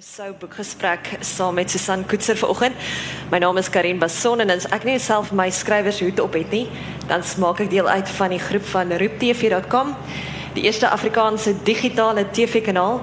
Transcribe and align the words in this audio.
Sou 0.00 0.30
boekgesprek 0.40 1.10
saam 1.20 1.58
met 1.58 1.70
Susan 1.70 2.06
Koetser 2.08 2.36
vanoggend. 2.36 2.76
My 3.30 3.38
naam 3.38 3.58
is 3.60 3.68
Karin 3.68 3.98
Bason 4.00 4.40
en 4.40 4.48
as 4.50 4.64
ek 4.72 4.86
nie 4.88 4.94
self 4.96 5.28
my 5.36 5.50
skrywershoed 5.52 6.22
op 6.24 6.38
het 6.38 6.54
nie, 6.54 6.70
dan 7.10 7.20
maak 7.42 7.60
ek 7.60 7.68
deel 7.68 7.84
uit 7.84 8.08
van 8.16 8.32
die 8.32 8.40
groep 8.40 8.64
van 8.72 8.96
rooptv.com, 8.96 9.92
die 10.56 10.64
eerste 10.64 10.88
Afrikaanse 10.88 11.52
digitale 11.68 12.24
TV-kanaal 12.32 13.02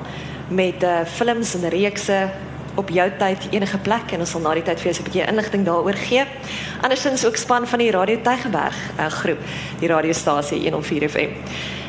met 0.49 0.81
uh, 0.81 1.03
films 1.05 1.53
en 1.59 1.69
reekse 1.69 2.17
op 2.81 2.89
jou 2.89 3.07
tyd 3.19 3.45
enige 3.51 3.77
plek 3.85 4.17
en 4.17 4.25
ons 4.25 4.33
sal 4.33 4.41
na 4.41 4.57
die 4.57 4.65
tyd 4.65 4.81
vir 4.81 4.89
jou 4.89 4.97
'n 4.97 5.05
bietjie 5.11 5.27
inligting 5.29 5.69
daaroor 5.69 6.01
gee. 6.09 6.25
Andersins 6.81 7.25
ook 7.25 7.37
span 7.37 7.67
van 7.67 7.79
die 7.79 7.91
Radio 7.91 8.17
Tygerberg 8.21 8.77
uh, 8.97 9.05
groep, 9.21 9.41
die 9.79 9.89
radiostasie 9.93 10.61
104 10.65 11.09
FM. 11.09 11.29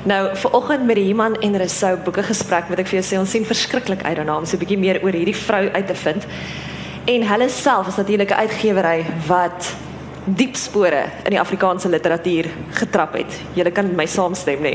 Nou, 0.08 0.36
vanoggend 0.36 0.84
met 0.84 0.96
die 0.96 1.08
Iman 1.08 1.34
en 1.34 1.56
Resou 1.56 1.98
boeke 2.04 2.22
gesprek, 2.22 2.68
moet 2.68 2.80
ek 2.80 2.88
vir 2.88 2.96
jou 2.96 3.04
sê 3.04 3.18
ons 3.20 3.28
sien 3.28 3.44
verskriklik 3.44 4.00
uit 4.06 4.14
daarna 4.16 4.38
om 4.40 4.46
so 4.48 4.56
'n 4.56 4.62
bietjie 4.62 4.78
meer 4.80 5.02
oor 5.04 5.12
hierdie 5.12 5.36
vrou 5.36 5.68
uit 5.68 5.86
te 5.86 5.94
vind. 5.94 6.24
En 7.04 7.26
hulle 7.28 7.48
self 7.48 7.86
is 7.88 7.96
natuurlik 7.96 8.30
'n 8.30 8.40
uitgewery 8.44 9.04
wat 9.26 9.74
diep 10.36 10.56
spore 10.56 11.04
in 11.24 11.32
die 11.34 11.40
Afrikaanse 11.40 11.88
literatuur 11.88 12.48
getrap 12.80 13.14
het. 13.16 13.38
Julle 13.56 13.72
kan 13.74 13.88
my 13.96 14.06
saamstem 14.06 14.60
nê. 14.64 14.74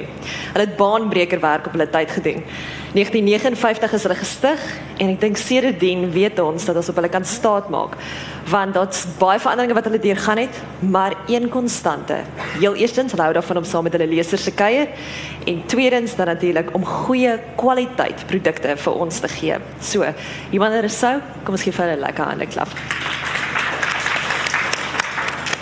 Hulle 0.53 0.65
het 0.65 0.77
baanbreker 0.79 1.41
werk 1.43 1.67
op 1.67 1.75
hulle 1.77 1.89
tyd 1.89 2.13
gedoen. 2.15 2.41
1959 2.93 3.93
is 3.97 4.05
hulle 4.05 4.17
gestig 4.19 4.63
en 5.01 5.09
ek 5.09 5.19
dink 5.21 5.39
sedertdien 5.41 6.05
weet 6.13 6.39
ons 6.39 6.65
dat 6.69 6.77
ons 6.77 6.89
op 6.91 6.99
hulle 7.01 7.09
kan 7.09 7.25
staat 7.25 7.71
maak 7.73 7.97
want 8.51 8.75
daar's 8.75 9.05
baie 9.17 9.39
veranderinge 9.39 9.75
wat 9.77 9.85
hulle 9.87 9.99
deurgaan 10.03 10.41
het, 10.41 10.57
maar 10.79 11.13
een 11.31 11.47
konstante. 11.49 12.17
Heel 12.59 12.75
eerstens 12.75 13.15
hulle 13.15 13.33
daarvan 13.33 13.61
om 13.61 13.67
saam 13.67 13.87
met 13.87 13.95
hulle 13.95 14.09
lesers 14.11 14.43
te 14.43 14.51
kuier 14.51 14.91
en 15.47 15.65
tweedens 15.65 16.15
dan 16.15 16.27
natuurlik 16.27 16.73
om 16.75 16.85
goeie 16.85 17.37
kwaliteit 17.55 18.25
produkte 18.27 18.75
vir 18.77 18.99
ons 19.05 19.19
te 19.19 19.31
gee. 19.31 19.61
So, 19.79 20.03
is 20.03 20.99
sou, 20.99 21.19
kom 21.43 21.55
ons 21.55 21.63
gee 21.63 21.71
vir 21.71 21.85
hulle 21.85 21.97
'n 21.97 22.05
lekker 22.05 22.25
hande 22.25 22.45
klap. 22.45 23.32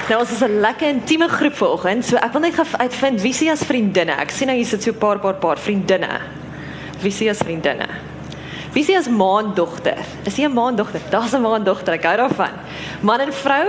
Nou 0.09 0.19
ons 0.19 0.31
is 0.31 0.41
'n 0.41 0.59
lekker 0.59 0.87
intieme 0.87 1.27
groep 1.27 1.53
vanoggend. 1.53 2.05
So 2.05 2.15
ek 2.15 2.31
wil 2.31 2.41
net 2.41 2.55
uitvind 2.77 3.21
wie 3.21 3.33
se 3.33 3.51
as 3.51 3.63
vriendinne. 3.63 4.11
Ek 4.11 4.29
sien 4.29 4.47
nou 4.47 4.57
hier 4.57 4.65
sit 4.65 4.83
so 4.83 4.91
'n 4.91 4.97
paar 4.97 5.19
paar 5.19 5.35
paar 5.35 5.57
vriendinne. 5.57 6.21
Wie 7.01 7.11
se 7.11 7.29
as 7.29 7.37
vriendinne? 7.37 7.87
Wie 8.73 8.83
se 8.83 8.97
as 8.97 9.07
maandogter? 9.07 9.97
Is 10.25 10.35
jy 10.35 10.45
'n 10.45 10.53
maandogter? 10.53 11.01
Daar's 11.09 11.33
'n 11.33 11.41
maandogter. 11.41 11.93
Ek 11.93 12.03
hou 12.03 12.17
daarvan. 12.17 12.53
Man 13.01 13.19
en 13.19 13.33
vrou? 13.33 13.67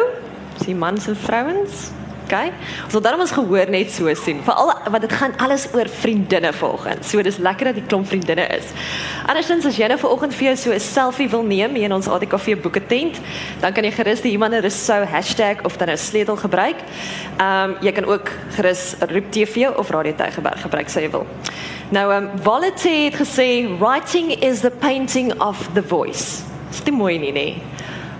Is 0.60 0.66
jy 0.66 0.74
mans 0.74 1.06
en 1.06 1.16
vrouens? 1.16 1.90
Okay. 2.24 2.52
So 2.88 3.00
daarom 3.00 3.20
ons 3.20 3.32
gehoor 3.34 3.70
net 3.70 3.90
so 3.92 4.12
sien. 4.14 4.42
Veral 4.44 4.72
want 4.90 5.02
dit 5.04 5.12
gaan 5.12 5.34
alles 5.36 5.66
oor 5.74 5.88
vriendinne 5.88 6.52
vanoggend. 6.52 7.04
So 7.04 7.22
dis 7.22 7.36
lekker 7.36 7.70
dat 7.70 7.74
die 7.80 7.86
klomp 7.86 8.06
vriendinne 8.08 8.46
is. 8.56 8.70
Andersins 9.26 9.66
as 9.68 9.76
jy 9.76 9.88
nou 9.90 9.98
vanoggend 10.00 10.34
vir 10.34 10.46
jou 10.52 10.56
so 10.56 10.72
'n 10.72 10.80
selfie 10.80 11.28
wil 11.28 11.42
neem 11.42 11.74
hier 11.74 11.84
in 11.84 11.92
ons 11.92 12.08
ATKV 12.08 12.62
boeke 12.62 12.86
tent, 12.86 13.20
dan 13.60 13.72
kan 13.72 13.84
jy 13.84 13.90
gerus 13.90 14.20
die 14.20 14.32
iemand 14.32 14.54
er 14.54 14.70
sou 14.70 15.04
hashtag 15.04 15.62
of 15.64 15.76
dan 15.76 15.90
'n 15.90 15.96
sleutel 15.96 16.36
gebruik. 16.36 16.76
Ehm 17.38 17.70
um, 17.70 17.76
jy 17.80 17.92
kan 17.92 18.04
ook 18.04 18.30
gerus 18.56 18.94
roep 19.00 19.30
TV 19.32 19.68
of 19.76 19.90
Radio 19.90 20.14
Tygerberg 20.14 20.60
gebruik 20.62 20.88
sê 20.88 21.02
jy 21.02 21.10
wil. 21.10 21.26
Nou 21.90 22.12
ehm 22.12 22.24
um, 22.24 22.42
Wallet 22.42 22.82
het 22.82 23.14
gesê 23.14 23.68
writing 23.78 24.42
is 24.42 24.60
the 24.60 24.70
painting 24.70 25.40
of 25.40 25.68
the 25.74 25.82
voice. 25.82 26.42
Dis 26.70 26.94
mooi 26.94 27.18
nie 27.18 27.32
nee. 27.32 27.71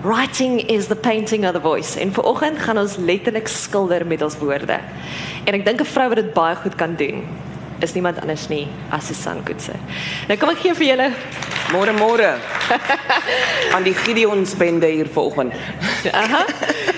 Writing 0.03 0.59
is 0.59 0.87
the 0.87 0.97
painting 0.97 1.45
of 1.45 1.53
the 1.53 1.61
voice. 1.61 1.99
En 1.99 2.13
vanoggend 2.13 2.59
gaan 2.59 2.77
ons 2.77 2.95
letterlik 2.95 3.47
skilder 3.47 4.05
met 4.07 4.21
ons 4.21 4.35
woorde. 4.37 4.79
En 5.43 5.53
ek 5.53 5.63
dink 5.65 5.79
'n 5.79 5.85
vrou 5.85 6.07
wat 6.11 6.19
dit 6.19 6.33
baie 6.33 6.55
goed 6.55 6.75
kan 6.75 6.95
doen 6.95 7.23
is 7.79 7.93
niemand 7.93 8.19
anders 8.21 8.47
nie 8.47 8.67
as 8.89 9.07
Susan 9.07 9.43
Koetse. 9.43 9.71
Nou 10.27 10.37
kom 10.37 10.49
ek 10.49 10.57
gee 10.57 10.73
vir 10.73 10.87
julle 10.87 11.11
môre 11.71 11.93
môre 11.95 12.35
aan 13.75 13.83
die 13.83 13.93
Gideons 13.93 14.55
bende 14.55 14.87
hier 14.87 15.07
vanoggend. 15.07 15.53
Aha. 16.11 16.45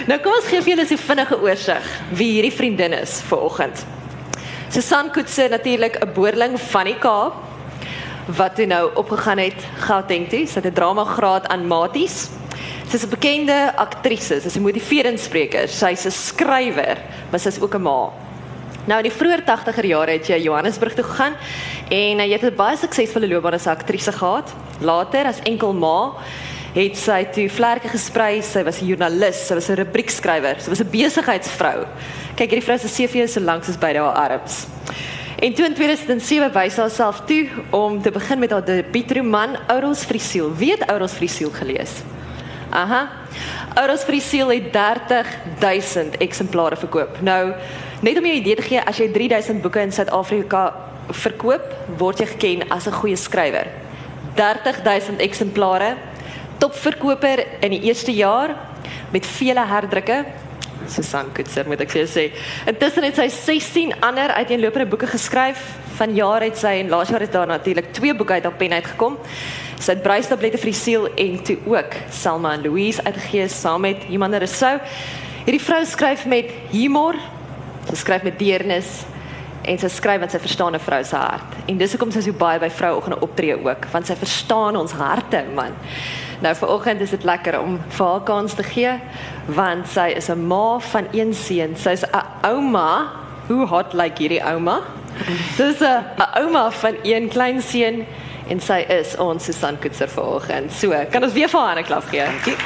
Nou 0.07 0.19
kom 0.19 0.33
ons 0.33 0.47
gee 0.49 0.61
vir 0.61 0.73
julle 0.73 0.85
'n 0.89 0.97
vinnige 0.97 1.41
oorsig 1.41 1.83
wie 2.09 2.31
hierdie 2.31 2.57
vriendin 2.57 2.93
is 2.93 3.21
vanoggend. 3.21 3.85
Susan 4.69 5.11
Koetse 5.11 5.47
natuurlik 5.49 6.01
'n 6.01 6.13
boerling 6.13 6.59
van 6.59 6.85
die 6.85 6.97
Kaap 6.97 7.33
wat 8.25 8.55
toe 8.55 8.65
nou 8.65 8.89
opgegaan 8.95 9.37
het 9.37 9.61
Gauteng 9.77 10.27
toe, 10.29 10.47
sy 10.47 10.55
het 10.55 10.65
'n 10.65 10.73
drama 10.73 11.03
graad 11.03 11.47
aan 11.47 11.67
Maties 11.67 12.29
Sy's 12.89 13.03
'n 13.03 13.09
bekende 13.09 13.73
aktrise, 13.75 14.41
sy's 14.41 14.55
'n 14.57 14.61
motiverende 14.61 15.21
spreker, 15.21 15.67
sy's 15.67 16.05
'n 16.05 16.11
skrywer, 16.11 16.97
maar 17.31 17.39
sy's 17.39 17.59
ook 17.59 17.75
'n 17.75 17.81
ma. 17.81 18.11
Nou 18.85 18.97
in 19.01 19.09
die 19.09 19.17
vroeë 19.17 19.41
80er 19.45 19.85
jare 19.85 20.11
het 20.11 20.27
jy 20.27 20.43
Johannesburg 20.45 20.93
toe 20.93 21.03
gegaan 21.03 21.33
en 21.89 22.19
jy 22.19 22.37
het 22.37 22.43
'n 22.43 22.55
baie 22.55 22.77
suksesvolle 22.77 23.27
loopbaan 23.27 23.53
as 23.53 23.67
aktrise 23.67 24.11
gehad. 24.11 24.53
Later 24.79 25.25
as 25.25 25.41
enkel 25.43 25.73
ma 25.73 26.13
het 26.75 26.97
sy 26.97 27.23
toe 27.31 27.49
vlerke 27.49 27.87
gesprei, 27.87 28.41
sy 28.41 28.63
was 28.63 28.81
'n 28.81 28.85
joernalis, 28.85 29.47
sy 29.47 29.53
was 29.55 29.69
'n 29.69 29.75
rubriekskrywer, 29.75 30.55
sy 30.59 30.69
was 30.69 30.81
'n 30.81 30.89
besigheidsvrou. 30.89 31.87
Kyk, 32.35 32.49
hierdie 32.51 32.63
vrou 32.63 32.77
se 32.77 32.87
CV 32.87 33.15
is 33.23 33.33
so 33.33 33.39
lank 33.39 33.63
soos 33.63 33.77
beide 33.77 33.99
haar 33.99 34.29
arms. 34.29 34.67
En 35.39 35.53
toe 35.53 35.65
in 35.65 35.73
2007 35.73 36.51
wys 36.53 36.77
haar 36.77 36.89
self 36.89 37.21
toe 37.25 37.47
om 37.71 38.01
te 38.01 38.11
begin 38.11 38.39
met 38.39 38.51
haar 38.51 38.65
debuutroman 38.65 39.57
Ouros 39.67 40.03
Frisiel. 40.03 40.55
Wie 40.55 40.71
het 40.71 40.87
Ouros 40.87 41.13
Frisiel 41.13 41.49
gelees? 41.49 42.03
Aha. 42.75 43.07
Die 44.11 44.21
siel 44.21 44.51
het 44.51 44.71
30000 44.71 46.17
eksemplare 46.23 46.75
verkoop. 46.75 47.21
Nou, 47.21 47.53
net 48.01 48.17
om 48.17 48.25
jou 48.25 48.35
'n 48.35 48.41
idee 48.41 48.55
te 48.55 48.61
gee, 48.61 48.81
as 48.85 48.97
jy 48.97 49.11
3000 49.11 49.61
boeke 49.61 49.79
in 49.79 49.91
Suid-Afrika 49.91 50.73
verkoop, 51.09 51.73
word 51.97 52.19
jy 52.19 52.25
geken 52.25 52.69
as 52.69 52.87
'n 52.87 52.91
goeie 52.91 53.15
skrywer. 53.15 53.67
30000 54.35 55.19
eksemplare. 55.19 55.95
Topverkoper 56.57 57.45
in 57.59 57.71
die 57.71 57.81
eerste 57.81 58.11
jaar 58.11 58.55
met 59.11 59.25
vele 59.25 59.65
herdrukke. 59.65 60.25
Susan 60.87 61.31
Kutser 61.31 61.65
moet 61.67 61.81
ek 61.81 61.91
vir 61.91 62.05
jou 62.05 62.09
sê. 62.11 62.31
Intussen 62.65 63.03
het 63.03 63.15
sy 63.15 63.27
16 63.29 63.93
ander 64.01 64.29
uiteenlopende 64.29 64.85
boeke 64.85 65.07
geskryf. 65.07 65.57
Van 65.95 66.15
jaar 66.15 66.41
het 66.41 66.57
sy 66.57 66.81
en 66.83 66.89
laas 66.89 67.09
jaar 67.09 67.23
het 67.23 67.31
daar 67.31 67.47
natuurlik 67.47 67.93
twee 67.93 68.15
boeke 68.15 68.33
uit 68.33 68.45
op 68.45 68.57
pen 68.57 68.71
uitgekom. 68.71 69.17
Sy 69.79 69.91
het 69.91 70.03
breistablette 70.05 70.59
vir 70.61 70.71
die 70.71 70.77
siel 70.79 71.07
en 71.19 71.39
toe 71.43 71.57
ook 71.67 71.97
Selma 72.15 72.53
en 72.55 72.63
Louise 72.63 73.03
uitgegee 73.03 73.47
saam 73.51 73.81
met 73.81 74.05
Imane 74.09 74.39
Rousseau. 74.39 74.79
Hierdie 75.45 75.61
vrou 75.61 75.81
skryf 75.85 76.25
met 76.25 76.49
humor, 76.71 77.17
sy 77.89 77.95
skryf 77.95 78.23
met 78.23 78.39
deernis 78.39 79.03
en 79.65 79.79
sy 79.81 79.89
skryf 79.89 80.21
wat 80.21 80.31
sy 80.31 80.39
verstaan 80.39 80.75
'n 80.75 80.79
vrou 80.79 81.03
se 81.03 81.15
hart. 81.15 81.51
En 81.67 81.77
dis 81.77 81.91
hoekom 81.91 82.11
sy 82.11 82.21
so 82.21 82.31
baie 82.31 82.59
by 82.59 82.69
vrouoggende 82.69 83.19
optree 83.19 83.55
ook, 83.55 83.85
want 83.91 84.07
sy 84.07 84.15
verstaan 84.15 84.75
ons 84.75 84.91
harte, 84.91 85.43
man. 85.55 85.73
Nou 86.41 86.55
vanoggend 86.55 87.01
is 87.01 87.09
dit 87.09 87.23
lekker 87.23 87.59
om 87.61 87.79
vir 87.89 88.05
haar 88.05 88.23
kans 88.23 88.53
te 88.53 88.63
gee 88.63 88.99
want 89.47 89.87
sy 89.87 90.13
is 90.15 90.29
'n 90.29 90.47
ma 90.47 90.79
van 90.79 91.07
een 91.11 91.33
seun. 91.33 91.75
Sy's 91.75 92.03
'n 92.03 92.25
ouma. 92.43 93.07
Hoe 93.47 93.65
hot 93.65 93.93
lyk 93.93 94.03
like 94.03 94.17
hierdie 94.17 94.43
ouma? 94.43 94.81
Dis 95.57 95.81
'n 95.81 96.03
ouma 96.35 96.71
van 96.71 96.95
een 97.03 97.29
klein 97.29 97.61
seun 97.61 98.05
en 98.47 98.59
sy 98.61 98.85
is 98.89 99.15
ons 99.17 99.43
Susan 99.43 99.79
Koetser 99.79 100.09
vanoggend. 100.09 100.73
So, 100.73 100.93
kan 101.11 101.23
ons 101.23 101.33
weer 101.33 101.49
vir 101.49 101.59
haar 101.59 101.79
'n 101.79 101.83
klap 101.83 102.05
gee? 102.09 102.25
Dankie. 102.25 102.57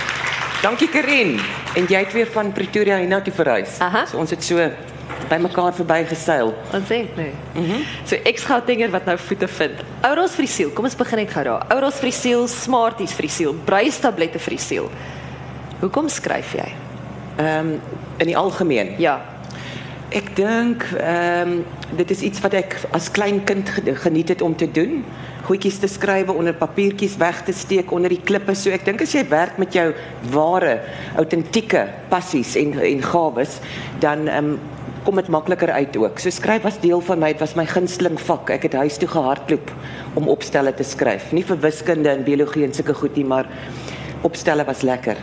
Dankie 0.59 0.89
Karin. 0.91 1.37
En 1.73 1.85
jy 1.87 1.99
het 2.03 2.11
weer 2.11 2.27
van 2.27 2.51
Pretoria 2.51 2.97
hiernatoe 2.97 3.31
verhuis. 3.33 3.77
Aha. 3.79 4.01
So 4.05 4.17
ons 4.19 4.33
het 4.33 4.43
so 4.43 4.65
by 5.29 5.37
mekaar 5.39 5.71
verbygeseil. 5.77 6.51
Ons 6.73 6.89
sê 6.89 7.05
nee. 7.15 7.31
Mhm. 7.53 7.63
Mm 7.63 7.85
so 8.03 8.17
ek 8.27 8.41
gaan 8.43 8.65
dinge 8.65 8.89
wat 8.91 9.05
nou 9.05 9.15
voete 9.17 9.47
vind. 9.47 9.79
Ouros 10.01 10.35
vir 10.35 10.45
die 10.45 10.51
siel. 10.51 10.73
Kom 10.75 10.83
ons 10.89 10.97
begin 10.99 11.17
net 11.17 11.31
gou 11.31 11.43
daar. 11.47 11.63
Ouros 11.71 12.01
vir 12.01 12.09
die 12.09 12.17
siel, 12.17 12.47
Smarties 12.47 13.13
vir 13.15 13.27
die 13.29 13.31
siel, 13.31 13.55
Bruistablette 13.65 14.39
vir 14.39 14.57
die 14.57 14.63
siel. 14.63 14.91
Hoekom 15.79 16.09
skryf 16.09 16.53
jy? 16.59 16.67
Ehm 17.37 17.59
um, 17.59 17.73
in 18.19 18.27
die 18.27 18.37
algemeen. 18.37 18.97
Ja. 18.99 19.21
Ek 20.11 20.35
dink 20.35 20.83
ehm 20.97 21.59
um, 21.59 21.65
dit 21.95 22.11
is 22.11 22.21
iets 22.21 22.43
wat 22.43 22.53
ek 22.53 22.75
as 22.91 23.11
klein 23.11 23.43
kind 23.47 23.69
geniet 24.03 24.35
het 24.35 24.41
om 24.41 24.55
te 24.55 24.67
doen 24.71 25.05
goedjies 25.49 25.79
te 25.81 25.89
skrywe 25.89 26.33
onder 26.37 26.53
papiertjies 26.53 27.17
weg 27.17 27.41
te 27.47 27.53
steek 27.57 27.91
onder 27.95 28.13
die 28.13 28.21
klippe. 28.21 28.53
So 28.57 28.73
ek 28.73 28.85
dink 28.85 29.01
as 29.01 29.15
jy 29.15 29.23
werk 29.31 29.57
met 29.61 29.73
jou 29.73 29.87
ware, 30.33 30.79
autentieke 31.17 31.87
passies 32.11 32.55
en 32.59 32.75
en 32.77 33.01
gawes, 33.05 33.59
dan 34.03 34.27
ehm 34.27 34.53
um, 34.53 34.59
kom 34.99 35.15
dit 35.15 35.29
makliker 35.31 35.71
uit 35.71 35.95
ook. 35.97 36.19
So 36.19 36.29
skryf 36.29 36.65
was 36.67 36.77
deel 36.83 36.99
van 37.01 37.21
my, 37.23 37.31
dit 37.31 37.39
was 37.41 37.55
my 37.57 37.63
gunsteling 37.65 38.19
vak. 38.19 38.51
Ek 38.53 38.67
het 38.67 38.75
huis 38.77 38.99
toe 38.99 39.07
gehardloop 39.09 39.71
om 40.19 40.27
opstelle 40.29 40.73
te 40.75 40.83
skryf. 40.83 41.31
Nie 41.33 41.45
vir 41.47 41.57
wiskunde 41.63 42.11
en 42.11 42.25
biologie 42.27 42.65
en 42.67 42.75
sulke 42.75 42.93
goed 42.93 43.15
nie, 43.17 43.25
maar 43.25 43.47
opstelle 44.27 44.67
was 44.67 44.83
lekker. 44.85 45.17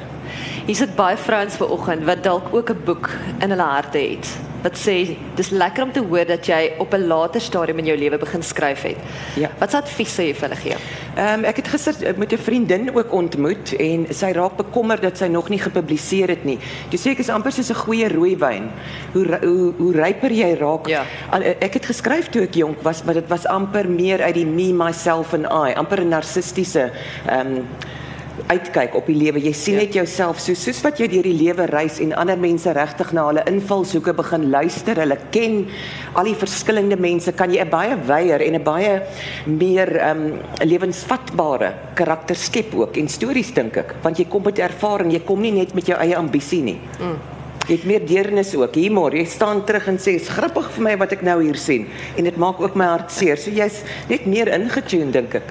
Hier 0.66 0.80
sit 0.80 0.96
baie 0.98 1.20
vrouens 1.20 1.60
ver 1.60 1.70
oggend 1.70 2.08
wat 2.08 2.24
dalk 2.24 2.50
ook 2.56 2.70
'n 2.72 2.82
boek 2.88 3.10
in 3.44 3.50
hulle 3.52 3.68
harte 3.68 3.98
het 3.98 4.26
wat 4.66 4.78
sê 4.80 5.14
dis 5.38 5.50
lekker 5.54 5.86
om 5.86 5.92
te 5.94 6.02
hoor 6.02 6.26
dat 6.26 6.46
jy 6.50 6.72
op 6.82 6.94
'n 6.94 7.06
later 7.06 7.40
stadium 7.40 7.78
in 7.78 7.86
jou 7.86 7.98
lewe 7.98 8.18
begin 8.18 8.42
skryf 8.42 8.82
het. 8.82 8.96
Ja. 9.34 9.50
Wat 9.58 9.70
se 9.70 9.76
advies 9.76 10.14
sou 10.14 10.26
jy 10.26 10.34
vir 10.34 10.48
hulle 10.48 10.60
gee? 10.60 10.76
Ehm 11.16 11.38
um, 11.38 11.44
ek 11.44 11.56
het 11.56 11.68
gister 11.68 11.94
eh, 12.02 12.16
met 12.16 12.32
'n 12.32 12.38
vriendin 12.38 12.90
ook 12.94 13.12
ontmoet 13.12 13.74
en 13.78 14.06
sy 14.10 14.32
raak 14.32 14.56
bekommerd 14.56 15.02
dat 15.02 15.18
sy 15.18 15.26
nog 15.26 15.48
nie 15.48 15.58
gepubliseer 15.58 16.28
het 16.28 16.44
nie. 16.44 16.58
Toe 16.90 16.98
sê 16.98 17.10
ek 17.10 17.18
is 17.18 17.28
amper 17.28 17.52
soos 17.52 17.70
'n 17.70 17.74
goeie 17.74 18.08
rooiwyn. 18.08 18.70
Hoe 19.12 19.38
hoe 19.42 19.72
hoe 19.78 19.92
ryper 19.92 20.32
jy 20.32 20.54
raak. 20.54 20.86
Ja. 20.86 21.04
Al, 21.30 21.40
eh, 21.40 21.54
ek 21.60 21.74
het 21.74 21.86
geskryf 21.86 22.28
toe 22.28 22.42
ek 22.42 22.54
jonk 22.54 22.82
was, 22.82 23.04
maar 23.04 23.14
dit 23.14 23.28
was 23.28 23.46
amper 23.46 23.88
meer 23.88 24.22
uit 24.22 24.34
die 24.34 24.46
me 24.46 24.72
myself 24.72 25.34
and 25.34 25.44
I, 25.44 25.74
amper 25.74 26.00
'n 26.00 26.08
narcistiese 26.08 26.90
ehm 27.26 27.46
um, 27.46 27.66
uitkyk 28.46 28.94
op 28.94 29.06
die 29.06 29.16
lewe. 29.16 29.40
Jy 29.40 29.52
sien 29.52 29.74
Ja. 29.74 29.80
net 29.80 29.94
jouself 29.94 30.38
so 30.40 30.54
soos 30.54 30.82
wat 30.82 30.98
jy 30.98 31.08
deur 31.08 31.22
die 31.22 31.32
lewe 31.32 31.66
reis 31.66 31.98
en 32.00 32.12
ander 32.12 32.38
mense 32.38 32.72
regtig 32.72 33.12
na 33.12 33.26
hulle 33.26 33.44
invalshoeke 33.46 34.14
begin 34.14 34.50
luister. 34.50 34.96
Hulle 34.96 35.18
ken 35.30 35.66
al 36.14 36.24
die 36.24 36.34
verskillende 36.34 36.96
mense. 36.96 37.32
Kan 37.32 37.50
jy 37.52 37.60
'n 37.60 37.70
baie 37.70 37.96
wyeer 37.96 38.40
en 38.40 38.54
'n 38.54 38.62
baie 38.62 39.02
meer 39.46 39.96
ehm 39.96 40.24
um, 40.24 40.40
lewensvatbare 40.64 41.72
karakter 41.94 42.36
skep 42.36 42.74
ook 42.74 42.96
en 42.96 43.08
stories 43.08 43.52
dink 43.54 43.76
ek, 43.76 43.94
want 44.02 44.18
jy 44.18 44.24
kom 44.28 44.42
met 44.42 44.58
ervaring, 44.58 45.12
jy 45.12 45.20
kom 45.24 45.40
nie 45.40 45.52
net 45.52 45.74
met 45.74 45.86
jou 45.86 45.98
eie 45.98 46.16
ambisie 46.16 46.62
nie. 46.62 46.78
Mm. 47.00 47.18
Jy 47.66 47.74
het 47.74 47.84
meer 47.84 48.06
deernis 48.06 48.54
ook. 48.54 48.74
Humor. 48.74 49.14
Jy 49.16 49.24
staan 49.24 49.64
terug 49.64 49.88
en 49.88 49.98
sê, 49.98 50.14
"Is 50.14 50.28
grappig 50.28 50.70
vir 50.70 50.82
my 50.82 50.96
wat 50.96 51.12
ek 51.12 51.22
nou 51.22 51.42
hier 51.42 51.56
sien." 51.56 51.86
En 52.16 52.24
dit 52.24 52.36
maak 52.36 52.60
ook 52.60 52.76
my 52.76 52.84
hart 52.84 53.10
seer. 53.10 53.36
So 53.36 53.50
jy's 53.50 53.82
net 54.08 54.26
meer 54.26 54.46
ingetune 54.46 55.10
dink 55.10 55.34
ek. 55.34 55.42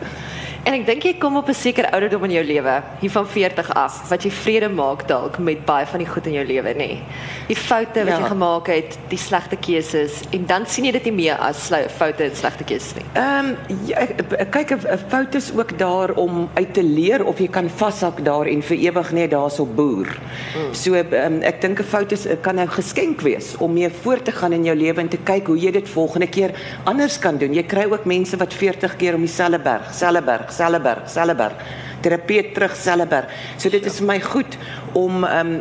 En 0.66 0.74
ek 0.74 0.86
dink 0.88 1.04
jy 1.06 1.12
kom 1.22 1.36
op 1.38 1.48
'n 1.50 1.54
sekere 1.54 1.92
ouderdom 1.94 2.24
in 2.26 2.32
jou 2.32 2.44
lewe, 2.44 2.82
hier 3.00 3.12
van 3.12 3.28
40 3.28 3.74
af, 3.76 4.10
wat 4.10 4.24
jy 4.24 4.32
vrede 4.32 4.70
maak 4.70 5.08
dalk 5.08 5.38
met 5.38 5.66
baie 5.66 5.86
van 5.86 6.00
die 6.00 6.08
goed 6.08 6.26
in 6.26 6.34
jou 6.34 6.46
lewe, 6.46 6.74
nê. 6.74 6.78
Nee. 6.78 7.02
Die 7.48 7.56
foute 7.56 8.00
wat 8.04 8.08
Ja. 8.08 8.20
jy 8.20 8.28
gemaak 8.28 8.68
het, 8.68 8.98
die 9.10 9.18
slegte 9.18 9.56
keuses 9.56 10.24
en 10.32 10.46
dan 10.46 10.66
sien 10.66 10.86
jy 10.86 10.92
dit 10.92 11.04
nie 11.04 11.12
meer 11.14 11.38
as 11.38 11.70
foute 11.98 12.24
en 12.24 12.36
slegte 12.36 12.64
keuses 12.64 12.96
nie. 12.96 13.06
Ehm 13.14 13.46
um, 13.46 13.78
ja, 13.86 14.06
kyk 14.50 14.72
'n 14.72 14.80
'n 14.94 15.00
fout 15.08 15.36
is 15.36 15.52
ook 15.56 15.78
daar 15.78 16.12
om 16.16 16.50
uit 16.56 16.74
te 16.74 16.84
leer 16.84 17.24
of 17.26 17.38
jy 17.40 17.48
kan 17.48 17.70
vashak 17.70 18.24
daar 18.24 18.48
en 18.48 18.62
vir 18.62 18.78
ewig 18.78 19.12
net 19.12 19.32
daarso 19.32 19.66
boer. 19.66 20.08
Mm. 20.56 20.74
So 20.74 20.96
um, 20.96 21.42
ek 21.42 21.62
dink 21.62 21.80
'n 21.80 21.84
fout 21.84 22.12
is 22.12 22.28
kan 22.42 22.60
'n 22.60 22.68
geskenk 22.68 23.22
wees 23.22 23.56
om 23.58 23.74
mee 23.74 23.90
voort 23.90 24.26
te 24.26 24.32
gaan 24.32 24.54
in 24.54 24.64
jou 24.64 24.76
lewe 24.76 25.00
en 25.02 25.10
te 25.10 25.18
kyk 25.24 25.48
hoe 25.48 25.58
jy 25.60 25.72
dit 25.72 25.90
volgende 25.90 26.28
keer 26.28 26.52
anders 26.86 27.20
kan 27.20 27.38
doen. 27.38 27.54
Jy 27.54 27.64
kry 27.64 27.86
ook 27.92 28.06
mense 28.06 28.38
wat 28.38 28.54
40 28.54 28.96
keer 28.96 29.14
om 29.14 29.22
dieselfde 29.22 29.60
berg, 29.60 29.94
selfde 29.94 30.22
berg, 30.22 30.55
selfde 30.56 30.82
berg, 30.84 31.08
selfde 31.12 31.36
berg. 31.36 31.64
Terapeut 32.06 32.54
terug 32.56 32.76
selfde 32.80 33.08
berg. 33.12 33.40
So 33.58 33.70
dit 33.74 33.86
is 33.86 34.00
vir 34.02 34.08
my 34.14 34.20
goed 34.24 34.60
om 34.94 35.24
ehm 35.24 35.56
um, 35.56 35.58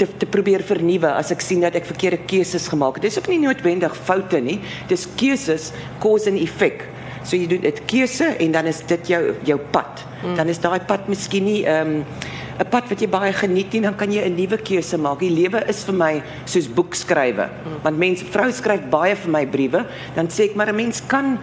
te 0.00 0.06
te 0.18 0.26
probeer 0.26 0.62
vernuwe 0.64 1.10
as 1.12 1.30
ek 1.34 1.42
sien 1.44 1.60
dat 1.60 1.76
ek 1.78 1.86
verkeerde 1.86 2.22
keuses 2.30 2.68
gemaak 2.72 2.96
het. 2.96 3.06
Dis 3.08 3.18
ook 3.20 3.28
nie 3.28 3.42
noodwendig 3.42 3.94
foute 4.08 4.40
nie. 4.40 4.58
Dis 4.88 5.06
keuses 5.20 5.70
cause 6.02 6.30
and 6.30 6.40
effect. 6.40 6.88
So 7.22 7.38
jy 7.38 7.46
doen 7.50 7.62
dit 7.62 7.82
keuse 7.90 8.32
en 8.42 8.54
dan 8.54 8.66
is 8.70 8.80
dit 8.88 9.12
jou 9.14 9.22
jou 9.46 9.58
pad. 9.74 10.02
Mm. 10.22 10.36
Dan 10.40 10.48
is 10.50 10.62
daai 10.62 10.80
pad 10.88 11.10
miskien 11.12 11.46
nie 11.46 11.62
ehm 11.66 12.02
um, 12.02 12.30
'n 12.62 12.68
pad 12.70 12.88
wat 12.90 13.00
jy 13.00 13.08
baie 13.08 13.32
geniet 13.32 13.72
nie, 13.72 13.80
dan 13.80 13.96
kan 13.96 14.12
jy 14.12 14.22
'n 14.28 14.36
nuwe 14.36 14.58
keuse 14.58 14.98
maak. 14.98 15.18
Die 15.20 15.30
lewe 15.30 15.64
is 15.68 15.84
vir 15.84 15.94
my 15.94 16.22
soos 16.44 16.68
boekskrywe. 16.68 17.48
Mm. 17.48 17.82
Want 17.82 17.98
mense 17.98 18.24
vrou 18.24 18.50
skryf 18.52 18.82
baie 18.90 19.16
vir 19.16 19.30
my 19.30 19.46
briewe, 19.46 19.86
dan 20.14 20.28
sê 20.28 20.50
ek 20.50 20.54
maar 20.54 20.68
'n 20.68 20.76
mens 20.76 21.00
kan 21.00 21.38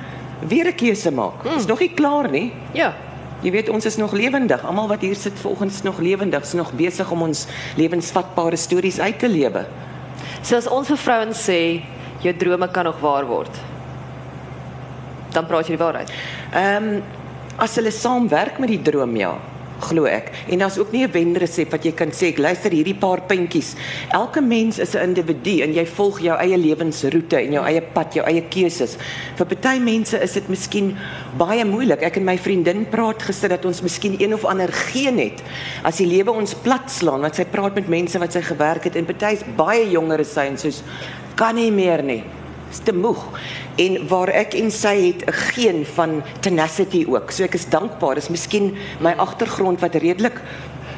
weer 0.48 0.68
'n 0.68 0.76
keuse 0.76 1.12
maak. 1.12 1.44
Dit 1.44 1.52
mm. 1.52 1.58
is 1.58 1.66
nog 1.66 1.80
nie 1.80 1.94
klaar 1.94 2.30
nie. 2.30 2.54
Ja. 2.72 2.94
Jy 3.42 3.52
weet 3.52 3.70
ons 3.70 3.86
is 3.86 3.96
nog 3.96 4.12
lewendig. 4.12 4.66
Almal 4.66 4.88
wat 4.88 5.02
hier 5.02 5.16
sit 5.16 5.40
volgens 5.40 5.74
is 5.74 5.82
nog 5.82 6.00
lewendig. 6.00 6.44
Is 6.44 6.54
nog 6.54 6.74
besig 6.74 7.12
om 7.12 7.22
ons 7.22 7.48
lewensvatbare 7.76 8.56
stories 8.56 9.00
uit 9.00 9.20
te 9.20 9.30
lewe. 9.30 9.66
So 10.42 10.56
as 10.56 10.68
ons 10.68 10.88
vir 10.88 10.98
vrouens 10.98 11.50
sê 11.50 11.82
jou 12.20 12.36
drome 12.36 12.68
kan 12.72 12.84
nog 12.84 13.00
waar 13.00 13.26
word. 13.26 13.60
Dan 15.32 15.46
praat 15.46 15.68
jy 15.68 15.76
die 15.78 15.84
waarheid. 15.84 16.12
Ehm 16.54 16.84
um, 16.84 17.02
as 17.60 17.76
hulle 17.76 17.92
saamwerk 17.92 18.60
met 18.60 18.70
die 18.70 18.82
droom 18.82 19.18
ja, 19.20 19.34
glo 19.80 20.06
ek. 20.06 20.32
En 20.50 20.60
daar's 20.60 20.78
ook 20.78 20.92
nie 20.92 21.04
'n 21.06 21.12
wenresep 21.12 21.72
wat 21.72 21.84
jy 21.86 21.92
kan 21.92 22.12
sê 22.12 22.30
ek 22.30 22.38
luister 22.38 22.72
hierdie 22.72 22.96
paar 22.96 23.22
puntjies. 23.22 23.76
Elke 24.12 24.42
mens 24.42 24.80
is 24.80 24.96
'n 24.96 25.04
individu 25.10 25.62
en 25.62 25.74
jy 25.74 25.86
volg 25.86 26.20
jou 26.20 26.38
eie 26.38 26.58
lewensroete 26.58 27.38
en 27.38 27.52
jou 27.52 27.66
eie 27.66 27.82
pad, 27.82 28.14
jou 28.14 28.26
eie 28.26 28.42
keuses. 28.42 28.98
Vir 29.36 29.46
party 29.46 29.80
mense 29.80 30.22
is 30.22 30.34
dit 30.34 30.50
miskien 30.50 30.98
baie 31.38 31.66
moeilik. 31.66 32.02
Ek 32.02 32.18
en 32.18 32.24
my 32.24 32.38
vriendin 32.38 32.86
praat 32.90 33.22
gister 33.24 33.50
dat 33.50 33.66
ons 33.66 33.82
miskien 33.82 34.16
een 34.20 34.34
of 34.34 34.46
ander 34.46 34.72
geen 34.72 35.18
het 35.18 35.42
as 35.84 35.98
die 35.98 36.08
lewe 36.08 36.32
ons 36.32 36.54
plat 36.54 36.92
slaan 36.92 37.22
want 37.22 37.36
sy 37.36 37.46
praat 37.46 37.76
met 37.76 37.88
mense 37.88 38.20
wat 38.20 38.34
sy 38.34 38.42
gewerk 38.42 38.84
het 38.84 38.96
en 38.96 39.06
party 39.06 39.34
is 39.34 39.44
baie 39.56 39.90
jonger 39.90 40.20
as 40.20 40.34
sy 40.34 40.46
en 40.50 40.58
soos 40.58 40.84
kan 41.36 41.56
nie 41.56 41.72
meer 41.72 42.04
nie. 42.04 42.24
Is 42.70 42.82
te 42.84 42.94
moeg. 42.94 43.24
En 43.76 44.08
waar 44.08 44.30
ek 44.30 44.54
en 44.54 44.72
sy 44.72 44.96
het 45.08 45.26
'n 45.26 45.34
geen 45.34 45.86
van 45.86 46.24
tenacity 46.40 47.06
ook. 47.08 47.32
So 47.32 47.44
ek 47.44 47.54
is 47.54 47.70
dankbaar. 47.70 48.16
Dis 48.16 48.30
miskien 48.30 48.78
my 49.00 49.14
agtergrond 49.18 49.80
wat 49.80 49.96
redelik 49.96 50.42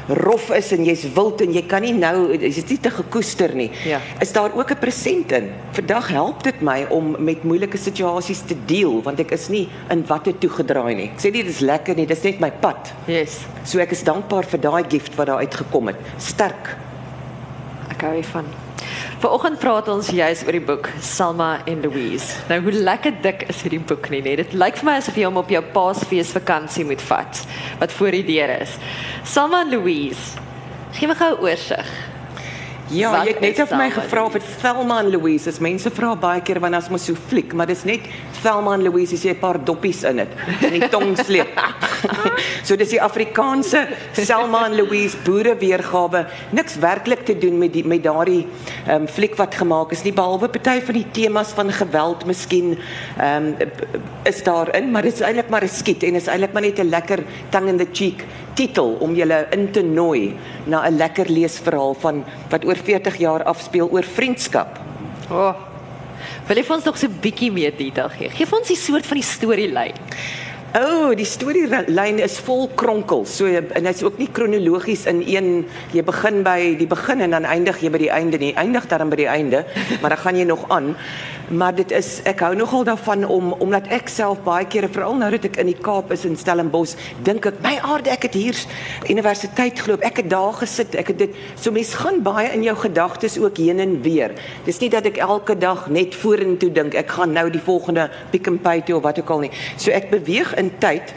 rof 0.08 0.50
is 0.56 0.72
en 0.76 0.84
jy's 0.86 1.04
wild 1.16 1.42
en 1.44 1.54
jy 1.54 1.62
kan 1.70 1.84
nie 1.86 1.94
nou 1.94 2.32
is 2.34 2.58
dit 2.62 2.74
nie 2.74 2.80
te 2.84 2.92
gekoester 2.94 3.54
nie. 3.56 3.70
Ja. 3.88 4.00
Is 4.22 4.32
daar 4.34 4.52
ook 4.56 4.72
'n 4.72 4.80
present 4.80 5.32
in? 5.32 5.52
Vandag 5.72 6.08
help 6.08 6.44
dit 6.44 6.62
my 6.62 6.86
om 6.90 7.16
met 7.20 7.44
moeilike 7.44 7.78
situasies 7.78 8.42
te 8.46 8.56
deel 8.66 9.02
want 9.04 9.20
ek 9.20 9.32
is 9.32 9.50
nie 9.50 9.70
in 9.90 10.06
watte 10.08 10.38
toegedraai 10.38 10.96
nie. 10.96 11.10
Ek 11.14 11.20
sê 11.20 11.32
nie 11.32 11.44
dis 11.44 11.60
lekker 11.60 11.96
nie, 11.96 12.06
dis 12.06 12.24
net 12.24 12.40
my 12.40 12.52
pad. 12.52 12.94
Yes. 13.08 13.40
So 13.64 13.80
ek 13.80 13.92
is 13.92 14.04
dankbaar 14.04 14.44
vir 14.44 14.60
daai 14.60 14.84
gift 14.90 15.16
wat 15.16 15.28
daar 15.28 15.40
uitgekom 15.40 15.88
het. 15.88 15.98
Sterk. 16.18 16.78
Ek 17.90 18.02
hou 18.02 18.14
hiervan. 18.14 18.46
Vanoggend 19.22 19.60
praat 19.62 19.88
ons 19.94 20.10
juis 20.10 20.44
oor 20.46 20.58
die 20.58 20.64
boek 20.66 20.90
Salma 21.06 21.50
en 21.70 21.82
Louise. 21.86 22.40
Nou 22.50 22.60
hoe 22.66 22.74
lekker 22.74 23.18
dik 23.22 23.46
is 23.54 23.62
hierdie 23.66 23.80
boek 23.80 24.10
nie, 24.14 24.22
nee. 24.26 24.40
Dit 24.42 24.54
lyk 24.58 24.80
vir 24.82 24.90
my 24.90 24.96
asof 25.02 25.18
jy 25.20 25.28
hom 25.30 25.38
op 25.42 25.52
jou 25.54 25.62
Paasfees 25.76 26.34
vakansie 26.36 26.86
moet 26.88 27.02
vat 27.10 27.44
wat 27.82 27.92
voor 27.98 28.18
die 28.18 28.24
deur 28.32 28.56
is. 28.62 28.78
Salma 29.24 29.62
en 29.66 29.76
Louise. 29.76 30.40
Gee 30.98 31.08
my 31.08 31.16
gou 31.16 31.36
oorsig. 31.46 31.92
Ja, 32.92 33.12
Wat 33.14 33.24
jy 33.24 33.32
het 33.38 33.44
net 33.46 33.60
op 33.64 33.72
my 33.80 33.88
gevra 33.94 34.26
of 34.28 34.34
dit 34.36 34.48
Thelma 34.60 34.98
en 35.00 35.10
Louise 35.14 35.48
is. 35.48 35.62
Mense 35.64 35.92
vra 35.96 36.12
baie 36.20 36.42
keer 36.44 36.60
wanneer 36.60 36.82
as 36.84 36.90
mos 36.92 37.06
so 37.08 37.16
fliek, 37.30 37.54
maar 37.56 37.70
dis 37.70 37.86
net 37.88 38.08
Thelma 38.42 38.74
en 38.74 38.84
Louise 38.84 39.16
jy 39.16 39.34
'n 39.34 39.40
paar 39.40 39.60
doppies 39.64 40.04
in 40.04 40.20
het 40.20 40.30
en 40.62 40.74
die 40.74 40.90
tong 40.90 41.16
sleep. 41.18 41.50
so 42.68 42.76
dis 42.76 42.90
die 42.90 43.02
Afrikaanse 43.02 43.88
Selma 44.14 44.66
en 44.66 44.76
Louise 44.76 45.18
boere 45.24 45.56
weergawe. 45.56 46.26
Niks 46.52 46.78
werklik 46.82 47.26
te 47.26 47.38
doen 47.38 47.58
met 47.58 47.74
die 47.74 47.86
met 47.86 48.04
daardie 48.04 48.48
ehm 48.88 49.02
um, 49.02 49.08
fliek 49.08 49.36
wat 49.36 49.56
gemaak 49.56 49.92
is 49.92 50.04
nie 50.04 50.14
behalwe 50.14 50.50
party 50.50 50.80
van 50.82 50.94
die 50.94 51.08
temas 51.12 51.54
van 51.58 51.72
geweld 51.72 52.26
miskien 52.26 52.78
ehm 53.18 53.54
um, 53.62 53.72
is 54.24 54.44
daarin, 54.44 54.92
maar 54.92 55.02
dit 55.02 55.14
is 55.14 55.22
eintlik 55.22 55.50
maar 55.50 55.64
'n 55.64 55.70
skiet 55.70 56.04
en 56.04 56.16
is 56.16 56.28
eintlik 56.28 56.54
maar 56.54 56.62
net 56.62 56.80
'n 56.80 56.90
lekker 56.90 57.24
tongue 57.50 57.70
in 57.70 57.78
the 57.78 57.88
cheek 57.92 58.26
titel 58.54 58.98
om 59.00 59.16
julle 59.16 59.48
in 59.52 59.72
te 59.72 59.82
nooi 59.82 60.36
na 60.66 60.88
'n 60.88 60.98
lekker 60.98 61.30
leesverhaal 61.30 61.94
van 61.94 62.24
wat 62.50 62.66
oor 62.66 62.76
40 62.76 63.18
jaar 63.18 63.44
afspeel 63.44 63.90
oor 63.92 64.04
vriendskap. 64.04 64.80
O. 65.30 65.36
Oh. 65.36 65.71
Wil 66.48 66.62
jy 66.62 66.64
vir 66.64 66.76
ons 66.76 66.86
nog 66.86 66.98
so 66.98 67.08
'n 67.08 67.20
bietjie 67.22 67.52
meer 67.52 67.74
detail 67.76 68.10
gee? 68.10 68.30
Gee 68.30 68.46
vir 68.46 68.58
ons 68.60 68.68
die 68.68 68.78
soort 68.78 69.06
van 69.06 69.18
die 69.18 69.24
storielyn. 69.24 69.98
O, 70.72 70.80
oh, 70.80 71.08
die 71.12 71.26
storielyn 71.28 72.22
is 72.24 72.38
vol 72.40 72.70
kronkels. 72.80 73.34
So 73.42 73.50
en 73.52 73.84
dit's 73.84 74.06
ook 74.06 74.16
nie 74.22 74.30
kronologies 74.32 75.04
in 75.12 75.20
een 75.28 75.50
jy 75.92 76.04
begin 76.08 76.46
by 76.48 76.78
die 76.80 76.88
begin 76.88 77.26
en 77.26 77.36
dan 77.36 77.44
eindig 77.44 77.82
jy 77.84 77.90
by 77.92 78.00
die 78.00 78.14
einde 78.16 78.40
nie. 78.40 78.54
Eindig 78.56 78.88
dan 78.88 79.12
by 79.12 79.20
die 79.20 79.28
einde, 79.28 79.66
maar 80.00 80.16
dan 80.16 80.22
gaan 80.24 80.40
jy 80.40 80.46
nog 80.48 80.64
aan. 80.72 80.94
Maar 81.52 81.76
dit 81.76 81.92
is 81.92 82.22
ek 82.24 82.40
hou 82.46 82.54
nogal 82.56 82.86
daarvan 82.88 83.26
om 83.28 83.52
omdat 83.60 83.90
ek 83.92 84.08
self 84.08 84.40
baie 84.46 84.64
kere 84.72 84.88
veral 84.88 85.18
nou 85.20 85.28
dat 85.34 85.50
ek 85.50 85.58
in 85.60 85.68
die 85.68 85.76
Kaap 85.76 86.14
is 86.16 86.24
in 86.24 86.38
Stellenbosch, 86.40 86.94
dink 87.28 87.50
ek 87.50 87.60
my 87.66 87.74
aarde 87.84 88.14
ek 88.14 88.30
het 88.30 88.38
hier 88.40 88.56
universiteit 89.12 89.82
geloop. 89.84 90.06
Ek 90.08 90.22
het 90.24 90.30
daar 90.32 90.56
gesit. 90.62 90.96
Ek 90.96 91.12
het 91.12 91.20
dit 91.26 91.36
so 91.60 91.76
mens 91.76 91.92
gaan 92.00 92.22
baie 92.24 92.48
in 92.56 92.64
jou 92.64 92.78
gedagtes 92.86 93.36
ook 93.42 93.60
heen 93.60 93.84
en 93.84 93.98
weer. 94.06 94.38
Dis 94.64 94.80
nie 94.80 94.92
dat 94.94 95.12
ek 95.12 95.20
elke 95.20 95.58
dag 95.60 95.90
net 95.92 96.16
vorentoe 96.16 96.72
dink 96.72 96.96
ek 96.96 97.12
gaan 97.20 97.36
nou 97.36 97.50
die 97.52 97.64
volgende 97.68 98.08
Pick 98.32 98.48
n 98.48 98.62
Pay 98.64 98.88
toe 98.88 99.02
of 99.02 99.04
wat 99.04 99.20
ook 99.20 99.36
al 99.36 99.50
nie. 99.50 99.52
So 99.76 99.92
ek 99.92 100.08
beweeg 100.16 100.56
in 100.62 100.72
tyd. 100.82 101.14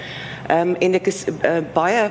Ehm 0.49 0.75
um, 0.75 0.77
en 0.81 0.95
ek 1.01 1.07
is 1.13 1.25
uh, 1.29 1.61
baie 1.77 2.09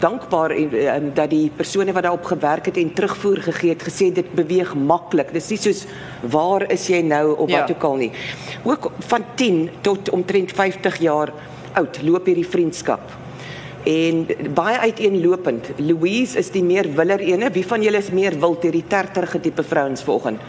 dankbaar 0.00 0.50
en 0.56 0.70
um, 1.04 1.10
dat 1.14 1.28
die 1.30 1.50
persone 1.56 1.92
wat 1.92 2.06
daarop 2.06 2.24
gewerk 2.24 2.70
het 2.70 2.78
en 2.80 2.92
terugvoer 2.96 3.42
gegee 3.50 3.74
het 3.74 3.82
gesê 3.84 4.06
dit 4.16 4.30
beweeg 4.32 4.70
maklik. 4.74 5.32
Dis 5.36 5.50
nie 5.52 5.58
soos 5.60 5.82
waar 6.32 6.64
is 6.72 6.86
jy 6.88 7.02
nou 7.04 7.34
of 7.36 7.50
Ja. 7.50 7.60
wat 7.60 7.74
ook 7.74 7.84
al 7.90 7.96
nie. 8.06 8.10
Ook 8.64 8.92
van 9.10 9.24
10 9.36 9.68
tot 9.84 10.08
omtrent 10.10 10.52
50 10.56 10.96
jaar 11.04 11.32
oud 11.74 12.00
loop 12.02 12.26
hierdie 12.26 12.48
vriendskap. 12.48 13.00
En 13.84 14.24
baie 14.56 14.78
uiteenlopend. 14.78 15.66
Louise 15.76 16.38
is 16.38 16.48
die 16.50 16.62
meer 16.64 16.88
willer 16.96 17.20
ene. 17.20 17.50
Wie 17.52 17.66
van 17.66 17.82
julle 17.84 18.00
is 18.00 18.08
meer 18.10 18.38
wild 18.40 18.62
hierdie 18.64 18.86
terterige 18.88 19.40
tipe 19.40 19.62
vrouens 19.62 20.02
vanoggend? 20.02 20.40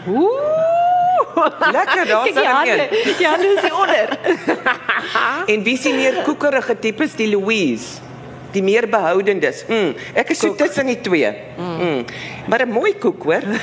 Lekker, 1.76 2.02
die 2.04 2.34
dan 2.34 2.44
hande. 2.44 2.88
een. 2.90 3.14
Die 3.18 3.26
hande 3.26 3.46
is 3.46 3.60
hier 3.60 3.76
onder. 3.76 4.08
En 5.52 5.62
wie 5.62 5.76
sien 5.78 5.96
meer 5.96 6.22
koekerige 6.26 6.78
tipes 6.78 7.14
die 7.14 7.28
Louise? 7.30 8.02
Die 8.50 8.62
meer 8.62 8.88
behoudendes. 8.88 9.64
Mm, 9.68 9.92
ek 10.14 10.32
is 10.34 10.40
so 10.40 10.54
tussen 10.54 10.88
die 10.90 11.00
twee. 11.00 11.30
Mm. 11.56 12.04
Maar 12.48 12.66
'n 12.66 12.72
mooi 12.72 12.94
koek 12.98 13.22
hoor. 13.22 13.44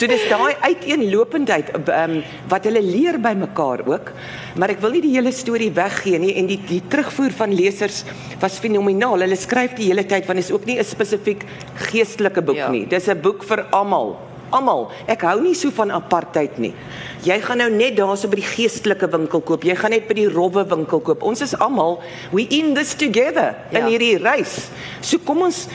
So 0.00 0.06
dis 0.08 0.22
daai 0.30 0.54
uiteenlopendheid 0.62 1.72
um, 1.76 2.20
wat 2.48 2.64
hulle 2.68 2.82
leer 2.84 3.18
by 3.20 3.34
mekaar 3.36 3.82
ook. 3.88 4.12
Maar 4.60 4.72
ek 4.76 4.80
wil 4.84 4.94
nie 4.96 5.02
die 5.04 5.12
hele 5.16 5.32
storie 5.34 5.70
weggee 5.76 6.20
nie 6.22 6.32
en 6.40 6.48
die 6.48 6.60
die 6.68 6.80
terugvoer 6.88 7.34
van 7.36 7.52
lesers 7.52 8.04
was 8.40 8.60
fenomenaal. 8.62 9.26
Hulle 9.26 9.36
skryf 9.36 9.74
die 9.78 9.90
hele 9.90 10.06
tyd 10.08 10.28
want 10.30 10.40
dit 10.40 10.46
is 10.46 10.54
ook 10.54 10.64
nie 10.64 10.78
'n 10.78 10.86
spesifiek 10.86 11.44
geestelike 11.90 12.42
boek 12.42 12.56
ja. 12.56 12.70
nie. 12.70 12.86
Dis 12.86 13.08
'n 13.08 13.20
boek 13.20 13.44
vir 13.44 13.66
almal. 13.70 14.29
Almal. 14.50 14.88
Ek 15.10 15.22
hou 15.28 15.38
nie 15.42 15.54
so 15.54 15.70
van 15.74 15.92
apartheid 15.94 16.58
nie. 16.58 16.72
Jy 17.20 17.36
gaan 17.44 17.60
nou 17.60 17.68
net 17.72 17.98
daarso 17.98 18.30
by 18.32 18.38
die 18.40 18.48
geestelike 18.48 19.06
winkel 19.12 19.42
koop. 19.44 19.64
Jy 19.66 19.74
gaan 19.76 19.92
net 19.92 20.06
by 20.08 20.16
die 20.16 20.28
rowwe 20.30 20.64
winkel 20.68 21.02
koop. 21.04 21.24
Ons 21.26 21.42
is 21.44 21.52
almal 21.60 21.98
we 22.32 22.46
in 22.56 22.72
this 22.74 22.94
together 22.98 23.52
ja. 23.70 23.80
in 23.80 23.90
hierdie 23.90 24.14
reis. 24.22 24.70
So 25.04 25.20
kom 25.24 25.44
ons 25.46 25.66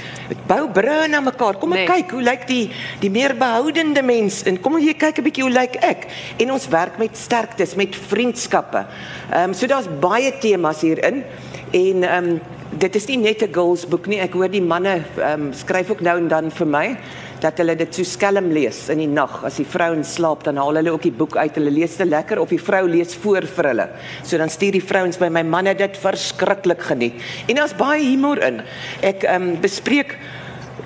bou 0.50 0.66
brûe 0.74 1.06
na 1.12 1.22
mekaar. 1.22 1.60
Kom 1.62 1.76
nee. 1.76 1.86
kyk 1.86 2.16
hoe 2.18 2.24
lyk 2.26 2.48
die 2.50 2.64
die 3.04 3.12
meer 3.14 3.36
behoudende 3.38 4.02
mens 4.06 4.42
en 4.50 4.58
kom 4.62 4.80
jy 4.82 4.96
kyk 4.98 5.22
'n 5.22 5.28
bietjie 5.28 5.46
hoe 5.46 5.54
lyk 5.54 5.78
ek 5.86 6.08
en 6.42 6.52
ons 6.52 6.68
werk 6.74 6.98
met 6.98 7.18
sterktes, 7.18 7.76
met 7.76 7.96
vriendskappe. 7.96 8.86
Ehm 9.32 9.50
um, 9.50 9.54
so 9.54 9.68
daar's 9.68 9.90
baie 10.02 10.34
temas 10.42 10.82
hierin 10.82 11.24
en 11.72 12.04
ehm 12.04 12.34
um, 12.34 12.42
dit 12.76 12.96
is 12.96 13.08
nie 13.08 13.18
net 13.18 13.42
'n 13.42 13.54
girls 13.54 13.86
boek 13.86 14.08
nie. 14.08 14.20
Ek 14.20 14.34
hoor 14.34 14.50
die 14.50 14.62
manne 14.62 15.04
ehm 15.18 15.48
um, 15.48 15.54
skryf 15.54 15.90
ook 15.90 16.02
nou 16.02 16.18
en 16.18 16.28
dan 16.28 16.52
vir 16.52 16.68
my 16.68 16.98
dat 17.44 17.58
hulle 17.62 17.76
dit 17.76 17.98
so 17.98 18.08
skelm 18.08 18.52
lees 18.56 18.86
in 18.94 19.02
die 19.04 19.10
nag. 19.10 19.44
As 19.48 19.60
die 19.60 19.68
vrouens 19.68 20.16
slaap 20.18 20.46
dan 20.48 20.60
haal 20.62 20.80
hulle 20.80 20.94
ook 20.96 21.06
die 21.08 21.14
boek 21.16 21.38
uit. 21.38 21.58
Hulle 21.60 21.74
lees 21.74 21.98
dit 22.00 22.10
lekker 22.10 22.40
of 22.42 22.54
die 22.54 22.62
vrou 22.62 22.84
lees 22.90 23.16
voor 23.24 23.48
vir 23.58 23.70
hulle. 23.72 23.90
So 24.24 24.40
dan 24.42 24.52
stuur 24.54 24.78
die 24.78 24.84
vrouens 24.84 25.20
by 25.22 25.30
my 25.34 25.44
manne 25.48 25.76
dit 25.78 26.00
verskriklik 26.02 26.82
geniet. 26.90 27.22
En 27.48 27.60
daar's 27.60 27.76
baie 27.78 28.04
humor 28.04 28.42
in. 28.46 28.62
Ek 29.06 29.28
um, 29.30 29.56
bespreek 29.62 30.18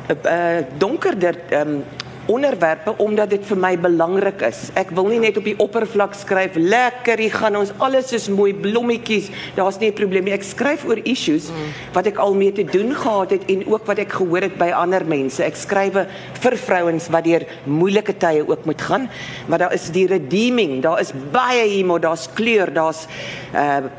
'n 0.10 0.15
uh, 0.15 0.15
eh, 0.15 0.60
uh, 0.60 0.65
donkerder 0.77 1.36
um, 1.53 1.84
onderwerpe 2.29 2.93
omdat 3.01 3.33
dit 3.33 3.45
vir 3.50 3.59
my 3.59 3.71
belangrik 3.81 4.43
is. 4.48 4.67
Ek 4.79 4.93
wil 4.98 5.09
nie 5.12 5.19
net 5.24 5.38
op 5.39 5.48
die 5.48 5.55
oppervlak 5.59 6.15
skryf 6.17 6.57
lekker, 6.59 7.21
hier 7.21 7.33
gaan 7.33 7.57
ons 7.59 7.74
alles 7.83 8.13
is 8.15 8.29
mooi 8.31 8.53
blommetjies. 8.53 9.29
Daar's 9.57 9.79
nie 9.79 9.89
'n 9.89 9.98
probleem 9.98 10.24
nie. 10.25 10.33
Ek 10.33 10.43
skryf 10.43 10.86
oor 10.86 11.00
issues 11.03 11.50
wat 11.93 12.07
ek 12.07 12.17
al 12.17 12.33
mee 12.33 12.51
te 12.51 12.63
doen 12.63 12.93
gehad 12.95 13.31
het 13.31 13.43
en 13.50 13.67
ook 13.67 13.86
wat 13.86 14.00
ek 14.00 14.12
gehoor 14.12 14.41
het 14.41 14.57
by 14.57 14.71
ander 14.71 15.05
mense. 15.05 15.43
Ek 15.43 15.55
skrywe 15.55 16.07
vir 16.39 16.57
vrouens 16.57 17.09
wat 17.09 17.24
deur 17.24 17.45
moeilike 17.65 18.17
tye 18.17 18.48
ook 18.48 18.65
moet 18.65 18.81
gaan, 18.81 19.09
maar 19.48 19.59
daar 19.59 19.74
is 19.74 19.89
die 19.89 20.07
redeeming, 20.07 20.81
daar 20.81 21.00
is 21.00 21.13
baie 21.31 21.67
humor, 21.67 22.00
daar's 22.00 22.29
kleur, 22.33 22.74
daar's 22.74 23.07
uh 23.53 23.89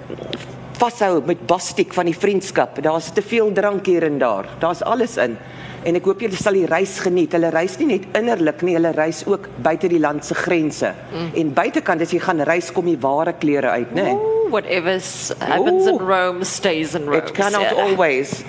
vashou 0.80 1.20
met 1.26 1.46
bastiek 1.46 1.92
van 1.92 2.08
die 2.08 2.16
vriendskap. 2.16 2.82
Daar's 2.82 3.10
te 3.12 3.22
veel 3.22 3.52
drank 3.52 3.86
hier 3.86 4.06
en 4.06 4.18
daar. 4.18 4.48
Daar's 4.62 4.82
alles 4.82 5.16
in 5.20 5.36
en 5.84 5.96
ek 5.96 6.08
hoop 6.08 6.24
julle 6.24 6.38
sal 6.38 6.58
die 6.58 6.66
reis 6.68 6.98
geniet. 7.04 7.32
Hulle 7.36 7.52
reis 7.54 7.78
nie 7.80 7.88
net 7.94 8.08
innerlik 8.18 8.64
nie, 8.66 8.76
hulle 8.76 8.92
reis 8.96 9.22
ook 9.28 9.48
buite 9.64 9.88
die 9.92 10.00
land 10.02 10.26
se 10.26 10.36
grense. 10.36 10.92
Mm. 11.12 11.30
En 11.42 11.54
buitekant 11.56 12.04
as 12.04 12.12
jy 12.14 12.20
gaan 12.24 12.44
reis 12.48 12.70
kom 12.74 12.90
jy 12.90 12.98
ware 13.00 13.34
klere 13.40 13.72
uit, 13.80 13.96
né? 13.96 14.12
Whatever 14.50 14.98
happens 15.38 15.86
Ooh. 15.86 15.92
in 15.92 15.98
Rome 15.98 16.44
stays 16.44 16.94
in 16.94 17.06
Rome. 17.06 17.22
It 17.22 17.34
cannot 17.34 17.70
yeah. 17.70 17.84
always. 17.84 18.42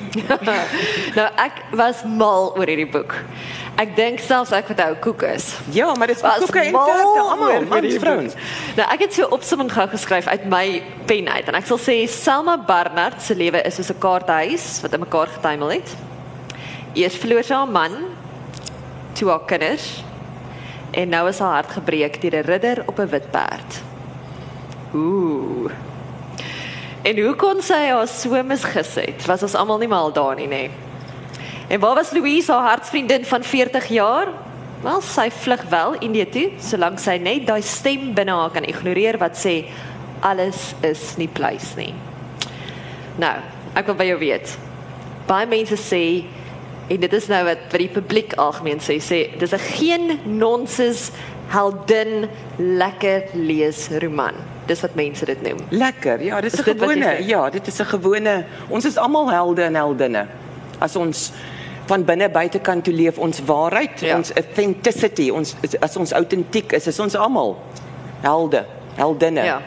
nou 1.18 1.28
ek 1.38 1.62
was 1.78 2.02
mal 2.10 2.56
oor 2.58 2.66
hierdie 2.66 2.90
boek. 2.90 3.14
Ek 3.80 3.94
dink 3.96 4.20
selfs 4.26 4.52
ek 4.56 4.74
wat 4.74 4.82
ou 4.84 4.96
koek 5.06 5.24
is. 5.30 5.52
Ja, 5.74 5.92
maar 5.98 6.10
dis 6.12 6.24
koeke 6.26 6.66
en 6.66 6.76
tarte 6.76 7.22
almal, 7.22 7.68
mans 7.70 7.98
vrouens. 8.02 8.38
Nou 8.78 8.88
ek 8.98 9.06
het 9.06 9.18
so 9.20 9.30
opsomming 9.38 9.72
gou 9.72 9.88
geskryf 9.94 10.28
uit 10.28 10.48
my 10.52 10.66
pen 11.10 11.30
uit 11.30 11.50
en 11.54 11.62
ek 11.62 11.70
sal 11.70 11.80
sê 11.82 12.02
Selma 12.10 12.58
Barnard 12.58 13.22
se 13.22 13.38
lewe 13.38 13.62
is 13.62 13.78
soos 13.78 13.94
'n 13.94 14.02
kaarthuis 14.02 14.82
wat 14.82 14.98
in 14.98 15.06
mekaar 15.06 15.30
getuimel 15.38 15.78
het. 15.78 15.94
Eers 16.94 17.16
verloor 17.16 17.44
sy 17.48 17.56
haar 17.56 17.72
man, 17.72 17.94
toe 19.16 19.30
haar 19.30 19.46
kinders 19.48 20.04
en 20.92 21.10
nou 21.10 21.28
is 21.30 21.40
haar 21.40 21.62
hart 21.62 21.72
gebreek 21.78 22.20
deur 22.22 22.36
'n 22.42 22.48
ridder 22.48 22.84
op 22.88 23.00
'n 23.00 23.10
wit 23.10 23.32
perd. 23.32 23.82
Ooh. 24.94 25.72
En 27.02 27.20
hoe 27.20 27.36
kon 27.36 27.62
sy 27.62 27.88
haar 27.88 28.08
so 28.08 28.44
misgis 28.44 28.96
het? 28.96 29.26
Was 29.26 29.42
ons 29.42 29.56
almal 29.56 29.78
nie 29.78 29.88
mal 29.88 30.12
daar 30.12 30.36
nie, 30.36 30.48
nê? 30.48 30.70
En 31.68 31.80
waar 31.80 31.96
was 31.96 32.12
Louise, 32.12 32.52
haar 32.52 32.70
hartsvriendin 32.70 33.26
van 33.26 33.44
40 33.44 33.88
jaar? 33.88 34.28
Wel, 34.82 35.02
sy 35.02 35.30
vlug 35.32 35.64
wel 35.70 35.94
Indië 36.00 36.30
toe, 36.30 36.50
solank 36.60 37.00
sy 37.00 37.18
net 37.18 37.48
daai 37.48 37.62
stem 37.62 38.14
binne 38.14 38.32
haar 38.32 38.50
kan 38.50 38.66
ignoreer 38.66 39.18
wat 39.18 39.38
sê 39.38 39.66
alles 40.20 40.74
is 40.82 41.16
nie 41.18 41.28
pleis 41.28 41.76
nie. 41.76 41.94
Nou, 43.22 43.36
ek 43.74 43.86
wil 43.86 43.96
by 43.96 44.08
jou 44.10 44.20
weet. 44.20 44.58
Baie 45.28 45.48
mense 45.50 45.78
sê 45.78 46.26
En 46.92 47.00
dit 47.00 47.14
is 47.14 47.28
nou 47.32 47.44
wat 47.48 47.68
wat 47.72 47.80
die 47.80 47.92
publiek 47.92 48.34
algemeen 48.42 48.82
sê, 48.84 48.98
sê 49.00 49.20
dis 49.40 49.54
'n 49.54 49.66
geen 49.78 50.20
nonsens 50.26 51.12
heldin 51.48 52.28
lekker 52.58 53.24
lees 53.34 53.88
roman. 54.04 54.36
Dis 54.66 54.82
wat 54.82 54.96
mense 54.96 55.26
dit 55.26 55.42
noem. 55.42 55.60
Lekker. 55.70 56.24
Ja, 56.24 56.42
dis 56.42 56.60
'n 56.60 56.64
gewone. 56.64 57.18
Ja, 57.28 57.50
dit 57.50 57.68
is 57.68 57.80
'n 57.80 57.86
gewone. 57.86 58.46
Ons 58.70 58.86
is 58.86 58.98
almal 58.98 59.32
helde 59.32 59.62
en 59.62 59.76
heldinne. 59.76 60.28
As 60.80 60.96
ons 60.96 61.32
van 61.86 62.06
binne 62.06 62.30
buitekant 62.30 62.84
toe 62.84 62.94
leef 62.94 63.18
ons 63.18 63.42
waarheid, 63.46 64.00
ja. 64.00 64.18
ons 64.18 64.34
authenticity, 64.34 65.30
ons 65.30 65.56
as 65.80 65.98
ons 65.98 66.12
autentiek 66.12 66.72
is, 66.72 66.88
is 66.88 67.00
ons 67.00 67.16
almal 67.16 67.58
helde, 68.22 68.66
heldinne. 68.96 69.44
Ja. 69.44 69.62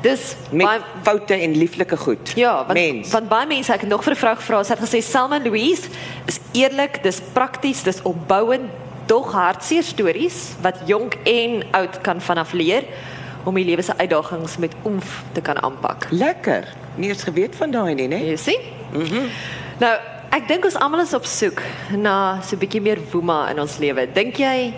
Dis 0.00 0.34
met 0.50 0.66
baie, 0.66 0.80
foute 1.02 1.34
en 1.34 1.56
lieflike 1.56 1.96
goed. 1.96 2.32
Ja, 2.34 2.54
want 2.64 2.72
Mens. 2.72 3.10
want 3.10 3.28
baie 3.28 3.46
mense 3.46 3.72
ek 3.72 3.80
het 3.80 3.88
nog 3.88 4.04
vir 4.04 4.12
'n 4.12 4.16
vraag 4.16 4.38
gevra. 4.38 4.62
Sy 4.62 4.72
het 4.72 4.82
gesê 4.88 5.02
Selma 5.02 5.38
Louise 5.44 5.88
is 6.26 6.38
eerlik, 6.52 7.02
dis 7.02 7.20
prakties, 7.32 7.82
dis 7.82 8.02
opbouend, 8.02 8.70
dog 9.06 9.32
hartseer 9.32 9.82
stories 9.82 10.54
wat 10.62 10.76
jonk 10.86 11.16
en 11.24 11.62
oud 11.70 12.00
kan 12.00 12.20
vanaf 12.20 12.52
leer 12.52 12.84
om 13.44 13.54
die 13.54 13.64
lewe 13.64 13.82
se 13.82 13.96
uitdagings 13.96 14.56
met 14.56 14.72
oomf 14.82 15.22
te 15.32 15.40
kan 15.40 15.62
aanpak. 15.62 16.06
Lekker. 16.10 16.68
Nie 16.94 17.08
eens 17.08 17.22
geweet 17.22 17.56
van 17.56 17.70
daai 17.70 17.94
nie, 17.94 18.08
né? 18.08 18.20
Jy 18.26 18.36
sien? 18.36 18.60
Mhm. 18.92 19.14
Mm 19.14 19.28
nou, 19.80 19.98
ek 20.30 20.48
dink 20.48 20.64
ons 20.64 20.76
almal 20.76 21.00
is 21.00 21.14
op 21.14 21.24
soek 21.24 21.62
na 21.96 22.40
so 22.42 22.56
'n 22.56 22.58
bietjie 22.58 22.80
meer 22.82 22.98
woema 23.10 23.48
in 23.50 23.60
ons 23.60 23.78
lewe. 23.78 24.06
Dink 24.12 24.36
jy 24.36 24.74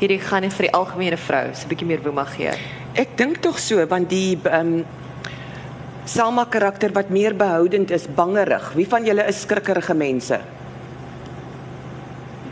hierdie 0.00 0.20
gaan 0.20 0.42
nie 0.42 0.50
vir 0.50 0.66
die 0.66 0.72
algemene 0.72 1.16
vrou 1.16 1.54
so 1.54 1.64
'n 1.64 1.68
bietjie 1.68 1.86
meer 1.86 2.02
woema 2.02 2.24
gee? 2.24 2.50
Ek 2.98 3.14
dink 3.18 3.38
tog 3.44 3.60
so 3.62 3.84
want 3.86 4.10
die 4.10 4.38
ehm 4.42 4.78
um, 4.78 4.86
Selma 6.08 6.46
karakter 6.48 6.88
wat 6.96 7.10
meer 7.12 7.34
behoudend 7.36 7.90
is, 7.92 8.06
bangerig. 8.08 8.70
Wie 8.72 8.86
van 8.88 9.04
julle 9.04 9.26
is 9.28 9.42
skrikkerige 9.44 9.92
mense? 9.92 10.38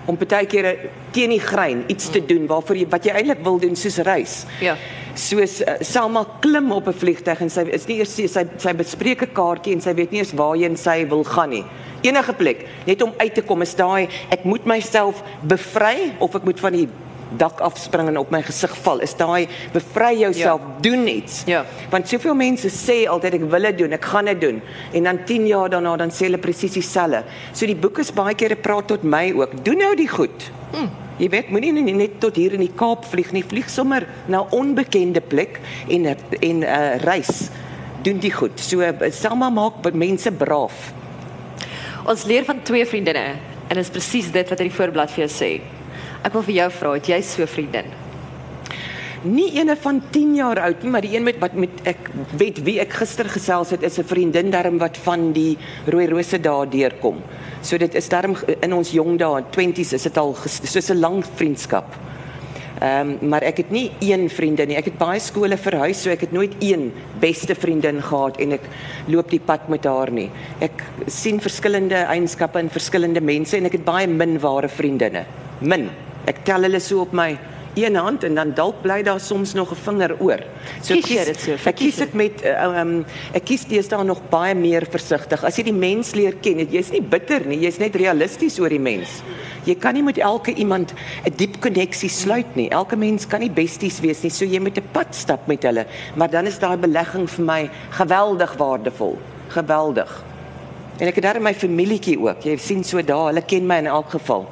Om 0.04 0.18
baie 0.20 0.44
kere 0.44 0.74
teen 1.16 1.32
die 1.32 1.40
grein 1.40 1.80
iets 1.88 2.10
te 2.12 2.20
doen 2.20 2.44
waarvoor 2.50 2.76
jy 2.76 2.84
wat 2.92 3.08
jy 3.08 3.14
eintlik 3.16 3.40
wil 3.46 3.56
doen 3.62 3.72
soos 3.80 3.96
reis. 4.04 4.34
Ja. 4.60 4.76
Soos 5.16 5.62
uh, 5.64 5.78
Selma 5.80 6.26
klim 6.44 6.68
op 6.76 6.92
'n 6.92 6.98
vliegtuig 7.00 7.40
en 7.46 7.50
sy 7.50 7.64
is 7.72 7.88
nie 7.88 7.96
eers 8.02 8.12
sy 8.12 8.44
sy 8.44 8.76
bespreek 8.76 9.24
'n 9.24 9.32
kaartjie 9.32 9.72
en 9.72 9.80
sy 9.80 9.96
weet 9.96 10.12
nie 10.12 10.20
eens 10.20 10.36
waarheen 10.36 10.76
sy 10.76 11.08
wil 11.08 11.24
gaan 11.24 11.50
nie. 11.50 11.64
Enige 12.02 12.36
plek, 12.36 12.68
net 12.84 13.02
om 13.02 13.14
uit 13.16 13.34
te 13.34 13.42
kom 13.42 13.62
is 13.62 13.74
daai 13.74 14.06
ek 14.28 14.44
moet 14.44 14.66
myself 14.66 15.24
bevry 15.42 16.12
of 16.20 16.36
ek 16.36 16.44
moet 16.44 16.60
van 16.60 16.72
die 16.72 16.88
dak 17.34 17.60
afspring 17.60 18.08
en 18.08 18.18
op 18.20 18.30
my 18.30 18.40
gesig 18.46 18.72
val 18.84 19.02
is 19.04 19.14
daai 19.18 19.46
bevry 19.74 20.12
jouself 20.20 20.60
ja. 20.60 20.74
doen 20.82 21.06
iets. 21.10 21.42
Ja. 21.46 21.64
Want 21.90 22.08
soveel 22.08 22.36
mense 22.38 22.70
sê 22.70 23.02
altyd 23.10 23.40
ek 23.40 23.48
wil 23.50 23.68
dit 23.70 23.80
doen 23.82 23.96
ek 23.96 24.06
gaan 24.12 24.30
dit 24.30 24.40
doen. 24.40 24.60
En 24.92 25.10
dan 25.10 25.22
10 25.26 25.48
jaar 25.50 25.72
daarna 25.72 25.96
dan 26.04 26.14
sê 26.14 26.28
hulle 26.28 26.40
presies 26.42 26.76
dieselfde. 26.78 27.24
So 27.52 27.66
die 27.66 27.78
boek 27.78 27.98
is 28.02 28.12
baie 28.14 28.36
kere 28.38 28.56
praat 28.56 28.90
tot 28.92 29.02
my 29.02 29.30
ook. 29.36 29.58
Doen 29.66 29.82
nou 29.84 29.94
die 29.98 30.10
goed. 30.10 30.50
Hm. 30.76 30.88
jy 31.16 31.30
weet 31.32 31.46
moenie 31.48 31.72
net 31.96 32.18
tot 32.20 32.36
hier 32.36 32.52
in 32.52 32.60
die 32.60 32.72
Kaap 32.76 33.06
vlieg 33.08 33.30
nie. 33.32 33.44
Vlieg 33.46 33.70
sommer 33.72 34.04
na 34.28 34.42
onbekende 34.52 35.22
plek 35.24 35.60
en 35.88 36.10
en 36.12 36.62
uh, 36.62 36.96
reis. 37.06 37.48
Doen 38.04 38.20
die 38.20 38.32
goed. 38.32 38.60
So 38.60 38.84
Selma 39.10 39.48
maak 39.50 39.80
mense 39.94 40.30
braaf. 40.30 40.92
Ons 42.06 42.26
leer 42.28 42.44
van 42.44 42.60
twee 42.62 42.84
vriendinne 42.86 43.24
en 43.66 43.80
is 43.80 43.90
presies 43.90 44.28
dit 44.30 44.52
wat 44.52 44.60
hy 44.60 44.68
die 44.68 44.76
voorblad 44.76 45.10
vir 45.10 45.24
jou 45.24 45.32
sê 45.32 45.50
Ek 46.26 46.34
wil 46.34 46.42
vir 46.42 46.56
jou 46.56 46.70
vra, 46.74 46.92
het 46.96 47.06
jy 47.06 47.18
so 47.22 47.46
vriendin? 47.46 47.86
Nie 49.30 49.46
eene 49.60 49.76
van 49.78 50.00
10 50.10 50.32
jaar 50.34 50.58
oud 50.64 50.82
nie, 50.82 50.90
maar 50.90 51.04
die 51.04 51.12
een 51.14 51.22
met 51.26 51.38
wat 51.42 51.54
met 51.54 51.82
ek 51.86 52.08
weet 52.38 52.58
wie 52.66 52.80
ek 52.82 52.96
gister 52.98 53.28
gesels 53.30 53.70
het 53.70 53.82
is 53.86 53.98
'n 53.98 54.06
vriendin 54.06 54.50
darm 54.50 54.78
wat 54.78 54.96
van 54.96 55.32
die 55.32 55.56
rooi 55.86 56.06
rose 56.06 56.38
daar 56.38 56.66
deurkom. 56.66 57.22
So 57.62 57.78
dit 57.78 57.94
is 57.94 58.08
darm 58.08 58.36
in 58.60 58.72
ons 58.72 58.90
jong 58.90 59.18
dae, 59.18 59.42
20s 59.50 59.92
is 59.92 60.02
dit 60.02 60.18
al 60.18 60.34
soos 60.44 60.90
'n 60.90 61.00
lang 61.00 61.24
vriendskap. 61.24 61.94
Ehm 62.80 63.16
um, 63.22 63.28
maar 63.28 63.42
ek 63.42 63.56
het 63.56 63.70
nie 63.70 63.90
een 64.00 64.28
vriendin 64.28 64.68
nie. 64.68 64.76
Ek 64.76 64.84
het 64.84 64.98
baie 64.98 65.20
skole 65.20 65.56
verhuis, 65.56 66.02
so 66.02 66.10
ek 66.10 66.20
het 66.20 66.32
nooit 66.32 66.54
een 66.60 66.92
beste 67.20 67.54
vriendin 67.54 68.02
gehad 68.02 68.36
en 68.36 68.52
ek 68.52 68.68
loop 69.06 69.30
die 69.30 69.40
pad 69.40 69.68
met 69.68 69.84
haar 69.84 70.10
nie. 70.10 70.30
Ek 70.60 70.82
sien 71.06 71.40
verskillende 71.40 71.94
eienskappe 71.94 72.58
in 72.58 72.68
verskillende 72.68 73.20
mense 73.20 73.56
en 73.56 73.64
ek 73.64 73.72
het 73.72 73.84
baie 73.84 74.06
min 74.06 74.38
ware 74.38 74.68
vriendinne. 74.68 75.24
Min. 75.60 76.05
Ek 76.26 76.44
tel 76.44 76.66
hulle 76.66 76.80
so 76.80 77.00
op 77.00 77.12
my 77.12 77.38
een 77.76 77.94
hand 77.94 78.24
en 78.24 78.34
dan 78.34 78.54
dalk 78.56 78.80
bly 78.82 79.02
daar 79.02 79.20
soms 79.20 79.52
nog 79.52 79.70
'n 79.70 79.74
vinger 79.74 80.16
oor. 80.20 80.40
Kies 80.86 81.08
jy 81.08 81.24
dit 81.24 81.40
so? 81.40 81.52
Ek 81.52 81.58
Verkies 81.58 81.94
kies 81.94 81.96
dit 81.96 82.14
met 82.14 82.44
uh, 82.44 82.80
um 82.80 83.04
ek 83.32 83.44
kies 83.44 83.64
deesdae 83.64 84.04
nog 84.04 84.20
baie 84.30 84.54
meer 84.54 84.86
versigtig. 84.90 85.44
As 85.44 85.56
jy 85.56 85.62
die 85.64 85.72
mens 85.72 86.14
leer 86.14 86.34
ken, 86.40 86.58
jy's 86.70 86.90
nie 86.90 87.02
bitter 87.02 87.46
nie, 87.46 87.58
jy's 87.58 87.78
net 87.78 87.94
realisties 87.94 88.58
oor 88.58 88.68
die 88.68 88.80
mens. 88.80 89.22
Jy 89.64 89.74
kan 89.74 89.94
nie 89.94 90.02
met 90.02 90.18
elke 90.18 90.54
iemand 90.54 90.94
'n 91.26 91.36
diep 91.36 91.60
koneksie 91.60 92.08
sluit 92.08 92.56
nie. 92.56 92.70
Elke 92.70 92.96
mens 92.96 93.26
kan 93.26 93.40
nie 93.40 93.50
besties 93.50 94.00
wees 94.00 94.22
nie, 94.22 94.30
so 94.30 94.44
jy 94.44 94.58
moet 94.60 94.78
'n 94.78 94.88
pad 94.92 95.14
stap 95.14 95.46
met 95.46 95.62
hulle. 95.62 95.86
Maar 96.14 96.30
dan 96.30 96.46
is 96.46 96.58
daai 96.58 96.76
belegging 96.76 97.28
vir 97.30 97.44
my 97.44 97.70
geweldig 97.90 98.56
waardevol. 98.56 99.18
Geweldig. 99.48 100.24
En 100.98 101.08
ek 101.08 101.14
het 101.14 101.24
daar 101.24 101.40
my 101.40 101.54
familietjie 101.54 102.18
ook. 102.18 102.42
Jy 102.42 102.56
sien 102.56 102.84
so 102.84 103.02
daar, 103.02 103.26
hulle 103.26 103.42
ken 103.42 103.66
my 103.66 103.76
in 103.76 103.86
elk 103.86 104.10
geval. 104.10 104.46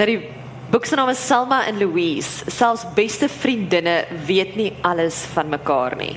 Nou 0.00 0.06
die 0.08 0.20
boek 0.72 0.86
se 0.88 0.96
naam 0.96 1.10
is 1.12 1.20
Selma 1.20 1.58
en 1.68 1.76
Louise. 1.76 2.46
Selfs 2.48 2.86
beste 2.96 3.28
vriendinne 3.28 3.98
weet 4.24 4.54
nie 4.56 4.70
alles 4.86 5.18
van 5.34 5.50
mekaar 5.52 5.92
nie. 6.00 6.14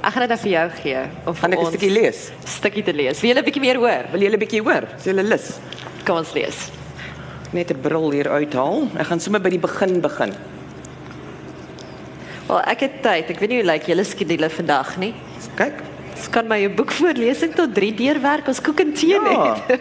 Ek 0.00 0.14
gaan 0.14 0.24
dit 0.24 0.32
nou 0.32 0.38
vir 0.40 0.52
jou 0.54 0.64
gee 0.78 1.02
om 1.26 1.34
vir 1.36 1.50
ek 1.50 1.52
'n 1.52 1.60
ons 1.60 1.68
stukkie 1.74 1.90
lees? 1.92 2.20
stukkie 2.46 2.84
te 2.86 2.94
lees. 2.94 3.20
Wil 3.20 3.30
jy 3.30 3.36
'n 3.36 3.44
bietjie 3.44 3.60
meer 3.60 3.76
hoor? 3.76 4.04
Wil 4.12 4.20
julle 4.22 4.36
'n 4.36 4.40
bietjie 4.40 4.62
hoor? 4.62 4.88
Is 4.96 5.04
julle 5.04 5.22
lus? 5.22 5.58
Kom 6.06 6.16
ons 6.16 6.32
lees. 6.32 6.70
Net 7.52 7.70
'n 7.70 7.80
bril 7.82 8.10
hier 8.10 8.28
uithaal. 8.30 8.88
Ek 8.96 9.06
gaan 9.06 9.20
sommer 9.20 9.40
by 9.40 9.50
die 9.50 9.58
begin 9.58 10.00
begin. 10.00 10.32
Wel, 12.48 12.60
ek 12.60 12.80
het 12.80 13.02
tyd. 13.02 13.30
Ek 13.30 13.38
weet 13.38 13.50
nie 13.50 13.60
hoe 13.60 13.72
lyk 13.72 13.86
julle 13.86 14.04
skedule 14.04 14.48
vandag 14.48 14.96
nie. 14.96 15.14
Kyk. 15.56 15.82
Ons 16.16 16.28
kan 16.30 16.48
my 16.48 16.64
'n 16.64 16.74
boekvoorlesing 16.74 17.54
tot 17.54 17.74
3 17.74 17.92
deurwerk. 17.92 18.48
Ons 18.48 18.62
koek 18.62 18.80
en 18.80 18.94
tee 18.94 19.20
Ja. 19.20 19.56
net. 19.68 19.80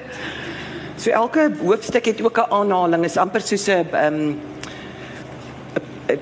So 1.06 1.14
elke 1.14 1.52
hoofstuk 1.62 2.08
het 2.10 2.22
ook 2.26 2.38
'n 2.38 2.50
aanhaling, 2.50 3.04
is 3.06 3.18
amper 3.18 3.42
soos 3.42 3.68
'n 3.68 3.86
ehm 3.92 4.14
um, 4.14 4.40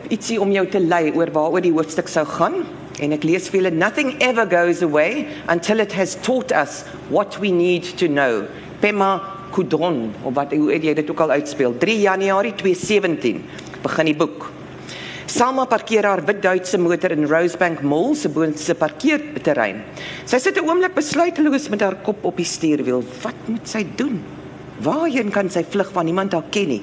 ietsie 0.09 0.41
om 0.41 0.51
jou 0.51 0.67
te 0.67 0.79
lei 0.79 1.11
oor 1.15 1.31
waaroor 1.31 1.61
die 1.61 1.71
hoofstuk 1.71 2.07
sou 2.07 2.25
gaan. 2.25 2.53
En 2.99 3.11
ek 3.11 3.23
lees 3.23 3.47
vir 3.49 3.61
julle 3.61 3.71
nothing 3.71 4.21
ever 4.21 4.45
goes 4.49 4.81
away 4.81 5.27
until 5.47 5.79
it 5.79 5.93
has 5.93 6.17
taught 6.21 6.51
us 6.51 6.83
what 7.09 7.37
we 7.39 7.49
need 7.49 7.97
to 7.97 8.07
know. 8.07 8.43
Pema 8.79 9.21
Kudron, 9.51 10.11
of 10.23 10.33
wat 10.33 10.51
hoe 10.51 10.79
jy 10.79 10.93
dit 10.93 11.09
ook 11.09 11.19
al 11.19 11.29
uitspeel. 11.29 11.77
3 11.77 11.99
Januarie 11.99 12.53
2017 12.55 13.43
begin 13.81 14.05
die 14.05 14.15
boek. 14.15 14.51
Salma 15.25 15.65
parkeer 15.65 16.03
haar 16.03 16.25
wit 16.25 16.41
Duitse 16.41 16.77
motor 16.77 17.11
in 17.11 17.25
Rosebank 17.25 17.81
Mall 17.81 18.15
se 18.15 18.29
boonste 18.29 18.75
parkeerterrein. 18.75 19.83
Sy 20.25 20.37
sit 20.39 20.57
'n 20.57 20.69
oomblik 20.69 20.93
besluiteloos 20.93 21.69
met 21.69 21.81
haar 21.81 21.95
kop 21.95 22.25
op 22.25 22.35
die 22.35 22.45
stuurwiel. 22.45 23.03
Wat 23.21 23.47
moet 23.47 23.67
sy 23.69 23.85
doen? 23.95 24.42
Waarheen 24.83 25.31
kan 25.31 25.49
sy 25.49 25.63
vlug 25.63 25.91
waar 25.95 26.03
niemand 26.03 26.33
haar 26.35 26.49
ken 26.51 26.67
nie? 26.67 26.81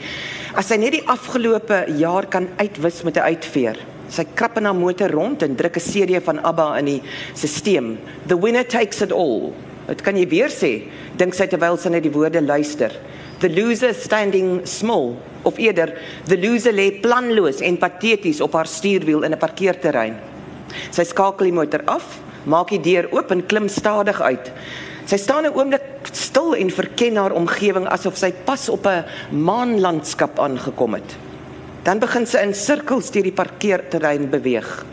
As 0.57 0.71
sy 0.71 0.78
net 0.80 0.97
die 0.97 1.07
afgelope 1.11 1.85
jaar 2.00 2.26
kan 2.33 2.49
uitwis 2.57 3.02
met 3.04 3.16
'n 3.16 3.28
uitveer. 3.35 3.76
Sy 4.09 4.25
krap 4.35 4.57
in 4.57 4.64
haar 4.64 4.75
motor 4.75 5.11
rond 5.11 5.42
en 5.42 5.57
druk 5.57 5.76
'n 5.76 5.80
CD 5.80 6.23
van 6.23 6.42
ABBA 6.42 6.78
in 6.78 6.85
die 6.85 7.02
stelsel. 7.35 7.97
The 8.26 8.38
winner 8.38 8.64
takes 8.64 9.02
it 9.02 9.12
all. 9.12 9.52
Dit 9.87 10.02
kan 10.02 10.16
jy 10.16 10.28
weer 10.28 10.49
sê, 10.49 10.83
dink 11.16 11.35
sy 11.35 11.47
terwyl 11.47 11.76
sy 11.76 11.88
net 11.88 12.02
die 12.02 12.12
woorde 12.12 12.40
luister. 12.40 12.92
The 13.40 13.49
loser 13.49 13.95
standing 13.95 14.66
small 14.66 15.16
of 15.45 15.59
eerder 15.59 15.95
the 16.26 16.37
loser 16.37 16.73
lê 16.73 17.00
planloos 17.00 17.61
en 17.61 17.78
pateties 17.78 18.40
op 18.40 18.52
haar 18.52 18.66
stuurwiel 18.66 19.23
in 19.23 19.33
'n 19.33 19.38
parkeerterrein. 19.38 20.16
Sy 20.90 21.04
skakel 21.04 21.47
die 21.47 21.52
motor 21.52 21.83
af, 21.87 22.21
maak 22.45 22.69
die 22.69 22.80
deur 22.80 23.09
oop 23.12 23.30
en 23.30 23.47
klim 23.47 23.69
stadig 23.69 24.21
uit. 24.21 24.52
Sy 25.11 25.19
staan 25.19 25.43
'n 25.43 25.57
oomblik 25.59 26.07
stil 26.12 26.55
en 26.55 26.71
verken 26.71 27.17
haar 27.17 27.33
omgewing 27.35 27.87
asof 27.90 28.14
sy 28.17 28.31
pas 28.31 28.69
op 28.69 28.87
'n 28.87 29.05
maanlandskap 29.35 30.38
aangekom 30.38 30.95
het. 30.95 31.17
Dan 31.83 31.99
begin 31.99 32.26
sy 32.26 32.38
in 32.38 32.55
sirkels 32.55 33.11
deur 33.11 33.23
die 33.23 33.33
parkeerterrein 33.33 34.31
beweeg. 34.31 34.85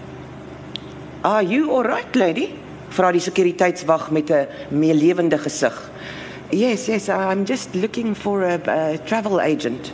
"Are 1.22 1.46
you 1.46 1.70
all 1.70 1.84
right, 1.84 2.16
lady?" 2.16 2.50
vra 2.90 3.12
die 3.12 3.22
sekuriteitswag 3.22 4.12
met 4.12 4.32
'n 4.32 4.48
meelewende 4.70 5.38
gesig. 5.38 5.92
"Yes, 6.50 6.88
yes, 6.88 7.10
I'm 7.10 7.44
just 7.44 7.76
looking 7.76 8.16
for 8.18 8.44
a, 8.44 8.58
a 8.68 8.98
travel 9.06 9.40
agent." 9.40 9.94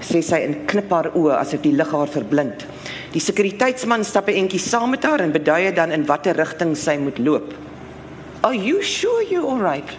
sê 0.00 0.22
sy 0.22 0.36
en 0.36 0.66
knip 0.66 0.90
haar 0.90 1.10
oë 1.14 1.38
asof 1.38 1.60
die 1.60 1.72
lig 1.72 1.90
haar 1.90 2.08
verblind. 2.08 2.66
Die 3.12 3.20
sekuriteitsman 3.20 4.04
stap 4.04 4.28
'n 4.28 4.34
entjie 4.34 4.60
saam 4.60 4.90
met 4.90 5.02
haar 5.02 5.20
en 5.20 5.32
beduie 5.32 5.72
dan 5.72 5.92
in 5.92 6.06
watter 6.06 6.36
rigting 6.36 6.76
sy 6.76 6.96
moet 6.96 7.18
loop. 7.18 7.69
"Are 8.42 8.54
you 8.54 8.82
sure 8.82 9.22
you're 9.22 9.46
all 9.46 9.60
right?" 9.60 9.96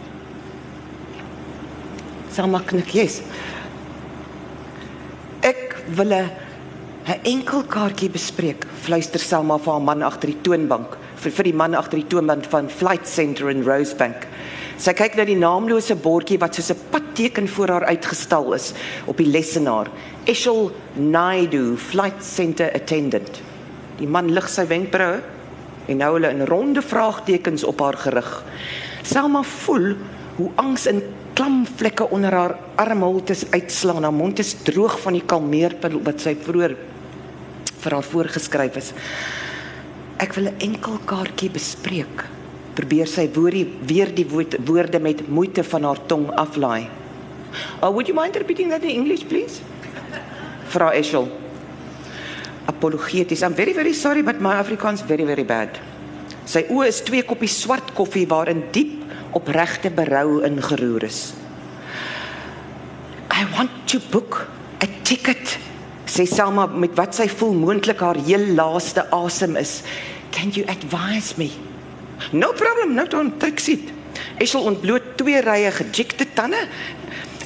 Selma 2.31 2.61
knik, 2.65 2.93
"Yes." 2.93 3.21
Ek 5.41 5.75
wil 5.95 6.13
'n 6.13 6.29
'n 7.07 7.19
enkel 7.23 7.63
kaartjie 7.63 8.09
bespreek, 8.09 8.65
fluister 8.81 9.19
Selma 9.19 9.57
vir 9.57 9.73
haar 9.73 9.81
man 9.81 10.03
agter 10.03 10.27
die 10.27 10.41
toonbank, 10.41 10.97
vir 11.15 11.31
vir 11.31 11.43
die 11.43 11.53
man 11.53 11.75
agter 11.75 11.97
die 11.97 12.07
toonbank 12.07 12.45
van 12.45 12.69
Flight 12.69 13.07
Centre 13.07 13.49
in 13.49 13.63
Rosebank. 13.63 14.27
Sy 14.77 14.93
kyk 14.93 15.15
na 15.15 15.25
die 15.25 15.37
naamlose 15.37 15.95
bordjie 15.95 16.39
wat 16.39 16.55
soos 16.55 16.71
'n 16.71 16.79
padteken 16.91 17.47
voor 17.47 17.67
haar 17.67 17.85
uitgestal 17.85 18.53
is 18.53 18.73
op 19.05 19.17
die 19.17 19.29
lessenaar. 19.29 19.87
Eshel 20.25 20.71
Naidu, 20.95 21.77
Flight 21.77 22.23
Centre 22.23 22.73
attendant. 22.73 23.41
Die 23.97 24.07
man 24.07 24.29
lig 24.33 24.49
sy 24.49 24.65
wenkbroue 24.65 25.21
en 25.87 25.97
nou 25.97 26.13
hulle 26.13 26.29
in 26.29 26.45
ronde 26.45 26.81
vraagtekens 26.81 27.63
op 27.63 27.79
haar 27.79 27.97
gerig. 27.97 28.29
Selma 29.03 29.41
voel 29.43 29.95
hoe 30.35 30.49
angs 30.55 30.85
in 30.85 31.01
klam 31.33 31.63
vlekke 31.65 32.09
onder 32.09 32.33
haar 32.33 32.55
armholtes 32.75 33.45
uitslaan. 33.49 34.03
Haar 34.03 34.13
mond 34.13 34.39
is 34.39 34.53
droog 34.63 34.99
van 35.01 35.17
die 35.17 35.25
kalmeerpil 35.25 36.01
wat 36.05 36.21
sy 36.21 36.35
vroeër 36.35 36.75
vir 37.81 37.95
haar 37.97 38.05
voorgeskryf 38.05 38.77
is. 38.77 38.93
Ek 40.21 40.33
wil 40.37 40.51
'n 40.51 40.59
enkel 40.59 40.99
kaartjie 41.05 41.49
bespreek. 41.49 42.25
Probeer 42.73 43.07
sy 43.07 43.29
woordie 43.33 43.67
weer 43.85 44.13
die 44.13 44.25
woord, 44.25 44.55
woorde 44.65 44.99
met 44.99 45.27
moeite 45.27 45.63
van 45.63 45.83
haar 45.83 46.05
tong 46.07 46.29
aflaai. 46.35 46.87
Oh, 47.81 47.91
would 47.91 48.07
you 48.07 48.13
mind 48.13 48.35
repeating 48.35 48.69
that 48.69 48.83
in 48.83 48.89
English, 48.89 49.23
please? 49.23 49.61
Vra 50.67 50.93
Eshel. 50.93 51.40
Apologeties. 52.71 53.43
I'm 53.43 53.53
very 53.53 53.73
very 53.73 53.93
sorry 53.93 54.23
but 54.23 54.39
my 54.39 54.55
Afrikaans 54.63 55.03
very 55.03 55.27
very 55.27 55.43
bad. 55.43 55.79
Sy 56.47 56.65
oë 56.73 56.87
is 56.89 57.01
twee 57.05 57.23
koppies 57.27 57.59
swart 57.63 57.93
koffie 57.97 58.27
waarin 58.29 58.63
diep 58.73 58.97
opregte 59.37 59.91
berou 59.93 60.41
ingeroer 60.47 61.05
is. 61.07 61.19
I 63.31 63.45
want 63.55 63.71
to 63.91 63.99
book 64.11 64.47
a 64.81 64.87
ticket. 65.07 65.57
Sê 66.05 66.25
Selma 66.27 66.65
met 66.67 66.95
wat 66.99 67.15
sy 67.15 67.27
voel 67.31 67.55
moontlik 67.55 68.01
haar 68.03 68.19
heel 68.19 68.51
laaste 68.57 69.05
asem 69.15 69.55
is. 69.61 69.79
Can 70.35 70.51
you 70.55 70.65
advise 70.71 71.37
me? 71.39 71.51
No 72.31 72.51
problem, 72.53 72.95
no 72.95 73.07
don't 73.07 73.39
take 73.39 73.63
it. 73.71 73.91
Eshel 74.41 74.67
ontbloot 74.67 75.15
twee 75.19 75.39
rye 75.41 75.71
gejikte 75.71 76.27
tande. 76.35 76.59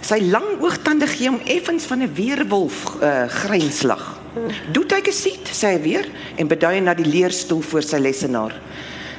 Sy 0.05 0.19
lang 0.29 0.59
oogtande 0.61 1.07
gee 1.09 1.29
hom 1.29 1.41
effens 1.45 1.85
van 1.89 2.03
'n 2.03 2.13
weerwolf 2.13 2.97
uh, 3.01 3.25
grynslag. 3.29 4.24
"Do 4.71 4.83
take 4.83 5.09
a 5.09 5.13
seat," 5.13 5.47
sê 5.47 5.75
hy 5.75 5.81
weer 5.81 6.07
en 6.35 6.47
bedui 6.47 6.81
na 6.81 6.93
die 6.93 7.07
leerstoel 7.07 7.61
voor 7.61 7.83
sy 7.83 7.97
lessenaar. 7.97 8.53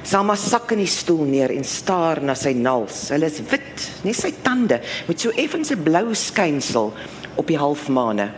Selma 0.06 0.36
sak 0.36 0.70
in 0.72 0.78
die 0.84 0.90
stoel 0.90 1.24
neer 1.24 1.50
en 1.50 1.64
staar 1.64 2.20
na 2.22 2.34
sy 2.34 2.52
naels. 2.52 3.08
Hulle 3.10 3.26
is 3.26 3.40
wit, 3.50 3.86
net 4.04 4.14
sy 4.14 4.30
tande 4.42 4.80
met 5.08 5.20
so 5.20 5.30
effens 5.30 5.72
'n 5.72 5.82
blou 5.82 6.14
skynsel 6.14 6.92
op 7.34 7.46
die 7.46 7.58
halfmaane. 7.58 8.30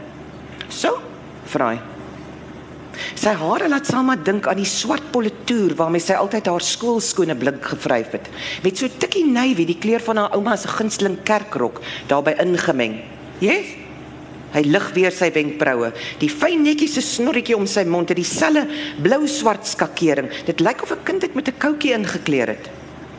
"So?" 0.68 1.02
vra 1.46 1.74
hy. 1.74 1.80
Sy 3.14 3.32
hare 3.34 3.68
laat 3.68 3.86
Selma 3.86 4.16
dink 4.16 4.46
aan 4.46 4.56
die 4.56 4.64
swart 4.64 5.12
politoer 5.12 5.74
waarmee 5.74 6.00
sy 6.00 6.14
altyd 6.14 6.46
haar 6.46 6.60
skoolskone 6.60 7.34
blink 7.34 7.62
gevryf 7.62 8.12
het, 8.12 8.28
met 8.62 8.76
so 8.78 8.88
tikkie 8.88 9.26
navy, 9.26 9.64
die 9.64 9.78
kleur 9.78 10.00
van 10.00 10.16
haar 10.16 10.34
ouma 10.36 10.56
se 10.56 10.68
gunsteling 10.68 11.18
kerkrok, 11.24 11.80
daarbey 12.06 12.36
ingemeng. 12.38 13.00
"Yes?" 13.40 13.87
Hy 14.54 14.62
lig 14.64 14.86
weer 14.96 15.12
sy 15.12 15.28
wenkbroue. 15.34 15.90
Die 16.22 16.30
fyn 16.32 16.62
netjiese 16.64 17.02
snorretjie 17.04 17.56
om 17.56 17.66
sy 17.68 17.84
mond 17.84 18.08
het 18.08 18.16
dieselfde 18.16 18.64
blou-swart 19.04 19.68
skakering. 19.68 20.30
Dit 20.46 20.60
lyk 20.64 20.82
of 20.82 20.92
'n 20.92 21.04
kind 21.04 21.20
dit 21.20 21.34
met 21.34 21.48
'n 21.48 21.58
koutjie 21.58 21.92
ingekleer 21.92 22.48
het. 22.48 22.70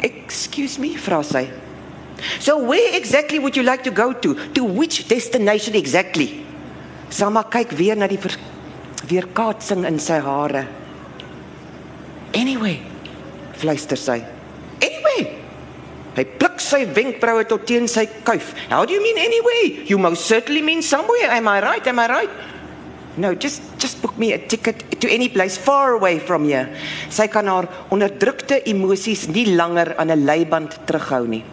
"Excuse 0.02 0.80
me," 0.80 0.98
vra 0.98 1.22
sy. 1.22 1.48
"So 2.40 2.66
where 2.66 2.96
exactly 2.96 3.40
would 3.40 3.56
you 3.56 3.64
like 3.64 3.84
to 3.84 3.92
go 3.92 4.14
to? 4.14 4.36
To 4.54 4.66
which 4.66 5.08
destination 5.08 5.76
exactly?" 5.76 6.44
Selma 7.10 7.44
kyk 7.44 7.72
weer 7.72 7.96
na 7.96 8.08
die 8.08 8.20
weerkaatsing 9.08 9.86
in 9.86 10.00
sy 10.00 10.20
hare. 10.20 10.68
"Anyway," 12.34 12.82
fluister 13.54 13.98
sy. 13.98 14.39
Hy 16.20 16.26
pluk 16.36 16.60
sy 16.60 16.84
wenkbroue 16.84 17.46
tot 17.48 17.64
teen 17.64 17.88
sy 17.88 18.04
kuif. 18.28 18.52
How 18.68 18.84
do 18.84 18.92
you 18.92 19.00
mean 19.00 19.16
anyway? 19.16 19.88
You 19.88 19.96
most 19.96 20.28
certainly 20.28 20.60
mean 20.60 20.82
somewhere. 20.84 21.32
Am 21.32 21.48
I 21.48 21.62
right? 21.64 21.88
Am 21.88 22.00
I 22.04 22.08
right? 22.12 22.34
No, 23.16 23.32
just 23.40 23.64
just 23.80 24.02
book 24.04 24.18
me 24.20 24.34
a 24.36 24.40
ticket 24.40 25.00
to 25.00 25.08
any 25.08 25.30
place 25.32 25.56
far 25.56 25.96
away 25.96 26.20
from 26.20 26.44
here. 26.44 26.68
Sy 27.08 27.28
kan 27.32 27.48
haar 27.48 27.70
onderdrukte 27.88 28.60
emosies 28.68 29.30
nie 29.32 29.56
langer 29.56 29.96
aan 29.96 30.12
'n 30.12 30.26
leiband 30.28 30.76
terughou 30.84 31.24
nie. 31.24 31.44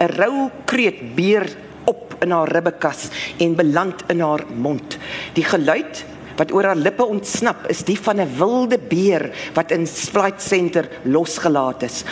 'n 0.00 0.08
Rou 0.16 0.50
kreet 0.64 1.14
beer 1.14 1.44
op 1.84 2.16
in 2.24 2.32
haar 2.32 2.48
ribbekas 2.48 3.10
en 3.40 3.56
beland 3.56 4.08
in 4.08 4.20
haar 4.20 4.44
mond. 4.48 4.96
Die 5.34 5.44
geluid 5.44 6.04
wat 6.36 6.52
oor 6.52 6.64
haar 6.64 6.80
lippe 6.80 7.04
ontsnap 7.04 7.68
is 7.68 7.84
die 7.84 7.98
van 7.98 8.20
'n 8.20 8.36
wilde 8.38 8.78
beer 8.78 9.52
wat 9.54 9.70
in 9.70 9.86
Flight 9.86 10.40
Center 10.40 10.88
losgelaat 11.04 11.82
is. 11.82 12.04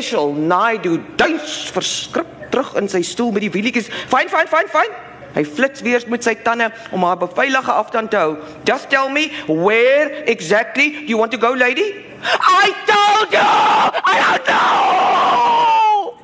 Eshel 0.00 0.32
Naidu 0.32 0.96
duins 1.20 1.68
verskrik 1.74 2.28
terug 2.50 2.72
in 2.80 2.88
sy 2.88 3.02
stoel 3.04 3.34
met 3.36 3.44
die 3.44 3.52
wielietjies. 3.52 3.90
Fyn, 4.10 4.30
fyn, 4.32 4.48
fyn, 4.50 4.68
fyn. 4.72 4.94
Hy 5.34 5.44
flits 5.46 5.84
weer 5.86 6.02
met 6.10 6.24
sy 6.26 6.34
tande 6.42 6.70
om 6.90 7.04
haar 7.06 7.20
beveilige 7.20 7.72
afstand 7.72 8.10
te 8.10 8.18
hou. 8.18 8.32
Just 8.66 8.88
tell 8.90 9.12
me 9.12 9.28
where 9.46 10.24
exactly 10.30 10.90
do 11.04 11.12
you 11.12 11.20
want 11.20 11.30
to 11.36 11.38
go, 11.38 11.52
lady? 11.54 11.86
I 12.24 12.72
told 12.88 13.36
you. 13.36 13.44
I 13.44 14.16
don't 14.24 14.48
know. 14.48 16.16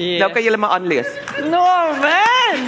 Yeah. 0.00 0.24
Nou 0.24 0.32
kan 0.32 0.42
jy 0.42 0.56
maar 0.56 0.74
aanlees. 0.78 1.12
No 1.52 1.62
man. 2.00 2.66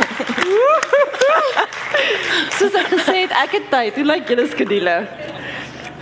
Soos 2.58 2.76
ek 2.76 2.92
gesê 2.92 3.24
het, 3.24 3.34
ek 3.46 3.58
het 3.58 3.68
tyd. 3.72 3.98
Hoe 3.98 4.06
lyk 4.12 4.28
julle 4.30 4.46
skedule? 4.52 4.96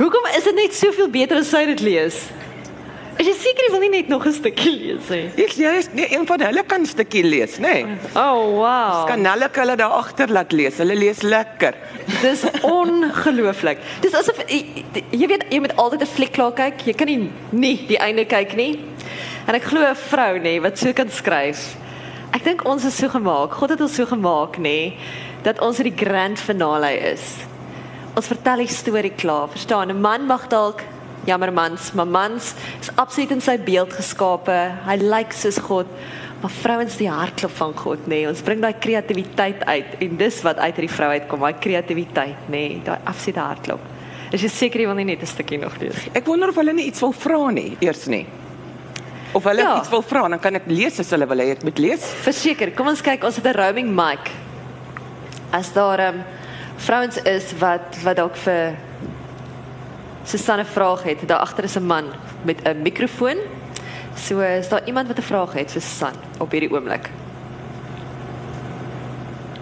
Hoekom 0.03 0.31
is 0.35 0.51
dit 0.51 0.57
net 0.59 0.75
soveel 0.75 1.11
beter 1.15 1.39
as 1.41 1.53
sy 1.55 1.63
dit 1.71 1.85
lees? 1.87 2.25
Is 3.21 3.27
jy 3.29 3.35
seker 3.37 3.67
jy 3.67 3.73
wil 3.75 3.83
nie 3.85 3.91
net 3.93 4.09
nog 4.09 4.25
'n 4.27 4.33
stukkie 4.33 4.73
lees 4.73 5.09
nie? 5.11 5.45
Ek 5.45 5.53
jy 5.53 5.73
is 5.79 5.89
nie 5.93 6.07
een 6.09 6.27
van 6.27 6.41
hulle 6.41 6.63
kan 6.65 6.87
stukkie 6.87 7.23
lees, 7.23 7.59
nê? 7.59 7.85
Nee. 7.85 7.99
Oh 8.17 8.57
wow. 8.57 9.07
Kan 9.07 9.25
hulle 9.25 9.49
hulle 9.53 9.77
daar 9.77 9.97
agter 10.01 10.29
laat 10.29 10.53
lees. 10.53 10.79
Hulle 10.79 10.95
lees 10.95 11.23
lekker. 11.23 11.75
Dis 12.23 12.45
ongelooflik. 12.63 13.79
Dis 14.01 14.15
asof 14.15 14.39
jy, 14.49 14.85
jy 15.11 15.27
weet 15.27 15.45
jy 15.51 15.61
moet 15.61 15.77
altyd 15.77 16.03
'n 16.03 16.07
fliek 16.07 16.33
klaar 16.33 16.53
kyk. 16.53 16.87
Jy 16.87 16.95
kan 16.95 17.07
nie 17.07 17.31
nie 17.51 17.87
die 17.87 17.99
einde 17.99 18.25
kyk 18.25 18.57
nie. 18.57 18.81
En 19.47 19.55
ek 19.55 19.65
glo 19.65 19.81
'n 19.81 19.95
vrou 19.95 20.39
nê 20.39 20.61
wat 20.61 20.79
so 20.79 20.93
kan 20.93 21.09
skryf. 21.11 21.77
Ek 22.33 22.45
dink 22.45 22.65
ons 22.65 22.85
is 22.85 22.97
so 22.97 23.09
gemaak. 23.09 23.53
God 23.53 23.71
het 23.71 23.81
ons 23.81 23.95
so 23.95 24.07
gemaak 24.07 24.57
nê 24.59 24.95
dat 25.43 25.61
ons 25.61 25.79
in 25.79 25.93
die 25.93 26.05
grand 26.05 26.41
finale 26.41 27.13
is. 27.13 27.45
Ons 28.17 28.27
vertel 28.27 28.57
die 28.57 28.69
storie 28.69 29.13
klaar. 29.17 29.49
Verstaan? 29.49 29.91
'n 29.91 30.01
Man 30.01 30.27
mag 30.27 30.49
dalk 30.49 30.83
jammer 31.25 31.53
mans, 31.53 31.93
maar 31.93 32.07
mans 32.07 32.55
is 32.81 32.91
absoluut 32.95 33.31
in 33.31 33.41
sy 33.41 33.57
beeld 33.63 33.93
geskape. 33.93 34.59
Hy 34.87 34.97
lyk 35.01 35.33
soos 35.37 35.59
God. 35.63 35.87
Maar 36.43 36.51
vrouens 36.51 36.97
die 36.99 37.11
hartklop 37.11 37.55
van 37.55 37.73
God 37.79 38.07
nê. 38.09 38.23
Nee. 38.23 38.29
Ons 38.33 38.43
bring 38.43 38.63
daai 38.63 38.75
kreatiwiteit 38.75 39.63
uit 39.63 39.93
en 40.03 40.17
dis 40.19 40.43
wat 40.43 40.59
uit 40.59 40.75
hierdie 40.75 40.91
vrou 40.91 41.11
uitkom, 41.15 41.45
daai 41.47 41.61
kreatiwiteit 41.63 42.49
nê, 42.49 42.63
nee. 42.75 42.81
daai 42.83 42.99
absolute 43.05 43.39
hartklop. 43.39 43.91
Is 44.33 44.43
jy 44.43 44.51
seker 44.51 44.83
jy 44.83 44.89
wil 44.89 44.97
nie 44.97 45.05
net 45.05 45.23
'n 45.23 45.27
stukkie 45.27 45.59
nog 45.59 45.77
lees? 45.79 46.09
Ek 46.15 46.27
wonder 46.27 46.49
of 46.49 46.57
hulle 46.57 46.73
nie 46.73 46.87
iets 46.87 47.01
wil 47.01 47.13
vra 47.13 47.51
nie 47.51 47.77
eers 47.81 48.07
nie. 48.07 48.27
Of 49.33 49.45
hulle 49.45 49.63
ja. 49.63 49.79
Iets 49.79 49.91
wil 49.91 50.03
vra, 50.03 50.29
dan 50.29 50.41
kan 50.41 50.55
ek 50.57 50.67
lees 50.67 50.99
as 50.99 51.11
hulle 51.11 51.27
wil 51.27 51.39
hê 51.39 51.53
ek 51.53 51.63
moet 51.65 51.79
lees. 51.79 52.05
Verseker, 52.25 52.73
kom 52.77 52.89
ons 52.89 53.01
kyk, 53.01 53.25
ons 53.25 53.37
het 53.37 53.47
'n 53.47 53.57
roaming 53.57 53.89
mic. 53.95 54.31
As 55.53 55.73
daar 55.73 55.99
ehm 56.01 56.15
um, 56.15 56.25
vrouens 56.77 57.17
is 57.23 57.53
wat 57.59 58.03
wat 58.03 58.17
dalk 58.17 58.37
vir 58.37 58.77
Susanne 60.25 60.63
'n 60.63 60.67
vraag 60.67 61.03
het, 61.03 61.19
daar 61.29 61.39
agter 61.39 61.65
is 61.65 61.77
'n 61.77 61.87
man 61.87 62.05
met 62.45 62.63
'n 62.65 62.83
mikrofoon. 62.83 63.37
So 64.17 64.41
is 64.41 64.69
daar 64.69 64.83
iemand 64.87 65.07
wat 65.09 65.19
'n 65.19 65.23
vraag 65.23 65.53
het 65.53 65.73
vir 65.73 65.81
Susan 65.81 66.15
op 66.39 66.51
hierdie 66.51 66.71
oomblik. 66.73 67.11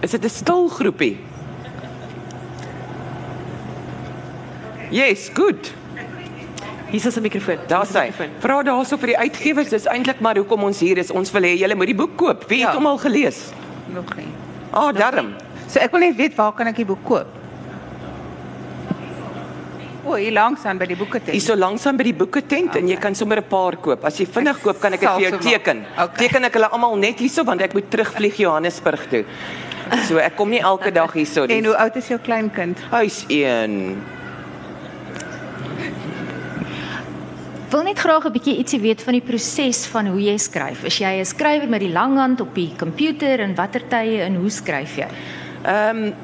Is 0.00 0.10
dit 0.10 0.24
'n 0.24 0.28
stil 0.28 0.68
groepie? 0.68 1.18
Yes, 4.90 5.30
good. 5.34 5.72
Hier 6.90 7.06
is 7.06 7.16
'n 7.16 7.22
mikrofoon. 7.22 7.58
Daar 7.66 7.86
sê. 7.86 8.12
Vra 8.38 8.62
daarso 8.62 8.96
vir 8.96 9.06
die 9.06 9.18
uitgewers, 9.18 9.68
dis 9.68 9.84
eintlik 9.86 10.20
maar 10.20 10.36
hoekom 10.36 10.62
ons 10.64 10.78
hier 10.80 10.98
is. 10.98 11.10
Ons 11.10 11.30
wil 11.30 11.42
hê 11.42 11.56
julle 11.58 11.74
moet 11.74 11.86
die 11.86 11.94
boek 11.94 12.16
koop. 12.16 12.44
Wie 12.48 12.60
het 12.60 12.72
Ja. 12.72 12.74
hom 12.74 12.86
al 12.86 12.98
gelees? 12.98 13.38
Nog 13.86 14.16
nie. 14.16 14.26
Ah, 14.70 14.84
oh, 14.84 14.92
darm. 14.92 15.34
So 15.68 15.78
ek 15.78 15.90
wil 15.90 16.00
net 16.00 16.16
weet 16.16 16.34
waar 16.34 16.52
kan 16.52 16.66
ek 16.66 16.76
die 16.76 16.84
boek 16.84 17.04
koop? 17.04 17.26
O, 20.04 20.14
hier 20.14 20.32
langs 20.32 20.64
aan 20.64 20.78
by 20.78 20.86
die 20.86 20.96
boeke 20.96 21.18
tent. 21.20 21.34
Hier 21.34 21.44
so 21.44 21.56
langsaan 21.56 21.96
by 21.96 22.04
die 22.04 22.14
boeke 22.16 22.42
tent 22.46 22.76
en 22.76 22.88
jy 22.88 22.96
kan 22.96 23.14
sommer 23.14 23.38
'n 23.38 23.48
paar 23.48 23.76
koop. 23.76 24.04
As 24.04 24.18
jy 24.18 24.26
vinnig 24.26 24.62
koop, 24.62 24.80
kan 24.80 24.92
ek 24.92 25.00
dit 25.00 25.08
vir 25.08 25.30
jou 25.30 25.38
teken. 25.38 25.84
Okay. 25.96 26.28
Teken 26.28 26.44
ek 26.44 26.54
hulle 26.54 26.70
almal 26.70 26.96
net 26.96 27.18
hierso 27.18 27.44
want 27.44 27.60
ek 27.60 27.74
moet 27.74 27.90
terugvlieg 27.90 28.36
Johannesburg 28.36 29.08
toe. 29.10 29.24
So 30.08 30.18
ek 30.18 30.36
kom 30.36 30.50
nie 30.50 30.60
elke 30.60 30.90
dag 30.92 31.12
hierso 31.12 31.46
nie. 31.46 31.56
En 31.56 31.64
hoe 31.64 31.76
oud 31.76 31.96
is 31.96 32.08
jou 32.08 32.18
kleinkind? 32.18 32.78
Huis 32.90 33.24
1. 33.28 34.02
wil 37.70 37.82
net 37.82 37.98
graag 37.98 38.24
'n 38.26 38.32
bietjie 38.32 38.56
ietsie 38.58 38.80
weet 38.80 39.02
van 39.02 39.12
die 39.12 39.22
proses 39.22 39.86
van 39.86 40.06
hoe 40.06 40.20
jy 40.20 40.36
skryf. 40.38 40.84
Is 40.84 40.98
jy 40.98 41.20
'n 41.20 41.24
skrywer 41.24 41.68
met 41.68 41.80
die 41.80 41.92
langhand 41.92 42.40
op 42.40 42.54
die 42.54 42.72
komputer 42.76 43.40
en 43.40 43.54
watter 43.54 43.82
tye 43.88 44.22
en 44.22 44.34
hoe 44.34 44.50
skryf 44.50 44.96
jy? 44.96 45.08
Ehm 45.64 45.96
um, 45.96 46.14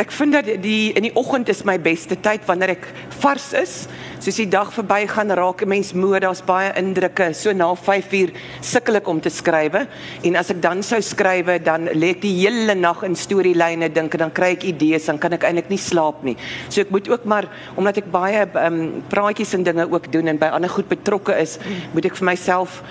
ek 0.00 0.10
vind 0.10 0.34
dat 0.34 0.48
die 0.62 0.92
in 0.98 1.06
die 1.06 1.14
oggend 1.14 1.48
is 1.52 1.62
my 1.66 1.76
beste 1.78 2.16
tyd 2.18 2.42
wanneer 2.48 2.74
ek 2.74 2.88
vars 3.20 3.52
is. 3.54 3.74
Soos 4.22 4.38
die 4.40 4.48
dag 4.50 4.72
verbygaan 4.74 5.30
raak 5.36 5.62
'n 5.62 5.68
mens 5.68 5.92
moe, 5.92 6.18
daar's 6.20 6.42
baie 6.42 6.72
indrukke. 6.76 7.32
So 7.34 7.52
na 7.52 7.74
5uur 7.74 8.32
sukkel 8.60 8.96
ek 8.96 9.08
om 9.08 9.20
te 9.20 9.30
skrywe 9.30 9.86
en 10.24 10.36
as 10.36 10.50
ek 10.50 10.60
dan 10.60 10.82
sou 10.82 11.00
skrywe, 11.00 11.62
dan 11.62 11.88
lê 11.94 12.10
ek 12.10 12.20
die 12.22 12.46
hele 12.46 12.74
nag 12.74 13.02
in 13.04 13.14
storielyne 13.14 13.92
dink 13.92 14.14
en 14.14 14.18
dan 14.18 14.32
kry 14.32 14.52
ek 14.52 14.64
idees, 14.64 15.06
dan 15.06 15.18
kan 15.18 15.32
ek 15.32 15.44
eintlik 15.44 15.70
nie 15.70 15.78
slaap 15.78 16.22
nie. 16.24 16.36
So 16.68 16.80
ek 16.80 16.90
moet 16.90 17.08
ook 17.08 17.24
maar 17.24 17.48
omdat 17.76 17.98
ek 17.98 18.10
baie 18.10 18.46
um, 18.66 19.02
praatjies 19.08 19.54
en 19.54 19.62
dinge 19.62 19.90
ook 19.90 20.12
doen 20.12 20.28
en 20.28 20.38
by 20.38 20.46
ander 20.46 20.70
goed 20.70 20.88
betrokke 20.88 21.38
is, 21.38 21.58
moet 21.92 22.04
ek 22.04 22.16
vir 22.16 22.26
myself 22.26 22.82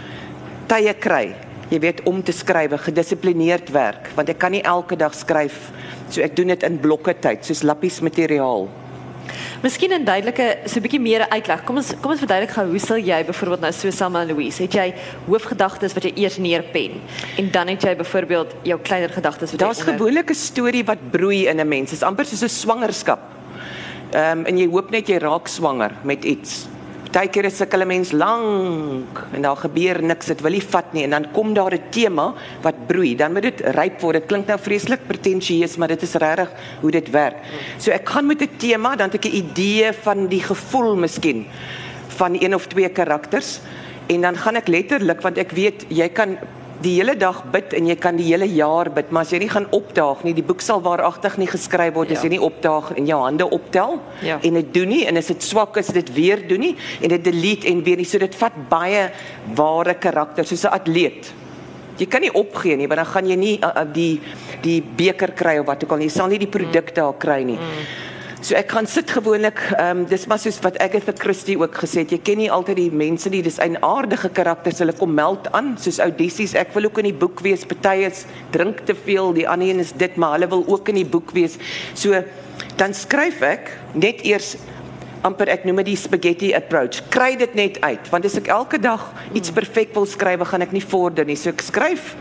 tye 0.67 0.93
kry. 0.93 1.52
Jy 1.73 1.79
weet 1.81 2.03
om 2.05 2.19
te 2.21 2.33
skrywe, 2.35 2.77
gedissiplineerd 2.77 3.71
werk, 3.73 4.11
want 4.13 4.29
ek 4.29 4.37
kan 4.37 4.53
nie 4.53 4.61
elke 4.61 4.93
dag 4.99 5.15
skryf. 5.17 5.71
So 6.13 6.21
ek 6.21 6.35
doen 6.37 6.53
dit 6.53 6.65
in 6.67 6.77
blokke 6.77 7.15
tyd, 7.17 7.41
soos 7.47 7.63
lappies 7.65 7.97
materiaal. 8.05 8.67
Miskien 9.63 9.93
'n 9.95 10.05
duidelike 10.05 10.67
so 10.67 10.77
'n 10.77 10.83
bietjie 10.83 10.99
meer 10.99 11.25
uitleg. 11.29 11.63
Kom 11.63 11.77
ons 11.77 11.93
kom 12.01 12.11
ons 12.11 12.19
verduidelik 12.19 12.51
gou 12.51 12.67
hoe 12.67 12.79
sal 12.79 12.97
jy 12.97 13.23
byvoorbeeld 13.25 13.61
nou 13.61 13.71
so 13.71 13.89
Selma 13.89 14.23
Louise, 14.23 14.61
het 14.61 14.73
jy 14.73 14.93
hoofgedagtes 15.25 15.93
wat 15.93 16.03
jy 16.03 16.11
eers 16.15 16.37
neerpen 16.37 17.01
en 17.37 17.51
dan 17.51 17.67
het 17.67 17.81
jy 17.81 17.95
byvoorbeeld 17.95 18.53
jou 18.63 18.79
kleiner 18.79 19.09
gedagtes 19.09 19.51
wat 19.51 19.59
Daar's 19.59 19.81
gewoonlik 19.81 20.29
'n 20.29 20.35
storie 20.35 20.83
wat 20.83 20.99
broei 21.11 21.47
in 21.47 21.59
'n 21.59 21.67
mens. 21.67 21.89
Dit 21.89 22.01
is 22.01 22.03
amper 22.03 22.25
soos 22.25 22.43
'n 22.43 22.49
swangerskap. 22.49 23.19
Ehm 24.11 24.39
um, 24.39 24.45
en 24.45 24.57
jy 24.57 24.67
hoop 24.67 24.91
net 24.91 25.07
jy 25.07 25.17
raak 25.17 25.47
swanger 25.47 25.91
met 26.03 26.23
iets. 26.23 26.67
Partykeer 27.13 27.45
is 27.45 27.59
sukkel 27.61 27.83
'n 27.85 27.87
mens 27.87 28.11
lank 28.11 29.19
en 29.33 29.41
daar 29.41 29.55
gebeur 29.55 30.01
niks, 30.01 30.25
dit 30.25 30.41
wil 30.41 30.51
nie 30.51 30.65
vat 30.65 30.93
nie 30.93 31.03
en 31.03 31.11
dan 31.11 31.25
kom 31.31 31.53
daar 31.53 31.73
'n 31.73 31.89
tema 31.91 32.33
wat 32.63 32.87
broei. 32.87 33.15
Dan 33.15 33.33
moet 33.33 33.43
dit 33.43 33.61
ryp 33.61 34.01
word. 34.01 34.13
Dit 34.13 34.25
klink 34.25 34.47
nou 34.47 34.57
vreeslik 34.59 35.05
pretensieus, 35.07 35.77
maar 35.77 35.89
dit 35.89 36.01
is 36.01 36.13
regtig 36.13 36.49
hoe 36.81 36.91
dit 36.91 37.09
werk. 37.11 37.37
So 37.77 37.91
ek 37.91 38.09
gaan 38.09 38.25
met 38.25 38.41
'n 38.41 38.57
tema, 38.57 38.95
dan 38.95 39.11
het 39.11 39.25
ek 39.25 39.31
'n 39.31 39.35
idee 39.35 39.93
van 39.93 40.27
die 40.27 40.41
gevoel 40.41 40.95
miskien 40.95 41.45
van 42.07 42.35
een 42.39 42.55
of 42.55 42.65
twee 42.67 42.89
karakters 42.89 43.59
en 44.07 44.21
dan 44.21 44.35
gaan 44.35 44.55
ek 44.55 44.67
letterlik 44.67 45.21
want 45.21 45.37
ek 45.37 45.51
weet 45.51 45.85
jy 45.89 46.09
kan 46.09 46.37
die 46.83 46.95
hele 46.99 47.13
dag 47.19 47.37
bid 47.53 47.73
en 47.77 47.87
jy 47.87 47.95
kan 48.01 48.17
die 48.19 48.25
hele 48.27 48.45
jaar 48.51 48.89
bid, 48.93 49.11
maar 49.11 49.23
as 49.25 49.31
jy 49.33 49.39
nie 49.43 49.49
gaan 49.51 49.67
opdaag 49.75 50.23
nie, 50.27 50.33
die 50.35 50.43
boek 50.45 50.61
sal 50.61 50.81
waaragtig 50.83 51.37
nie 51.41 51.47
geskryf 51.47 51.93
word 51.95 52.11
as 52.11 52.17
Ja. 52.21 52.23
jy 52.27 52.29
nie 52.35 52.41
opdaag 52.43 52.91
en 52.97 53.05
jou 53.07 53.19
hande 53.23 53.47
optel 53.49 53.99
Ja. 54.21 54.39
en 54.43 54.53
dit 54.59 54.73
doen 54.73 54.89
nie 54.89 55.05
en 55.07 55.17
as 55.17 55.27
dit 55.27 55.41
swak 55.43 55.77
is 55.77 55.87
dit 55.87 56.13
weer 56.13 56.43
doen 56.47 56.59
nie 56.59 56.75
en 57.01 57.09
dit 57.09 57.23
delete 57.23 57.67
en 57.67 57.83
weer 57.83 57.97
nie. 57.97 58.05
So 58.05 58.17
dit 58.19 58.35
vat 58.35 58.53
baie 58.69 59.09
ware 59.55 59.93
karakters 59.95 60.49
soos 60.49 60.63
'n 60.65 60.73
atleet. 60.73 61.33
Jy 61.97 62.05
kan 62.07 62.21
nie 62.21 62.33
opgee 62.33 62.75
nie, 62.75 62.87
want 62.87 62.97
dan 62.97 63.05
gaan 63.05 63.27
jy 63.27 63.35
nie 63.35 63.59
uh, 63.61 63.69
uh, 63.75 63.85
die 63.93 64.19
die 64.61 64.81
beker 64.81 65.31
kry 65.33 65.57
of 65.59 65.65
wat 65.67 65.83
ook 65.83 65.91
al 65.91 65.97
nie. 65.97 66.07
Jy 66.07 66.11
sal 66.11 66.27
nie 66.27 66.39
die 66.39 66.47
produk 66.47 66.93
daar 66.95 67.13
kry 67.17 67.43
nie. 67.43 67.59
So 68.43 68.57
ek 68.59 68.73
gaan 68.75 68.87
sit 68.91 69.07
gewoonlik, 69.07 69.55
ehm 69.77 70.01
um, 70.01 70.07
dis 70.11 70.25
maar 70.27 70.39
soos 70.43 70.57
wat 70.65 70.75
Agatha 70.83 71.13
Christie 71.15 71.53
ook 71.55 71.77
gesê 71.79 72.01
het, 72.01 72.11
jy 72.11 72.17
ken 72.27 72.41
nie 72.41 72.49
altyd 72.51 72.75
die 72.75 72.89
mense 72.91 73.29
nie, 73.31 73.39
dis 73.45 73.55
eienaardige 73.63 74.27
karakters, 74.35 74.81
hulle 74.83 74.95
kom 74.97 75.13
meld 75.15 75.47
aan, 75.55 75.77
soos 75.79 76.01
Odysseus. 76.03 76.57
Ek 76.59 76.75
wil 76.75 76.89
ook 76.89 76.99
in 76.99 77.07
die 77.07 77.15
boek 77.21 77.39
wees. 77.45 77.63
Party 77.63 78.03
is 78.09 78.25
drink 78.51 78.83
te 78.83 78.97
veel, 78.99 79.31
die 79.39 79.47
ander 79.47 79.71
een 79.71 79.79
is 79.79 79.95
dit, 79.95 80.19
maar 80.19 80.35
hulle 80.35 80.51
wil 80.51 80.67
ook 80.75 80.91
in 80.91 80.99
die 80.99 81.07
boek 81.07 81.31
wees. 81.31 81.55
So 81.95 82.19
dan 82.75 82.91
skryf 82.91 83.39
ek 83.47 83.71
net 83.95 84.25
eers 84.27 84.57
amper 85.23 85.47
ek 85.47 85.63
noem 85.63 85.79
dit 85.79 85.93
die 85.93 86.01
spaghetti 86.03 86.51
approach. 86.51 86.99
Kry 87.15 87.37
dit 87.39 87.55
net 87.55 87.79
uit, 87.79 88.11
want 88.11 88.27
as 88.27 88.35
ek 88.43 88.51
elke 88.51 88.75
dag 88.75 89.07
iets 89.31 89.55
perfek 89.55 89.95
wil 89.95 90.09
skryf, 90.09 90.43
gaan 90.51 90.67
ek 90.67 90.75
nie 90.75 90.83
vorder 90.83 91.23
nie. 91.23 91.39
So 91.39 91.55
ek 91.55 91.63
skryf 91.63 92.11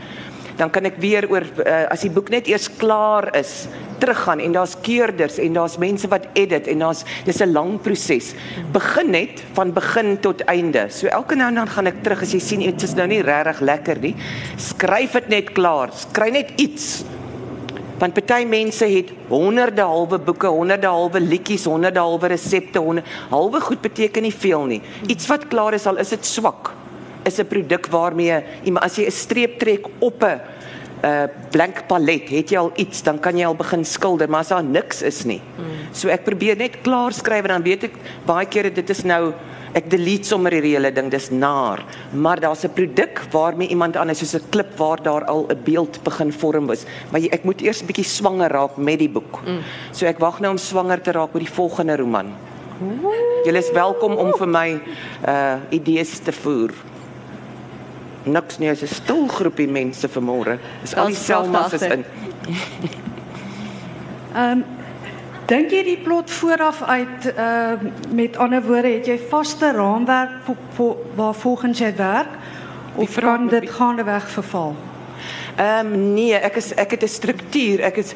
dan 0.55 0.71
kan 0.71 0.85
ek 0.85 0.99
weer 1.01 1.25
oor 1.31 1.43
uh, 1.65 1.89
as 1.91 2.05
die 2.05 2.13
boek 2.13 2.29
net 2.31 2.47
eers 2.47 2.69
klaar 2.79 3.31
is 3.35 3.65
teruggaan 4.03 4.43
en 4.43 4.51
daar's 4.55 4.75
keurders 4.83 5.39
en 5.39 5.55
daar's 5.55 5.77
mense 5.81 6.07
wat 6.11 6.27
edit 6.39 6.67
en 6.71 6.83
daar's 6.83 7.03
dis 7.25 7.39
'n 7.41 7.51
lang 7.51 7.79
proses. 7.81 8.33
Begin 8.71 9.09
net 9.09 9.43
van 9.53 9.73
begin 9.73 10.19
tot 10.19 10.43
einde. 10.45 10.87
So 10.89 11.07
elke 11.07 11.35
nou 11.35 11.47
en 11.47 11.55
dan 11.55 11.67
gaan 11.67 11.87
ek 11.87 12.03
terug 12.03 12.21
as 12.21 12.31
jy 12.31 12.39
sien 12.39 12.61
iets 12.61 12.83
is 12.83 12.95
nou 12.95 13.07
nie 13.07 13.21
regtig 13.21 13.59
lekker 13.59 13.99
nie. 13.99 14.15
Skryf 14.57 15.11
dit 15.11 15.27
net 15.29 15.51
klaar. 15.53 15.89
Skry 15.93 16.29
net 16.29 16.51
iets. 16.55 17.03
Want 17.99 18.13
party 18.13 18.45
mense 18.45 18.85
het 18.85 19.11
honderde 19.29 19.81
halwe 19.81 20.19
boeke, 20.19 20.47
honderde 20.47 20.87
halwe 20.87 21.19
liedjies, 21.19 21.65
honderde 21.65 21.99
halwe 21.99 22.27
resepte, 22.27 22.79
honderde 22.79 23.09
halwe 23.29 23.61
goed 23.61 23.81
beteken 23.81 24.21
nie 24.21 24.33
veel 24.33 24.65
nie. 24.65 24.81
Iets 25.07 25.27
wat 25.27 25.47
klaar 25.47 25.73
is 25.73 25.85
al 25.85 25.97
is 25.97 26.09
dit 26.09 26.25
swak. 26.25 26.73
is 27.25 27.39
'n 27.39 27.47
produk 27.47 27.87
waarmee 27.87 28.43
iemand 28.63 28.85
as 28.85 28.95
jy 28.95 29.05
'n 29.05 29.11
streep 29.11 29.59
trek 29.59 29.87
op 29.99 30.23
'n 30.23 30.41
uh 31.03 31.27
blank 31.51 31.83
palet, 31.87 32.29
het 32.29 32.51
jy 32.51 32.57
al 32.57 32.71
iets, 32.79 33.03
dan 33.03 33.19
kan 33.19 33.37
jy 33.37 33.45
al 33.45 33.57
begin 33.59 33.83
skilder, 33.85 34.29
maar 34.29 34.39
as 34.45 34.53
daar 34.53 34.63
niks 34.63 35.01
is 35.01 35.23
nie. 35.25 35.41
Mm. 35.57 35.73
So 35.91 36.09
ek 36.09 36.23
probeer 36.23 36.57
net 36.57 36.81
klaar 36.81 37.13
skryf 37.13 37.43
en 37.43 37.57
dan 37.57 37.65
weet 37.65 37.89
ek 37.89 37.97
baie 38.25 38.47
kere 38.47 38.71
dit 38.73 38.89
is 38.89 39.03
nou 39.03 39.33
ek 39.73 39.89
delete 39.89 40.29
sommer 40.29 40.53
hierdie 40.53 40.75
hele 40.75 40.91
ding, 40.93 41.09
dis 41.09 41.31
naar. 41.33 41.81
Maar 42.13 42.39
daar's 42.39 42.63
'n 42.63 42.73
produk 42.73 43.21
waarmee 43.31 43.67
iemand 43.67 43.95
anders 43.97 44.19
soos 44.19 44.35
'n 44.35 44.49
klip 44.49 44.77
waar 44.77 45.01
daar 45.01 45.25
al 45.25 45.45
'n 45.49 45.63
beeld 45.63 46.03
begin 46.03 46.31
vorm 46.31 46.71
is. 46.71 46.85
Maar 47.11 47.21
jy, 47.21 47.29
ek 47.31 47.43
moet 47.43 47.61
eers 47.61 47.81
'n 47.81 47.85
bietjie 47.85 48.05
swanger 48.05 48.51
raak 48.51 48.77
met 48.77 48.99
die 48.99 49.09
boek. 49.09 49.41
Mm. 49.45 49.59
So 49.91 50.05
ek 50.05 50.19
wag 50.19 50.39
nou 50.39 50.51
om 50.51 50.57
swanger 50.57 51.01
te 51.01 51.11
raak 51.11 51.33
met 51.33 51.43
die 51.43 51.53
volgende 51.53 51.97
roman. 51.97 52.33
Julle 53.43 53.57
is 53.57 53.71
welkom 53.71 54.15
om 54.15 54.33
vir 54.37 54.47
my 54.47 54.81
uh 55.27 55.55
idees 55.69 56.19
te 56.19 56.31
voer. 56.31 56.71
Niks 58.23 58.57
nie, 58.57 58.69
is 58.69 58.81
'n 58.81 58.87
stil 58.87 59.27
groepie 59.27 59.67
mense 59.67 60.07
vanmôre. 60.09 60.59
Dis 60.81 60.95
al 60.95 61.07
die 61.07 61.15
selmas 61.15 61.73
is 61.73 61.81
in. 61.81 62.05
Ehm 64.35 64.63
dink 65.45 65.71
jy 65.71 65.83
die 65.83 65.99
plot 65.99 66.31
vooraf 66.31 66.81
uit 66.83 67.33
ehm 67.35 67.91
met 68.15 68.37
ander 68.37 68.63
woorde 68.63 68.87
het 68.87 69.05
jy 69.05 69.19
vaste 69.29 69.71
raamwerk 69.71 70.39
vir, 70.45 70.55
vir 70.77 70.95
waar 71.15 71.33
volgens 71.35 71.79
jy 71.79 71.95
werk 71.95 72.31
of 72.95 73.19
kan 73.19 73.47
dit 73.47 73.69
gaandeweg 73.69 74.29
verval? 74.29 74.75
Ehm 75.55 75.93
um, 75.93 76.13
nee, 76.13 76.33
ek 76.33 76.55
is 76.55 76.73
ek 76.73 76.91
het 76.91 77.03
'n 77.03 77.07
struktuur. 77.07 77.81
Ek 77.81 77.97
is 77.97 78.13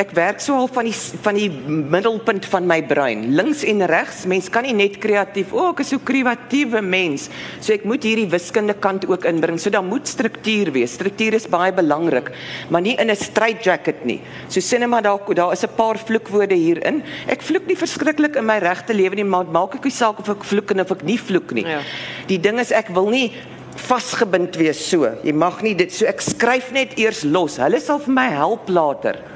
ek 0.00 0.10
werk 0.16 0.40
so 0.42 0.56
al 0.58 0.68
van 0.74 0.88
die 0.88 0.94
van 1.24 1.36
die 1.38 1.48
middelpunt 1.50 2.46
van 2.50 2.66
my 2.66 2.80
brein, 2.86 3.28
links 3.36 3.62
en 3.68 3.84
regs. 3.90 4.24
Mens 4.30 4.48
kan 4.52 4.66
nie 4.66 4.74
net 4.76 4.98
kreatief, 5.02 5.52
o, 5.54 5.60
oh, 5.60 5.70
ek 5.74 5.84
is 5.84 5.92
so 5.94 6.02
kreatiewe 6.02 6.82
mens. 6.82 7.28
So 7.62 7.74
ek 7.76 7.86
moet 7.88 8.06
hierdie 8.06 8.26
wiskunde 8.32 8.74
kant 8.74 9.06
ook 9.10 9.26
inbring. 9.30 9.60
So 9.62 9.72
daar 9.74 9.86
moet 9.86 10.10
struktuur 10.10 10.72
wees. 10.74 10.96
Struktuur 10.98 11.38
is 11.38 11.48
baie 11.50 11.72
belangrik, 11.74 12.32
maar 12.70 12.82
nie 12.82 12.96
in 12.98 13.10
'n 13.10 13.16
straitjacket 13.16 14.04
nie. 14.04 14.20
So 14.48 14.60
sinema 14.60 15.00
daar 15.00 15.20
daar 15.34 15.52
is 15.52 15.64
'n 15.64 15.76
paar 15.76 15.98
vloekwoorde 15.98 16.54
hierin. 16.54 17.02
Ek 17.28 17.42
vloek 17.42 17.66
nie 17.66 17.76
verskriklik 17.76 18.36
in 18.36 18.46
my 18.46 18.58
regte 18.58 18.94
lewe 18.94 19.14
nie, 19.14 19.24
maar 19.24 19.44
maak 19.44 19.74
ek 19.74 19.84
nie 19.84 19.90
saak 19.92 20.18
of 20.18 20.28
ek 20.28 20.44
vloek 20.44 20.70
en 20.70 20.80
of 20.80 20.90
ek 20.90 21.02
nie 21.04 21.18
vloek 21.18 21.52
nie. 21.52 21.64
Ja. 21.64 21.80
Die 22.26 22.38
ding 22.38 22.58
is 22.58 22.72
ek 22.72 22.88
wil 22.88 23.10
nie 23.10 23.32
vasgebind 23.76 24.56
wees 24.56 24.88
so. 24.88 25.10
Jy 25.22 25.32
mag 25.32 25.62
nie 25.62 25.74
dit 25.74 25.92
so 25.92 26.06
ek 26.06 26.20
skryf 26.20 26.72
net 26.72 26.98
eers 26.98 27.24
los. 27.24 27.58
Hulle 27.58 27.80
sal 27.80 27.98
vir 27.98 28.12
my 28.12 28.28
help 28.30 28.68
later 28.68 29.33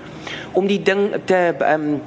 om 0.52 0.66
die 0.66 0.82
ding 0.82 1.10
te 1.24 1.54
ehm 1.58 1.82
um, 1.82 2.00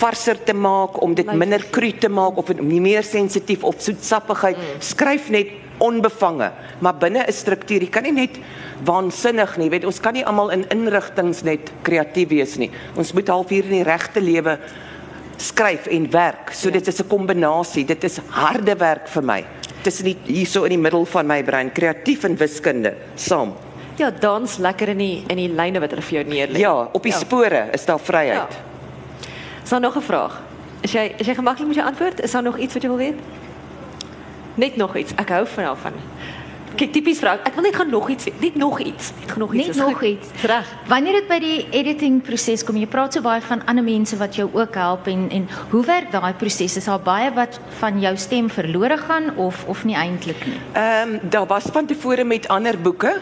varser 0.00 0.38
te 0.44 0.54
maak, 0.56 1.02
om 1.02 1.14
dit 1.14 1.28
minder 1.36 1.60
kru 1.70 1.90
te 1.92 2.08
maak 2.08 2.38
of 2.40 2.46
dit 2.46 2.60
meer 2.62 3.04
sensitief 3.04 3.64
of 3.68 3.82
soetsappigheid. 3.84 4.56
Mm. 4.56 4.78
Skryf 4.80 5.28
net 5.28 5.50
onbevange, 5.80 6.52
maar 6.78 6.96
binne 6.96 7.24
'n 7.26 7.32
struktuur. 7.32 7.80
Jy 7.80 7.90
kan 7.90 8.02
nie 8.02 8.12
net 8.12 8.38
waansinnig 8.84 9.56
nie. 9.56 9.64
Jy 9.64 9.70
weet, 9.70 9.84
ons 9.84 10.00
kan 10.00 10.12
nie 10.12 10.24
almal 10.24 10.50
in 10.50 10.64
inrigtings 10.68 11.42
net 11.42 11.70
kreatief 11.82 12.28
wees 12.28 12.56
nie. 12.56 12.70
Ons 12.96 13.12
moet 13.12 13.28
half 13.28 13.48
hier 13.48 13.64
in 13.64 13.70
die 13.70 13.82
regte 13.82 14.20
lewe 14.20 14.58
skryf 15.36 15.86
en 15.86 16.10
werk. 16.10 16.52
So 16.52 16.68
ja. 16.68 16.72
dit 16.72 16.88
is 16.88 17.00
'n 17.00 17.08
kombinasie. 17.08 17.84
Dit 17.84 18.04
is 18.04 18.20
harde 18.28 18.76
werk 18.76 19.08
vir 19.08 19.22
my. 19.22 19.44
Tussen 19.82 20.04
die 20.04 20.16
hierso 20.26 20.64
in 20.64 20.70
die 20.70 20.78
middel 20.78 21.04
van 21.06 21.26
my 21.26 21.42
brein, 21.42 21.72
kreatief 21.72 22.24
en 22.24 22.36
wiskunde 22.36 22.94
saam. 23.14 23.54
Ja, 24.00 24.10
dans 24.10 24.56
lekker 24.56 24.88
in 24.88 24.96
die 24.98 25.22
in 25.28 25.36
die 25.36 25.50
lyne 25.52 25.80
wat 25.82 25.92
hulle 25.92 26.02
vir 26.02 26.22
jou 26.22 26.28
neerlê. 26.30 26.62
Ja, 26.62 26.72
op 26.92 27.02
die 27.04 27.12
ja. 27.12 27.18
spore 27.20 27.66
is 27.76 27.84
daar 27.84 28.00
vryheid. 28.00 28.54
Ja. 28.56 29.28
Is 29.62 29.68
daar 29.68 29.80
nog 29.80 29.96
'n 29.96 30.02
vraag? 30.02 30.40
Is 30.80 30.92
jy 30.92 31.12
is 31.16 31.26
jy 31.26 31.34
gemaklik 31.34 31.66
met 31.66 31.76
jou 31.76 31.86
antwoord? 31.86 32.20
Is 32.20 32.30
daar 32.30 32.42
nog 32.42 32.58
iets 32.58 32.72
wat 32.72 32.82
jy 32.82 32.88
wil 32.88 32.98
weet? 32.98 33.18
Net 34.54 34.76
nog 34.76 34.96
iets. 34.96 35.12
Ek 35.14 35.28
hou 35.28 35.46
van 35.46 35.64
daarvan. 35.64 35.92
Kyk, 36.76 36.92
tipies 36.92 37.18
vrou. 37.18 37.34
Ek 37.44 37.54
wil 37.54 37.62
net 37.66 37.76
gaan 37.76 37.90
nog 37.90 38.08
iets, 38.08 38.26
net 38.38 38.54
nog 38.54 38.80
iets. 38.80 39.12
Net 39.26 39.36
nog 39.36 39.54
iets. 39.54 39.66
Net 39.66 39.76
nog 39.76 39.98
goed. 39.98 40.08
iets. 40.08 40.42
Reg. 40.42 40.68
Wanneer 40.86 41.12
dit 41.12 41.26
by 41.28 41.38
die 41.38 41.66
editing 41.70 42.22
proses 42.22 42.64
kom, 42.64 42.76
jy 42.76 42.86
praat 42.86 43.12
so 43.12 43.20
baie 43.20 43.42
van 43.42 43.64
ander 43.66 43.84
mense 43.84 44.16
wat 44.16 44.38
jou 44.38 44.48
ook 44.52 44.74
help 44.74 45.06
en 45.06 45.26
en 45.30 45.48
hoe 45.70 45.84
werk 45.84 46.12
daai 46.14 46.32
proses? 46.34 46.76
Is 46.76 46.84
daar 46.84 47.00
baie 47.00 47.32
wat 47.34 47.60
van 47.78 48.00
jou 48.00 48.16
stem 48.16 48.50
verlore 48.50 48.96
gaan 48.96 49.36
of 49.36 49.64
of 49.66 49.84
nie 49.84 49.96
eintlik 49.96 50.46
nie? 50.46 50.60
Ehm 50.72 51.14
um, 51.14 51.30
daar 51.30 51.46
was 51.46 51.64
van 51.72 51.86
tevore 51.86 52.24
met 52.24 52.48
ander 52.48 52.80
boeke, 52.80 53.20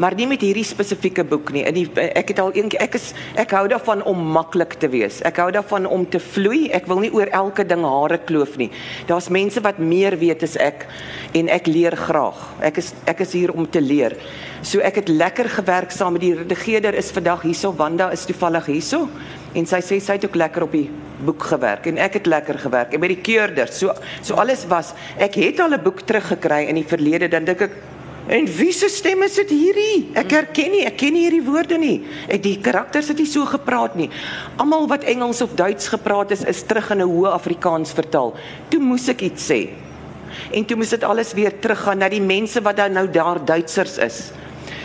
maar 0.00 0.14
nie 0.14 0.26
met 0.26 0.40
hierdie 0.44 0.64
spesifieke 0.64 1.24
boek 1.24 1.52
nie. 1.52 1.64
In 1.68 1.74
die 1.74 1.86
ek 2.08 2.32
het 2.32 2.40
al 2.42 2.52
een 2.56 2.70
ek 2.80 2.94
is 2.98 3.10
ek 3.40 3.54
hou 3.56 3.66
daarvan 3.68 4.02
om 4.08 4.20
maklik 4.34 4.78
te 4.80 4.88
wees. 4.88 5.20
Ek 5.26 5.40
hou 5.42 5.50
daarvan 5.54 5.86
om 5.86 6.06
te 6.08 6.20
vloei. 6.20 6.68
Ek 6.76 6.86
wil 6.90 7.02
nie 7.04 7.12
oor 7.12 7.26
elke 7.26 7.64
ding 7.66 7.84
hare 7.84 8.18
kloof 8.18 8.56
nie. 8.60 8.70
Daar's 9.06 9.28
mense 9.28 9.60
wat 9.60 9.78
meer 9.78 10.16
weet 10.20 10.42
as 10.46 10.56
ek 10.60 10.86
en 11.34 11.48
ek 11.48 11.66
leer 11.70 11.96
graag. 11.96 12.40
Ek 12.62 12.80
is 12.82 12.94
ek 13.10 13.20
is 13.26 13.34
hier 13.36 13.52
om 13.52 13.68
te 13.68 13.80
leer. 13.80 14.16
So 14.62 14.80
ek 14.84 15.02
het 15.02 15.08
lekker 15.08 15.48
gewerk 15.48 15.92
saam 15.94 16.16
met 16.16 16.24
die 16.24 16.34
redigeerder 16.36 16.94
is 16.94 17.12
vandag 17.16 17.46
hierso 17.46 17.72
Wanda 17.76 18.10
is 18.12 18.26
toevallig 18.28 18.66
hierso 18.74 19.06
en 19.56 19.66
sy 19.66 19.80
sê 19.82 19.98
sy 20.00 20.18
het 20.18 20.26
ook 20.28 20.36
lekker 20.38 20.66
op 20.66 20.74
die 20.76 20.88
boek 21.24 21.46
gewerk 21.52 21.86
en 21.90 21.98
ek 22.00 22.20
het 22.20 22.28
lekker 22.30 22.58
gewerk 22.62 22.94
en 22.94 23.00
met 23.02 23.12
die 23.14 23.22
keurder. 23.24 23.72
So 23.72 23.94
so 24.22 24.36
alles 24.40 24.66
was 24.70 24.94
ek 25.18 25.38
het 25.40 25.60
al 25.60 25.74
'n 25.74 25.82
boek 25.82 26.04
teruggekry 26.06 26.68
in 26.68 26.76
die 26.76 26.86
verlede 26.86 27.28
dan 27.28 27.44
dink 27.44 27.60
ek 27.60 27.74
En 28.30 28.46
wie 28.46 28.70
se 28.72 28.86
stem 28.88 29.24
is 29.26 29.34
dit 29.40 29.50
hierdie? 29.50 29.94
Ek 30.14 30.30
herken 30.30 30.70
nie, 30.70 30.84
ek 30.86 31.00
ken 31.02 31.16
nie 31.16 31.24
hierdie 31.24 31.42
woorde 31.42 31.78
nie. 31.82 31.96
Ek 32.30 32.42
die 32.44 32.54
karakters 32.62 33.08
het 33.10 33.18
nie 33.18 33.26
so 33.26 33.42
gepraat 33.50 33.96
nie. 33.98 34.06
Almal 34.62 34.86
wat 34.90 35.06
Engels 35.10 35.42
of 35.42 35.56
Duits 35.58 35.90
gepraat 35.90 36.30
is, 36.36 36.44
is 36.46 36.62
terug 36.62 36.92
in 36.94 37.02
'n 37.02 37.10
hoë 37.10 37.32
Afrikaans 37.34 37.90
vertaal. 37.90 38.36
Toe 38.70 38.80
moes 38.80 39.08
ek 39.08 39.22
iets 39.22 39.50
sê. 39.50 39.74
En 40.54 40.64
toe 40.64 40.76
moes 40.76 40.94
dit 40.94 41.02
alles 41.02 41.32
weer 41.34 41.58
teruggaan 41.58 41.98
na 41.98 42.08
die 42.08 42.22
mense 42.22 42.62
wat 42.62 42.76
dan 42.76 42.92
nou 42.92 43.10
daar 43.10 43.44
Duitsers 43.44 43.98
is. 43.98 44.30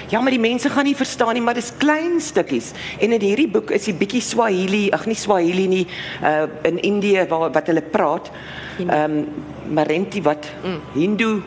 Ja, 0.09 0.21
maar 0.21 0.31
die 0.31 0.39
mense 0.39 0.69
gaan 0.69 0.85
nie 0.85 0.95
verstaan 0.95 1.33
nie, 1.33 1.41
maar 1.41 1.53
dis 1.53 1.71
klein 1.77 2.21
stukkies. 2.21 2.73
En 2.99 3.11
in 3.11 3.21
hierdie 3.21 3.49
boek 3.49 3.71
is 3.71 3.85
die 3.85 3.93
bietjie 3.93 4.21
Swahili, 4.21 4.89
ag 4.91 5.05
nie 5.05 5.15
Swahili 5.15 5.67
nie, 5.67 5.87
uh 6.21 6.47
in 6.63 6.81
Indië 6.81 7.25
waar 7.29 7.51
wat 7.51 7.67
hulle 7.67 7.81
praat. 7.81 8.31
Ehm 8.79 9.19
um, 9.19 9.27
Marenti 9.73 10.21
wat 10.21 10.45
mm. 10.63 10.81
Hindu 10.93 11.41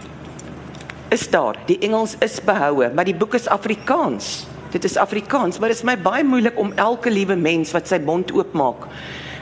is 1.08 1.30
daar. 1.30 1.56
Die 1.66 1.78
Engels 1.78 2.16
is 2.24 2.40
behoue, 2.44 2.90
maar 2.94 3.04
die 3.08 3.16
boek 3.16 3.34
is 3.34 3.48
Afrikaans. 3.48 4.46
Dit 4.72 4.84
is 4.84 4.96
Afrikaans, 5.00 5.58
maar 5.58 5.72
dit 5.72 5.78
is 5.78 5.86
my 5.86 5.96
baie 5.96 6.24
moeilik 6.24 6.58
om 6.60 6.72
elke 6.76 7.10
liewe 7.10 7.36
mens 7.36 7.72
wat 7.72 7.88
sy 7.88 7.98
mond 8.04 8.32
oopmaak 8.36 8.84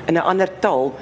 in 0.07 0.15
'n 0.15 0.23
ander 0.23 0.51
taal 0.61 0.95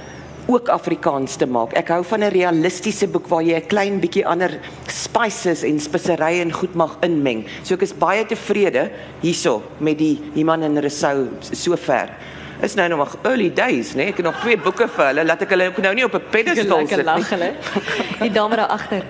ook 0.46 0.68
Afrikaans 0.68 1.36
te 1.36 1.46
maak. 1.46 1.72
Ek 1.72 1.88
hou 1.88 2.04
van 2.04 2.20
'n 2.20 2.32
realistiese 2.32 3.06
boek 3.08 3.28
waar 3.28 3.42
jy 3.42 3.56
'n 3.56 3.66
klein 3.66 4.00
bietjie 4.00 4.26
ander 4.26 4.58
spices 4.86 5.62
en 5.62 5.80
speserye 5.80 6.40
en 6.40 6.52
goed 6.52 6.74
mag 6.74 6.96
inmeng. 7.00 7.44
So 7.62 7.74
ek 7.74 7.82
is 7.82 7.92
baie 7.92 8.24
tevrede 8.26 8.90
hierso 9.20 9.62
met 9.78 9.98
die 9.98 10.20
Iman 10.34 10.62
en 10.62 10.80
Rousseau 10.80 11.28
sover. 11.40 12.08
Is 12.62 12.74
nou 12.74 12.88
nog 12.88 12.98
maar 12.98 13.32
early 13.32 13.52
days, 13.52 13.94
né? 13.94 13.96
Nee? 13.96 14.06
Ek 14.08 14.16
het 14.16 14.24
nog 14.24 14.40
twee 14.40 14.56
boeke 14.56 14.88
vir 14.88 15.06
hulle. 15.06 15.24
Laat 15.24 15.42
ek 15.42 15.50
hulle 15.50 15.66
ook 15.68 15.78
nou 15.78 15.94
nie 15.94 16.04
op 16.04 16.14
'n 16.14 16.22
pedestal 16.30 16.78
Lekker 16.78 16.96
sit 16.96 17.04
lag 17.04 17.16
nie. 17.16 17.24
hulle. 17.24 17.52
Die 18.20 18.30
dame 18.30 18.56
daar 18.56 18.68
agter. 18.68 19.02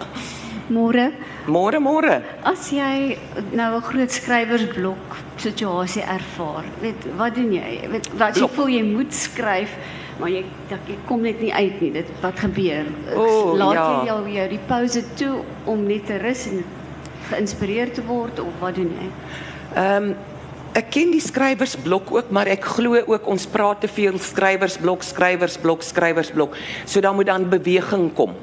Môre, 0.69 1.13
Môre 1.47 1.79
môre. 1.81 2.23
as 2.43 2.71
jy 2.73 3.19
nou 3.53 3.77
'n 3.77 3.83
groot 3.83 4.11
skrywersblok 4.11 5.17
situasie 5.37 6.03
ervaar, 6.03 6.65
weet 6.81 7.05
wat 7.17 7.35
doen 7.35 7.53
jy? 7.53 7.89
Weet 7.91 8.09
wat 8.17 8.37
jy 8.37 8.49
voel 8.49 8.69
jy 8.69 8.83
moet 8.83 9.13
skryf, 9.13 9.77
maar 10.19 10.31
jy 10.31 10.45
dat 10.71 10.81
jy 10.89 10.97
kom 11.07 11.23
net 11.23 11.41
nie 11.41 11.53
uit 11.53 11.81
nie. 11.81 11.93
Dit 11.93 12.07
wat 12.23 12.39
gebeur? 12.39 12.85
Laat 13.57 13.75
ja. 13.75 14.01
jy 14.01 14.07
jou 14.07 14.29
jou 14.29 14.49
die 14.49 14.65
pouse 14.67 15.05
toe 15.15 15.45
om 15.67 15.87
net 15.87 16.07
te 16.07 16.17
rus 16.19 16.47
en 16.47 16.65
geïnspireerd 17.31 17.95
te 17.95 18.03
word 18.07 18.41
of 18.41 18.53
wat 18.61 18.75
doen 18.75 18.93
jy? 18.93 19.09
Ehm 19.77 20.03
um, 20.03 20.17
ek 20.75 20.89
ken 20.91 21.13
die 21.15 21.23
skrywersblok 21.23 22.11
ook, 22.11 22.31
maar 22.35 22.49
ek 22.51 22.65
glo 22.65 22.99
ook 23.07 23.27
ons 23.31 23.47
praat 23.47 23.81
te 23.81 23.89
veel 23.89 24.19
skrywersblok, 24.19 25.03
skrywersblok, 25.07 25.83
skrywersblok. 25.83 26.57
So 26.85 27.01
dan 27.01 27.15
moet 27.15 27.27
dan 27.27 27.49
beweging 27.49 28.13
kom. 28.15 28.35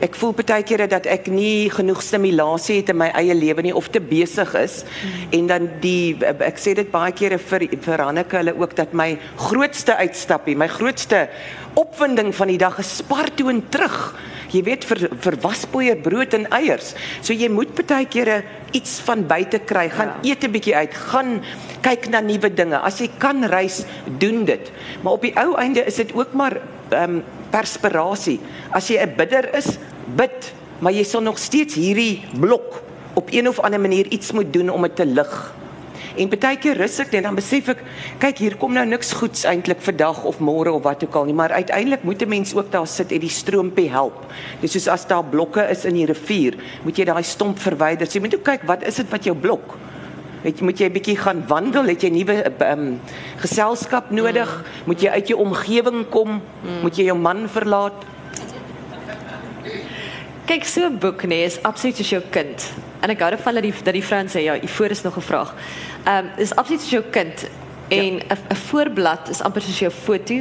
Ek 0.00 0.14
voel 0.16 0.32
baie 0.32 0.64
kere 0.64 0.86
dat 0.88 1.04
ek 1.10 1.26
nie 1.28 1.68
genoeg 1.68 2.00
stimulasie 2.00 2.78
het 2.78 2.88
in 2.88 2.96
my 3.02 3.10
eie 3.20 3.34
lewe 3.36 3.62
nie 3.66 3.74
of 3.76 3.90
te 3.92 4.00
besig 4.00 4.54
is 4.56 4.80
mm. 4.84 5.34
en 5.36 5.50
dan 5.50 5.68
die 5.82 6.16
ek 6.24 6.56
sê 6.56 6.72
dit 6.78 6.88
baie 6.88 7.12
kere 7.12 7.36
vir 7.36 7.66
vir 7.84 8.04
Hanneke 8.06 8.40
hulle 8.40 8.54
ook 8.56 8.72
dat 8.78 8.94
my 8.96 9.10
grootste 9.36 9.98
uitstappie, 10.00 10.56
my 10.56 10.70
grootste 10.72 11.26
opwinding 11.78 12.32
van 12.34 12.48
die 12.48 12.58
dag 12.60 12.78
is 12.80 12.96
spar 13.02 13.28
toe 13.36 13.50
en 13.52 13.60
terug. 13.68 13.98
Jy 14.50 14.62
weet 14.66 14.86
vir 14.88 15.04
vir 15.22 15.36
waspoeier 15.44 16.00
brood 16.02 16.32
en 16.34 16.48
eiers. 16.56 16.94
So 17.22 17.36
jy 17.36 17.50
moet 17.52 17.76
baie 17.76 18.08
kere 18.10 18.40
iets 18.74 18.98
van 19.06 19.26
buite 19.28 19.60
kry. 19.68 19.88
Gaan 19.92 20.16
ja. 20.22 20.32
eet 20.32 20.44
'n 20.44 20.52
bietjie 20.52 20.76
uit, 20.76 20.94
gaan 21.12 21.42
kyk 21.82 22.08
na 22.08 22.20
nuwe 22.20 22.50
dinge. 22.50 22.78
As 22.80 22.98
jy 23.00 23.10
kan 23.18 23.44
reis, 23.44 23.84
doen 24.18 24.44
dit. 24.44 24.72
Maar 25.02 25.12
op 25.12 25.22
die 25.22 25.36
ou 25.36 25.54
einde 25.56 25.84
is 25.84 25.96
dit 25.96 26.14
ook 26.14 26.32
maar 26.32 26.56
ehm 26.90 27.20
um, 27.20 27.22
perspirasie. 27.50 28.40
As 28.70 28.88
jy 28.88 28.98
'n 28.98 29.14
bidder 29.16 29.54
is, 29.54 29.78
bid, 30.16 30.52
maar 30.80 30.92
jy 30.92 31.04
sal 31.04 31.22
nog 31.22 31.38
steeds 31.38 31.74
hierdie 31.74 32.22
blok 32.40 32.82
op 33.14 33.32
een 33.32 33.48
of 33.48 33.60
ander 33.60 33.80
manier 33.80 34.06
iets 34.06 34.32
moet 34.32 34.52
doen 34.52 34.70
om 34.70 34.82
dit 34.82 34.96
te 34.96 35.06
lig. 35.06 35.34
En 36.18 36.28
baie 36.28 36.58
keer 36.58 36.78
rus 36.80 36.98
ek 37.02 37.12
net 37.14 37.24
dan 37.24 37.36
besef 37.38 37.68
ek, 37.70 37.82
kyk 38.22 38.40
hier 38.42 38.56
kom 38.60 38.74
nou 38.74 38.82
niks 38.88 39.12
goeds 39.16 39.44
eintlik 39.48 39.80
vandag 39.84 40.24
of 40.26 40.40
môre 40.42 40.72
of 40.74 40.82
wat 40.84 41.04
ook 41.06 41.14
al 41.20 41.28
nie, 41.28 41.36
maar 41.36 41.54
uiteindelik 41.54 42.02
moet 42.02 42.22
'n 42.22 42.28
mens 42.28 42.54
ook 42.54 42.70
daar 42.72 42.86
sit 42.86 43.12
en 43.12 43.20
die 43.20 43.30
stroompie 43.30 43.90
help. 43.90 44.26
Dis 44.60 44.72
soos 44.72 44.88
as 44.88 45.06
daar 45.06 45.24
blokke 45.24 45.62
is 45.70 45.84
in 45.84 45.94
die 45.94 46.06
rivier, 46.06 46.54
moet 46.84 46.96
jy 46.96 47.04
daai 47.04 47.22
stomp 47.22 47.58
verwyder. 47.58 48.06
So 48.06 48.18
jy 48.18 48.24
moet 48.24 48.34
ook 48.34 48.44
kyk 48.44 48.62
wat 48.66 48.82
is 48.82 48.96
dit 48.96 49.10
wat 49.10 49.24
jou 49.24 49.36
blok? 49.36 49.76
Weet 50.42 50.58
jy, 50.58 50.64
moet 50.64 50.78
jy 50.78 50.86
'n 50.86 50.92
bietjie 50.92 51.16
gaan 51.16 51.44
wandel? 51.48 51.84
Het 51.84 52.02
jy 52.02 52.10
nuwe 52.10 52.52
um, 52.72 53.00
geselskap 53.36 54.10
nodig? 54.10 54.48
Mm. 54.48 54.86
Moet 54.86 55.00
jy 55.00 55.08
uit 55.08 55.28
jou 55.28 55.38
omgewing 55.40 56.08
kom? 56.08 56.28
Mm. 56.30 56.80
Moet 56.82 56.96
jy 56.96 57.04
jou 57.04 57.18
man 57.18 57.48
verlaat? 57.48 58.04
Kyk, 60.50 60.64
so 60.66 60.82
'n 60.82 60.98
boek 60.98 61.22
nê 61.30 61.44
is 61.46 61.62
absoluut 61.62 61.96
soos 61.96 62.08
jou 62.10 62.22
kind. 62.30 62.72
En 63.00 63.10
ek 63.10 63.20
hou 63.22 63.30
daarvan 63.30 63.54
dat 63.54 63.62
die 63.62 63.74
dat 63.84 63.94
die 63.94 64.02
Frans 64.02 64.32
sê 64.34 64.40
ja, 64.42 64.56
hier 64.58 64.68
voor 64.68 64.90
is 64.90 65.02
nog 65.02 65.16
'n 65.16 65.22
vraag. 65.22 65.54
Ehm 66.04 66.26
um, 66.26 66.30
is 66.36 66.54
absoluut 66.54 66.80
soos 66.80 66.90
jou 66.90 67.04
kind 67.10 67.48
en 67.88 68.18
'n 68.18 68.22
ja. 68.28 68.54
voorblad 68.54 69.28
is 69.28 69.42
amper 69.42 69.62
soos 69.62 69.78
jou 69.78 69.92
foto 69.92 70.34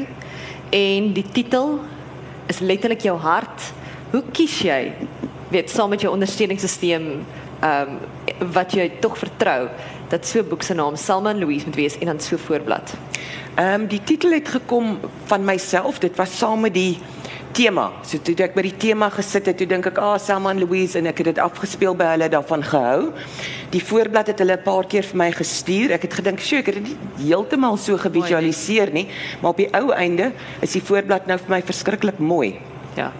en 0.69 1.13
die 1.13 1.25
titel 1.31 1.79
is 2.47 2.59
letterlik 2.59 3.01
jou 3.01 3.19
hart. 3.19 3.61
Hoe 4.11 4.23
kies 4.31 4.61
jy? 4.61 4.93
Weet 5.49 5.69
saam 5.69 5.89
met 5.89 6.01
jou 6.01 6.13
ondersteuningssisteem 6.13 7.25
ehm 7.61 7.87
um, 8.41 8.51
wat 8.51 8.73
jy 8.73 8.91
tog 8.99 9.17
vertrou 9.17 9.69
dat 10.07 10.25
so 10.25 10.39
'n 10.39 10.47
boek 10.49 10.63
se 10.63 10.73
naam 10.73 10.95
Salman 10.95 11.39
Louise 11.39 11.65
moet 11.65 11.75
wees 11.75 11.97
en 11.99 12.05
dan 12.05 12.19
so 12.19 12.37
voorblad. 12.37 12.93
Ehm 13.55 13.81
um, 13.81 13.87
die 13.87 14.03
titel 14.03 14.31
het 14.31 14.49
gekom 14.49 14.99
van 15.25 15.43
myself. 15.43 15.99
Dit 15.99 16.15
was 16.15 16.37
saam 16.37 16.59
met 16.59 16.73
die 16.73 16.97
tema. 17.59 17.89
So 18.07 18.21
toe 18.23 18.35
ek 18.45 18.55
by 18.55 18.63
die 18.65 18.75
tema 18.79 19.09
gesit 19.13 19.49
het, 19.49 19.57
toe 19.59 19.67
dink 19.67 19.87
ek, 19.87 19.97
"Ah, 19.97 20.13
oh, 20.13 20.17
Salman 20.17 20.59
Louise" 20.59 20.97
en 20.97 21.07
ek 21.07 21.17
het 21.17 21.35
dit 21.35 21.39
afgespeel 21.39 21.95
by 21.95 22.05
hulle 22.15 22.29
daarvan 22.29 22.63
gehou. 22.63 23.11
Die 23.71 23.83
voorblad 23.83 24.27
het 24.27 24.39
hulle 24.39 24.57
'n 24.57 24.63
paar 24.63 24.85
keer 24.85 25.03
vir 25.03 25.17
my 25.17 25.31
gestuur. 25.31 25.91
Ek 25.91 26.01
het 26.01 26.13
gedink, 26.13 26.39
"Sjoe, 26.39 26.59
ek 26.59 26.65
het 26.65 26.75
dit 26.75 26.83
nie 26.83 26.97
heeltemal 27.27 27.77
so 27.77 27.97
gevisualiseer 27.97 28.91
nie, 28.91 29.07
maar 29.41 29.51
op 29.51 29.57
die 29.57 29.73
ou 29.73 29.91
einde 29.91 30.31
is 30.61 30.71
die 30.71 30.81
voorblad 30.81 31.27
nou 31.27 31.37
vir 31.37 31.49
my 31.49 31.61
verskriklik 31.61 32.19
mooi." 32.19 32.59
Ja. 32.95 33.11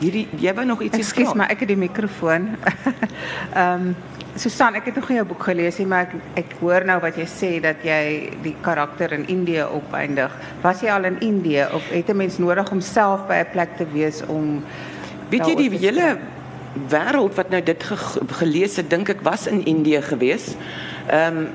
Hierdie 0.00 0.28
jy 0.38 0.54
wou 0.54 0.64
nog 0.66 0.82
iets 0.82 0.96
sê? 0.96 1.00
Ekskuus, 1.00 1.34
maar 1.34 1.50
ek 1.50 1.60
het 1.60 1.68
die 1.68 1.76
mikrofoon. 1.76 2.56
Ehm 3.54 3.86
um, 3.86 3.96
Susan, 4.32 4.78
ek 4.78 4.86
het 4.88 4.96
nog 4.96 5.10
nie 5.10 5.18
jou 5.18 5.26
boek 5.28 5.42
gelees 5.44 5.76
nie, 5.76 5.86
maar 5.86 6.06
ek 6.06 6.40
ek 6.40 6.52
hoor 6.62 6.86
nou 6.88 6.96
wat 7.02 7.18
jy 7.20 7.26
sê 7.28 7.50
dat 7.60 7.82
jy 7.84 8.32
die 8.40 8.54
karakter 8.64 9.12
in 9.12 9.26
Indië 9.28 9.66
opeindig. 9.68 10.32
Was 10.62 10.80
jy 10.80 10.88
al 10.94 11.04
in 11.04 11.18
Indië 11.20 11.66
of 11.76 11.84
het 11.92 12.08
'n 12.08 12.16
mens 12.16 12.38
nodig 12.38 12.70
om 12.72 12.80
self 12.80 13.26
by 13.28 13.44
'n 13.44 13.52
plek 13.52 13.76
te 13.76 13.86
wees 13.92 14.22
om 14.26 14.64
weet 15.28 15.46
jy 15.46 15.54
die 15.56 15.78
hele 15.78 16.18
wêreld 16.88 17.34
wat 17.34 17.50
nou 17.50 17.62
dit 17.62 17.82
ge 17.82 17.96
gelees 18.40 18.76
het, 18.76 18.90
dink 18.90 19.08
ek 19.08 19.20
was 19.20 19.46
in 19.46 19.64
Indië 19.64 20.00
gewees. 20.00 20.56
Ehm 21.08 21.36
um, 21.36 21.48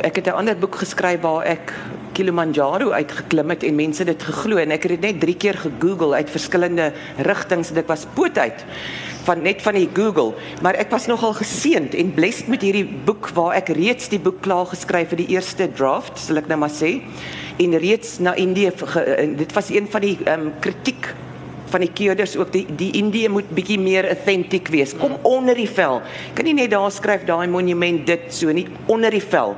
ek 0.00 0.16
het 0.16 0.26
'n 0.26 0.38
ander 0.40 0.56
boek 0.56 0.74
geskryf 0.74 1.20
waar 1.20 1.44
ek 1.44 1.72
Kilimanjaro 2.12 2.92
uitgeklim 2.92 3.50
het 3.50 3.62
en 3.62 3.74
mense 3.74 4.04
dit 4.04 4.22
geglo 4.22 4.56
en 4.56 4.70
ek 4.70 4.82
het 4.82 5.00
dit 5.00 5.00
net 5.00 5.20
3 5.20 5.36
keer 5.36 5.58
gegoogel 5.58 6.14
uit 6.14 6.30
verskillende 6.30 6.92
rigtings 7.16 7.68
en 7.68 7.74
dit 7.74 7.86
was 7.86 8.06
poot 8.14 8.38
uit 8.38 8.64
van 9.26 9.42
net 9.42 9.62
van 9.62 9.74
die 9.78 9.88
Google, 9.94 10.34
maar 10.62 10.74
ek 10.74 10.90
was 10.90 11.06
nogal 11.06 11.34
geseënd 11.38 11.94
en 11.94 12.14
blessed 12.14 12.48
met 12.52 12.62
hierdie 12.62 12.86
boek 13.06 13.30
waar 13.36 13.56
ek 13.58 13.74
reeds 13.76 14.10
die 14.12 14.20
boek 14.22 14.40
klaar 14.44 14.66
geskryf 14.66 15.14
het, 15.14 15.22
die 15.22 15.34
eerste 15.36 15.68
draft, 15.70 16.18
sal 16.18 16.42
ek 16.42 16.50
nou 16.50 16.58
maar 16.64 16.74
sê, 16.74 16.98
en 17.62 17.78
reeds 17.78 18.18
na 18.18 18.34
Indië 18.34 18.72
dit 19.36 19.52
was 19.52 19.70
een 19.70 19.90
van 19.90 20.00
die 20.00 20.16
ehm 20.24 20.48
um, 20.48 20.52
kritiek 20.60 21.12
van 21.72 21.80
die 21.80 21.92
keerders 21.92 22.34
ook 22.36 22.50
die 22.52 22.66
die 22.76 22.90
Indië 23.00 23.30
moet 23.32 23.48
bietjie 23.56 23.78
meer 23.80 24.08
authentic 24.10 24.68
wees. 24.72 24.92
Kom 24.98 25.14
onder 25.28 25.56
die 25.56 25.68
vel. 25.68 26.02
Kan 26.36 26.44
nie 26.48 26.56
net 26.58 26.72
daar 26.74 26.90
skryf 26.92 27.24
daai 27.28 27.46
monument 27.48 28.04
dit 28.06 28.26
so 28.34 28.52
nie 28.52 28.66
onder 28.92 29.14
die 29.14 29.22
vel. 29.24 29.56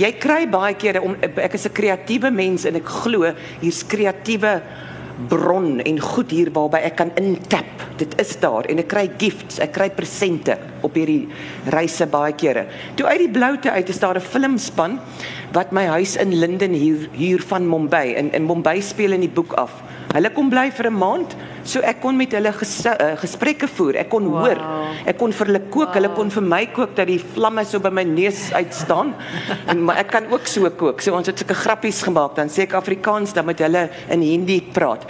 Jy 0.00 0.12
kry 0.20 0.42
baie 0.52 0.76
kere 0.76 1.00
om 1.00 1.16
ek 1.22 1.56
is 1.56 1.66
'n 1.66 1.72
kreatiewe 1.72 2.30
mens 2.30 2.64
en 2.64 2.76
ek 2.76 2.88
glo 3.02 3.32
hier's 3.60 3.82
kreatiewe 3.86 4.60
bron 5.28 5.80
en 5.80 6.00
goed 6.00 6.30
hier 6.30 6.50
waarby 6.52 6.82
ek 6.84 6.96
kan 7.00 7.10
intap. 7.16 7.64
Dit 7.96 8.12
is 8.20 8.34
daar 8.40 8.68
en 8.68 8.82
ek 8.82 8.90
kry 8.92 9.06
gifts, 9.18 9.58
ek 9.64 9.72
kry 9.72 9.88
presente 9.96 10.58
op 10.84 10.96
hierdie 10.98 11.28
reise 11.72 12.06
baie 12.12 12.34
kere. 12.36 12.66
Toe 12.98 13.08
uit 13.08 13.24
die 13.24 13.32
bloute 13.32 13.70
uit 13.72 13.88
is 13.88 14.00
daar 14.00 14.16
'n 14.16 14.20
filmspan 14.20 15.00
wat 15.52 15.72
my 15.72 15.86
huis 15.86 16.16
in 16.16 16.34
Linden 16.34 16.72
hier 16.72 17.08
hier 17.12 17.40
van 17.40 17.68
Mumbai 17.68 18.14
in 18.14 18.32
in 18.32 18.46
Mumbai 18.46 18.80
speel 18.82 19.12
in 19.12 19.20
die 19.20 19.32
boek 19.32 19.52
af. 19.52 19.72
Hulle 20.12 20.30
kom 20.30 20.50
bly 20.50 20.70
vir 20.70 20.86
'n 20.86 20.98
maand, 20.98 21.36
so 21.68 21.82
ek 21.86 22.00
kon 22.02 22.16
met 22.18 22.32
hulle 22.36 22.52
ges, 22.56 22.74
uh, 22.90 23.12
gesprekke 23.20 23.68
voer. 23.76 24.00
Ek 24.02 24.10
kon 24.12 24.26
wow. 24.30 24.44
hoor. 24.44 24.60
Ek 25.08 25.18
kon 25.20 25.34
vir 25.36 25.50
hulle 25.50 25.62
kook. 25.66 25.90
Wow. 25.90 25.94
Hulle 25.98 26.10
kon 26.16 26.32
vir 26.34 26.46
my 26.46 26.62
kook 26.76 26.94
dat 26.98 27.10
die 27.10 27.18
vlamme 27.20 27.64
so 27.68 27.82
by 27.82 27.92
my 27.94 28.04
neus 28.08 28.48
uitstaan. 28.56 29.12
en 29.70 29.82
maar 29.86 30.02
ek 30.02 30.12
kan 30.14 30.28
ook 30.32 30.48
so 30.50 30.70
kook. 30.80 31.02
So 31.04 31.16
ons 31.18 31.30
het 31.30 31.42
sulke 31.42 31.56
grappies 31.58 32.02
gemaak. 32.06 32.36
Dan 32.38 32.52
sê 32.52 32.66
ek 32.66 32.76
Afrikaans 32.78 33.34
dan 33.36 33.48
met 33.48 33.62
hulle 33.64 33.86
in 34.14 34.24
Hindi 34.26 34.60
praat. 34.74 35.06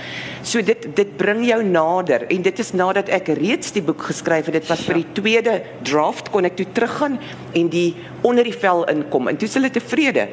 So 0.46 0.62
dit 0.64 0.88
dit 0.96 1.16
bring 1.18 1.42
jou 1.46 1.60
nader 1.66 2.26
en 2.32 2.46
dit 2.46 2.62
is 2.62 2.72
nadat 2.76 3.10
ek 3.12 3.32
reeds 3.38 3.74
die 3.76 3.84
boek 3.84 4.08
geskryf 4.10 4.50
het. 4.50 4.60
Dit 4.60 4.70
was 4.70 4.84
vir 4.86 5.00
die 5.02 5.08
tweede 5.16 5.58
draft 5.86 6.30
kon 6.34 6.48
ek 6.48 6.56
toe 6.58 6.68
teruggaan 6.76 7.20
en 7.56 7.72
die 7.72 7.90
onder 8.26 8.46
die 8.46 8.56
vel 8.56 8.86
inkom. 8.92 9.30
En 9.30 9.38
toe 9.38 9.48
is 9.48 9.58
hulle 9.58 9.72
tevrede. 9.74 10.28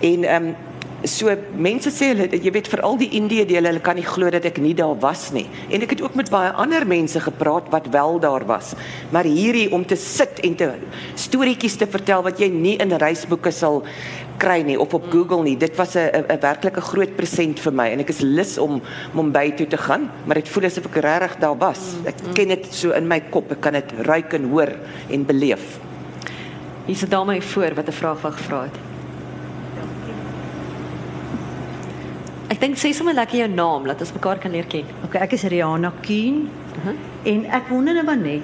En 0.00 0.24
ehm 0.24 0.50
um, 0.50 0.68
so 1.08 1.32
mense 1.56 1.88
sê 1.94 2.10
hulle 2.12 2.28
jy 2.36 2.52
weet 2.52 2.68
veral 2.68 2.98
die 3.00 3.08
Indië 3.16 3.46
dele 3.48 3.70
hulle 3.70 3.82
kan 3.84 3.96
nie 3.96 4.04
glo 4.04 4.28
dat 4.32 4.44
ek 4.44 4.58
nie 4.60 4.74
daar 4.76 4.96
was 5.00 5.30
nie. 5.32 5.46
En 5.72 5.80
ek 5.84 5.94
het 5.96 6.02
ook 6.04 6.16
met 6.18 6.30
baie 6.32 6.50
ander 6.52 6.84
mense 6.88 7.20
gepraat 7.20 7.70
wat 7.72 7.88
wel 7.92 8.20
daar 8.20 8.44
was. 8.48 8.74
Maar 9.12 9.24
hierdie 9.24 9.70
om 9.72 9.86
te 9.86 9.96
sit 9.96 10.42
en 10.44 10.56
te 10.56 10.72
storieetjies 11.14 11.78
te 11.80 11.88
vertel 11.88 12.24
wat 12.26 12.40
jy 12.40 12.50
nie 12.52 12.76
in 12.82 12.92
reisboeke 12.92 13.52
sal 13.54 13.82
kry 14.40 14.60
nie 14.64 14.78
of 14.80 14.92
op 14.96 15.08
Google 15.12 15.42
nie 15.44 15.56
dit 15.56 15.74
was 15.76 15.96
'n 15.96 16.24
'n 16.28 16.40
werklike 16.40 16.80
groot 16.80 17.16
present 17.16 17.60
vir 17.60 17.72
my. 17.72 17.88
En 17.90 18.00
ek 18.00 18.10
is 18.10 18.20
lus 18.20 18.58
om 18.58 18.80
Mumbai 19.14 19.56
toe 19.56 19.66
te 19.66 19.78
gaan 19.78 20.10
maar 20.26 20.36
dit 20.36 20.48
voel 20.48 20.64
asof 20.64 20.84
ek 20.84 21.02
regtig 21.02 21.38
daar 21.40 21.56
was. 21.56 21.96
Ek 22.04 22.16
ken 22.34 22.48
dit 22.48 22.66
so 22.74 22.90
in 22.90 23.08
my 23.08 23.20
kop. 23.20 23.50
Ek 23.52 23.60
kan 23.60 23.72
dit 23.72 23.92
ruik 24.02 24.32
en 24.34 24.50
hoor 24.50 24.72
en 25.10 25.24
beleef. 25.24 25.78
Hier's 26.86 27.02
'n 27.02 27.08
dame 27.08 27.42
voor 27.42 27.74
wat 27.74 27.88
'n 27.88 27.92
vraag 27.92 28.20
wou 28.20 28.32
gevra 28.32 28.62
het 28.62 28.89
Ek 32.50 32.58
dink 32.58 32.78
sê 32.80 32.90
sommer 32.96 33.14
lekker 33.14 33.44
jou 33.44 33.50
naam 33.52 33.84
dat 33.86 34.00
ons 34.02 34.10
mekaar 34.16 34.40
kan 34.42 34.50
leer 34.50 34.66
ken. 34.66 34.88
Okay, 35.06 35.20
ek 35.22 35.36
is 35.36 35.44
Rihanna 35.52 35.92
Kuhn. 36.02 36.48
Uh 36.74 36.84
-huh. 36.84 36.96
En 37.30 37.44
ek 37.46 37.68
wonder 37.68 37.94
nou 37.94 38.04
maar 38.04 38.18
net 38.18 38.42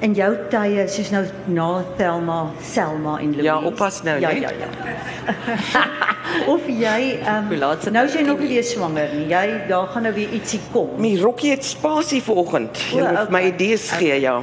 in 0.00 0.14
jou 0.14 0.30
tye 0.50 0.84
soos 0.88 1.10
nou 1.10 1.22
na 1.46 1.68
Thelma, 1.96 2.50
Selma 2.62 3.18
en 3.18 3.30
Louise. 3.32 3.46
Ja, 3.46 3.58
oppas 3.60 4.02
nou, 4.02 4.20
ja, 4.20 4.30
nee. 4.30 4.40
Ja, 4.40 4.50
ja, 4.58 4.66
ja. 4.66 5.84
of 6.54 6.66
jy 6.66 7.18
um, 7.26 7.48
nou 7.92 8.06
jy 8.08 8.22
nog 8.26 8.38
nie 8.38 8.48
weer 8.48 8.66
swanger 8.66 9.08
nie. 9.14 9.26
Jy 9.30 9.44
daar 9.68 9.86
gaan 9.86 10.02
nou 10.02 10.14
weer 10.14 10.34
ietsie 10.36 10.60
kom. 10.72 10.90
My 10.98 11.14
rokkie 11.20 11.50
het 11.54 11.64
spasie 11.64 12.22
vanoggend. 12.22 12.78
Jy 12.92 13.00
moet 13.00 13.24
okay. 13.24 13.30
my 13.30 13.42
idees 13.48 13.90
gee, 13.90 14.20
ja. 14.20 14.42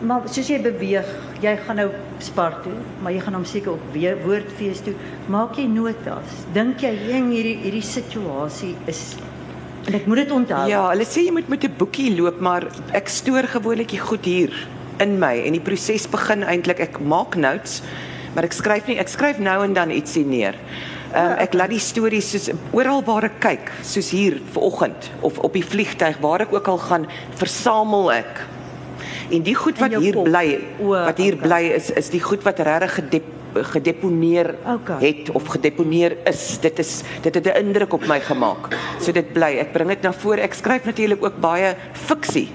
Maar 0.00 0.28
soos 0.32 0.48
jy 0.48 0.60
beweeg, 0.64 1.08
jy 1.42 1.56
gaan 1.66 1.76
nou 1.80 1.88
spar 2.20 2.60
toe, 2.64 2.74
maar 3.02 3.12
jy 3.12 3.20
gaan 3.24 3.34
hom 3.34 3.44
seker 3.48 3.72
op 3.72 3.84
weer 3.94 4.18
woordfees 4.24 4.82
toe. 4.84 4.94
Maak 5.32 5.56
jy 5.56 5.66
notas? 5.70 6.44
Dink 6.54 6.84
jy 6.84 6.92
jeng 7.08 7.30
hierdie 7.32 7.56
hierdie 7.64 7.84
situasie 7.86 8.74
is 8.90 9.16
en 9.88 9.96
ek 9.96 10.06
moet 10.06 10.22
dit 10.22 10.34
onthou. 10.34 10.66
Ja, 10.70 10.84
hulle 10.92 11.06
sê 11.08 11.24
jy 11.24 11.32
moet 11.34 11.48
met 11.48 11.64
'n 11.64 11.74
boekie 11.78 12.14
loop, 12.16 12.40
maar 12.40 12.66
ek 12.92 13.08
stoor 13.08 13.44
gewoonlik 13.48 13.98
goed 13.98 14.24
hier 14.24 14.52
in 15.00 15.18
my 15.18 15.34
en 15.46 15.52
die 15.52 15.60
proses 15.60 16.06
begin 16.06 16.42
eintlik 16.42 16.80
ek 16.80 17.00
maak 17.00 17.36
notes, 17.36 17.82
maar 18.34 18.44
ek 18.44 18.52
skryf 18.52 18.86
nie, 18.86 18.98
ek 18.98 19.08
skryf 19.08 19.38
nou 19.38 19.64
en 19.64 19.72
dan 19.72 19.90
ietsie 19.90 20.24
neer. 20.24 20.54
Um, 21.10 21.34
ek 21.38 21.54
laat 21.54 21.70
die 21.70 21.80
stories 21.80 22.30
soos 22.30 22.50
oral 22.72 23.02
waar 23.02 23.24
ek 23.24 23.40
kyk, 23.40 23.72
soos 23.82 24.10
hier 24.10 24.40
vanoggend 24.52 25.10
of 25.22 25.38
op 25.38 25.52
die 25.52 25.64
vliegtyg 25.64 26.20
waar 26.20 26.40
ek 26.42 26.52
ook 26.52 26.68
al 26.68 26.78
gaan, 26.78 27.06
versamel 27.34 28.12
ek 28.12 28.46
En 29.30 29.42
die 29.46 29.54
goed 29.54 29.78
wat 29.78 29.94
hier 29.94 30.16
bly, 30.22 30.46
wat 30.80 31.18
hier 31.22 31.36
okay. 31.38 31.46
bly 31.46 31.74
is 31.76 31.90
is 31.94 32.10
die 32.10 32.22
goed 32.22 32.42
wat 32.42 32.58
regtig 32.58 32.94
gedep, 32.98 33.28
gedeponeer 33.50 34.54
okay. 34.66 34.98
het 35.02 35.30
of 35.30 35.46
gedeponeer 35.54 36.16
is. 36.26 36.58
Dit 36.62 36.78
is 36.78 37.02
dit 37.22 37.34
het 37.34 37.46
'n 37.46 37.58
indruk 37.66 37.92
op 37.92 38.06
my 38.06 38.20
gemaak. 38.20 38.74
So 39.00 39.12
dit 39.12 39.32
bly. 39.32 39.58
Ek 39.58 39.72
bring 39.72 39.88
dit 39.88 40.02
na 40.02 40.12
vore. 40.12 40.40
Ek 40.40 40.54
skryf 40.54 40.84
natuurlik 40.84 41.24
ook 41.24 41.40
baie 41.40 41.74
fiksie. 41.92 42.48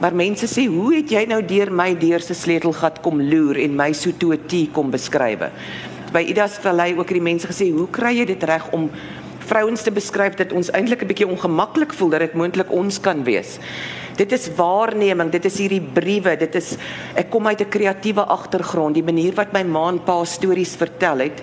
Maar 0.00 0.14
mense 0.14 0.46
sê, 0.46 0.66
"Hoe 0.66 0.94
het 0.94 1.10
jy 1.10 1.24
nou 1.24 1.44
deur 1.44 1.72
my 1.72 1.98
deur 1.98 2.20
se 2.20 2.34
sleutelgat 2.34 3.00
kom 3.00 3.22
loer 3.22 3.56
en 3.56 3.76
my 3.76 3.92
so 3.92 4.10
toe 4.16 4.34
'n 4.34 4.40
T 4.46 4.72
kom 4.72 4.90
beskryf?" 4.90 5.38
By 6.12 6.20
Idas 6.20 6.58
Vallei 6.60 6.92
ook 6.92 7.08
het 7.08 7.18
die 7.18 7.22
mense 7.22 7.46
gesê, 7.46 7.72
"Hoe 7.72 7.88
kry 7.90 8.18
jy 8.18 8.24
dit 8.24 8.42
reg 8.42 8.70
om 8.70 8.90
vrouens 9.38 9.82
te 9.82 9.90
beskryf 9.90 10.34
dat 10.34 10.52
ons 10.52 10.70
eintlik 10.70 11.02
'n 11.02 11.06
bietjie 11.06 11.28
ongemaklik 11.28 11.92
voel 11.92 12.08
dat 12.08 12.20
dit 12.20 12.34
moontlik 12.34 12.70
ons 12.70 13.00
kan 13.00 13.24
wees?" 13.24 13.58
Dit 14.16 14.32
is 14.32 14.48
waarneming, 14.56 15.30
dit 15.30 15.44
is 15.44 15.58
hierdie 15.58 15.82
briewe, 15.82 16.36
dit 16.36 16.54
is 16.54 16.76
ek 17.14 17.30
kom 17.30 17.46
uit 17.46 17.60
'n 17.60 17.68
kreatiewe 17.68 18.24
agtergrond, 18.24 18.94
die 18.94 19.02
manier 19.02 19.34
wat 19.34 19.52
my 19.52 19.62
ma 19.62 19.88
en 19.88 20.02
pa 20.04 20.24
stories 20.24 20.76
vertel 20.76 21.18
het. 21.18 21.42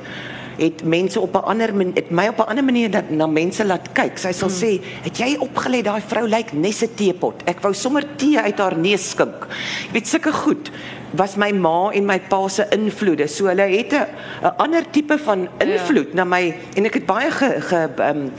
het 0.61 0.83
mense 0.83 1.19
op 1.19 1.35
'n 1.35 1.45
ander 1.45 1.75
man- 1.75 1.91
het 1.95 2.11
my 2.11 2.27
op 2.27 2.37
'n 2.37 2.49
ander 2.49 2.63
manier 2.63 2.91
dat 2.91 3.09
na 3.09 3.25
mense 3.27 3.65
laat 3.65 3.91
kyk. 3.93 4.17
Sy 4.17 4.31
sal 4.31 4.49
sê, 4.49 4.81
"Het 5.03 5.17
jy 5.17 5.35
opgelet 5.39 5.83
daai 5.83 6.01
vrou 6.01 6.27
lyk 6.27 6.53
nes 6.53 6.83
'n 6.83 6.93
teepot. 6.95 7.43
Ek 7.45 7.59
wou 7.61 7.73
sommer 7.73 8.03
tee 8.15 8.39
uit 8.39 8.57
haar 8.57 8.77
neus 8.77 9.09
skink." 9.09 9.47
Jy 9.85 9.91
weet 9.91 10.07
sulke 10.07 10.31
goed 10.31 10.71
was 11.11 11.35
my 11.35 11.51
ma 11.51 11.91
en 11.91 12.05
my 12.05 12.19
pa 12.19 12.47
se 12.47 12.65
invloede. 12.69 13.27
So 13.27 13.45
hulle 13.45 13.67
het 13.67 13.93
'n 13.93 14.07
'n 14.43 14.53
ander 14.57 14.83
tipe 14.91 15.17
van 15.17 15.47
invloed 15.57 16.07
ja. 16.07 16.15
na 16.15 16.23
my 16.23 16.55
en 16.75 16.85
ek 16.85 16.93
het 16.93 17.05
baie 17.05 17.31
ge, 17.31 17.61
ge 17.61 17.89
um, 17.99 18.31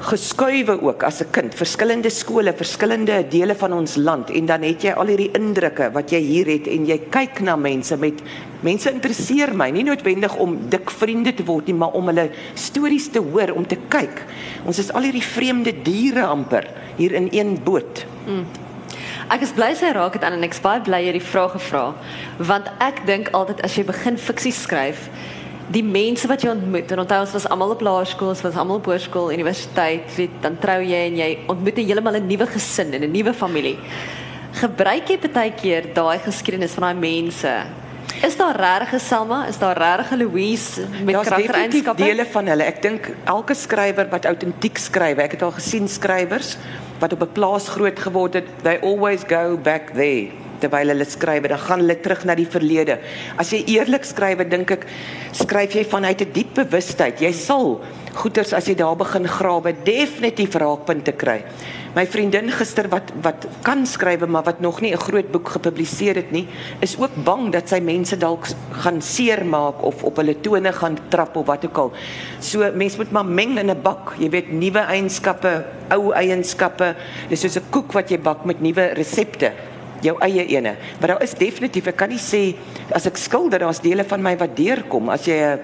geskuiwe 0.00 0.80
ook 0.80 1.02
as 1.04 1.20
'n 1.20 1.30
kind, 1.30 1.54
verskillende 1.54 2.10
skole, 2.10 2.52
verskillende 2.52 3.28
dele 3.28 3.54
van 3.54 3.72
ons 3.72 3.96
land 3.96 4.30
en 4.30 4.46
dan 4.46 4.62
het 4.62 4.82
jy 4.82 4.92
al 4.92 5.06
hierdie 5.06 5.30
indrukke 5.32 5.90
wat 5.92 6.10
jy 6.10 6.18
hier 6.18 6.46
het 6.46 6.66
en 6.66 6.86
jy 6.86 6.98
kyk 7.10 7.40
na 7.40 7.56
mense 7.56 7.96
met 7.96 8.22
mense 8.62 8.90
interesseer 8.92 9.54
my, 9.54 9.70
nie 9.70 9.82
noodwendig 9.82 10.36
om 10.36 10.58
dik 10.68 10.90
vriende 10.90 11.34
te 11.34 11.44
word 11.44 11.66
nie, 11.66 11.74
maar 11.74 11.92
om 11.92 12.06
hulle 12.06 12.30
stories 12.54 13.08
te 13.08 13.18
hoor, 13.18 13.52
om 13.54 13.66
te 13.66 13.76
kyk. 13.88 14.24
Ons 14.64 14.78
is 14.78 14.92
al 14.92 15.02
hierdie 15.02 15.24
vreemde 15.24 15.72
diere 15.82 16.26
amper 16.26 16.68
hier 16.96 17.12
in 17.12 17.28
een 17.32 17.58
boot. 17.64 18.04
Ek 19.30 19.44
is 19.46 19.52
bly 19.54 19.74
sy 19.74 19.92
raak 19.92 20.12
dit 20.12 20.24
aan 20.24 20.32
en 20.32 20.42
ek 20.42 20.56
is 20.56 20.60
baie 20.60 20.80
bly 20.80 21.04
jy 21.06 21.12
die 21.12 21.22
vraag 21.22 21.52
gevra 21.52 21.94
want 22.38 22.66
ek 22.80 23.04
dink 23.06 23.28
altyd 23.30 23.60
as 23.62 23.76
jy 23.76 23.84
begin 23.84 24.16
fiksie 24.18 24.52
skryf 24.52 25.08
die 25.70 25.82
mense 25.86 26.28
wat 26.30 26.42
jy 26.42 26.50
ontmoet 26.50 26.90
en 26.90 27.04
onthou 27.04 27.20
ons 27.22 27.34
was 27.36 27.46
almal 27.52 27.74
op 27.76 27.82
laerskool, 27.86 28.32
ons 28.32 28.42
was 28.42 28.56
almal 28.58 28.80
op 28.80 28.88
hoërskool, 28.90 29.30
universiteit, 29.34 30.08
weet 30.16 30.40
dan 30.42 30.56
trou 30.62 30.80
jy 30.82 31.02
en 31.10 31.18
jy 31.20 31.28
ontmoet 31.52 31.78
heeltemal 31.78 32.18
'n 32.18 32.26
nuwe 32.26 32.46
gesin 32.46 32.94
en 32.94 33.04
'n 33.04 33.12
nuwe 33.12 33.32
familie. 33.32 33.78
Gebruik 34.52 35.08
jy 35.08 35.18
baie 35.32 35.52
keer 35.52 35.94
daai 35.94 36.18
geskiedenis 36.18 36.74
van 36.74 36.82
daai 36.82 36.94
mense? 36.94 37.54
Is 38.22 38.36
daar 38.36 38.56
regtig 38.56 38.94
'n 38.94 38.98
Selma? 38.98 39.46
Is 39.46 39.58
daar 39.58 39.78
regtig 39.78 40.10
'n 40.10 40.18
Louise 40.18 40.80
met 41.04 41.14
Daar's 41.14 41.28
karaktereienskappe? 41.28 42.02
dele 42.02 42.26
van 42.26 42.46
hulle. 42.46 42.64
Ek 42.64 42.82
dink 42.82 43.10
elke 43.24 43.54
skrywer 43.54 44.08
wat 44.10 44.24
autentiek 44.24 44.78
skryf, 44.78 45.18
ek 45.18 45.30
het 45.30 45.42
al 45.42 45.52
gesien 45.52 45.88
skrywers 45.88 46.56
wat 46.98 47.12
op 47.12 47.22
'n 47.22 47.32
plaas 47.32 47.68
groot 47.68 47.98
geword 47.98 48.34
het, 48.34 48.46
they 48.62 48.78
always 48.82 49.22
go 49.26 49.56
back 49.56 49.94
there 49.94 50.28
terwyl 50.60 50.92
hulle 50.92 51.04
skryf, 51.04 51.48
dan 51.48 51.58
gaan 51.58 51.80
hulle 51.84 51.96
terug 52.00 52.24
na 52.24 52.34
die 52.34 52.46
verlede. 52.46 52.98
As 53.38 53.52
jy 53.52 53.64
eerlik 53.76 54.04
skryf, 54.04 54.44
dink 54.50 54.70
ek, 54.70 54.86
skryf 55.32 55.74
jy 55.74 55.84
vanuit 55.84 56.20
'n 56.22 56.32
diep 56.32 56.54
bewustheid. 56.54 57.20
Jy 57.20 57.32
sal 57.32 57.80
goeters 58.14 58.52
as 58.52 58.66
jy 58.66 58.74
daar 58.74 58.96
begin 58.98 59.26
grawe 59.26 59.72
definitief 59.84 60.54
raakpunte 60.58 61.12
kry. 61.12 61.44
My 61.90 62.04
vriendin 62.06 62.52
gister 62.54 62.86
wat 62.86 63.08
wat 63.24 63.48
kan 63.66 63.82
skryf 63.86 64.22
maar 64.30 64.44
wat 64.46 64.60
nog 64.60 64.80
nie 64.80 64.92
'n 64.94 64.98
groot 64.98 65.30
boek 65.32 65.48
gepubliseer 65.48 66.14
het 66.14 66.30
nie, 66.30 66.46
is 66.80 66.96
ook 66.96 67.10
bang 67.24 67.50
dat 67.52 67.68
sy 67.68 67.80
mense 67.80 68.16
dalk 68.16 68.46
gaan 68.82 69.02
seermaak 69.02 69.82
of 69.82 70.04
op 70.04 70.16
hulle 70.16 70.40
tone 70.40 70.72
gaan 70.72 70.98
trap 71.08 71.36
of 71.36 71.46
wat 71.46 71.64
ook 71.64 71.78
al. 71.78 71.92
So 72.38 72.70
mens 72.74 72.96
moet 72.96 73.10
maar 73.10 73.24
meng 73.24 73.58
in 73.58 73.70
'n 73.70 73.82
bak. 73.82 74.14
Jy 74.18 74.30
weet 74.30 74.52
nuwe 74.52 74.78
eienskappe, 74.78 75.64
ou 75.90 76.12
eienskappe. 76.12 76.94
Dis 77.28 77.40
soos 77.40 77.56
'n 77.56 77.70
koek 77.70 77.92
wat 77.92 78.10
jy 78.10 78.18
bak 78.18 78.44
met 78.44 78.60
nuwe 78.60 78.92
resepte 78.94 79.52
jou 80.02 80.16
eie 80.24 80.46
ene. 80.56 80.76
Maar 81.00 81.14
daar 81.14 81.22
is 81.22 81.34
definitief, 81.34 81.86
ek 81.86 81.96
kan 81.96 82.08
nie 82.12 82.20
sê 82.20 82.54
as 82.96 83.06
ek 83.06 83.16
skilder, 83.20 83.60
daar's 83.64 83.82
dele 83.84 84.04
van 84.04 84.22
my 84.22 84.36
wat 84.40 84.56
deurkom 84.56 85.10
as 85.10 85.26
jy 85.26 85.36
'n 85.36 85.60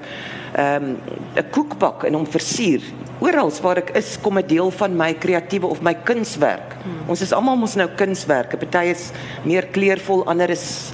ehm 0.55 0.97
'n 1.37 1.51
koek 1.51 1.79
bak 1.79 2.05
en 2.05 2.15
hom 2.15 2.27
versier. 2.27 2.81
Oral 3.21 3.51
waar 3.63 3.79
ek 3.79 3.97
is, 3.97 4.19
kom 4.21 4.39
'n 4.39 4.47
deel 4.47 4.71
van 4.71 4.97
my 4.97 5.15
kreatiewe 5.15 5.67
of 5.67 5.81
my 5.81 5.95
kunswerk. 5.95 6.77
Hmm. 6.83 7.09
Ons 7.09 7.23
is 7.23 7.33
almal 7.33 7.57
mos 7.57 7.75
nou 7.75 7.89
kunswerke. 7.89 8.57
Party 8.57 8.91
is 8.91 9.11
meer 9.45 9.67
kleurvol, 9.67 10.25
ander 10.27 10.51
is 10.51 10.93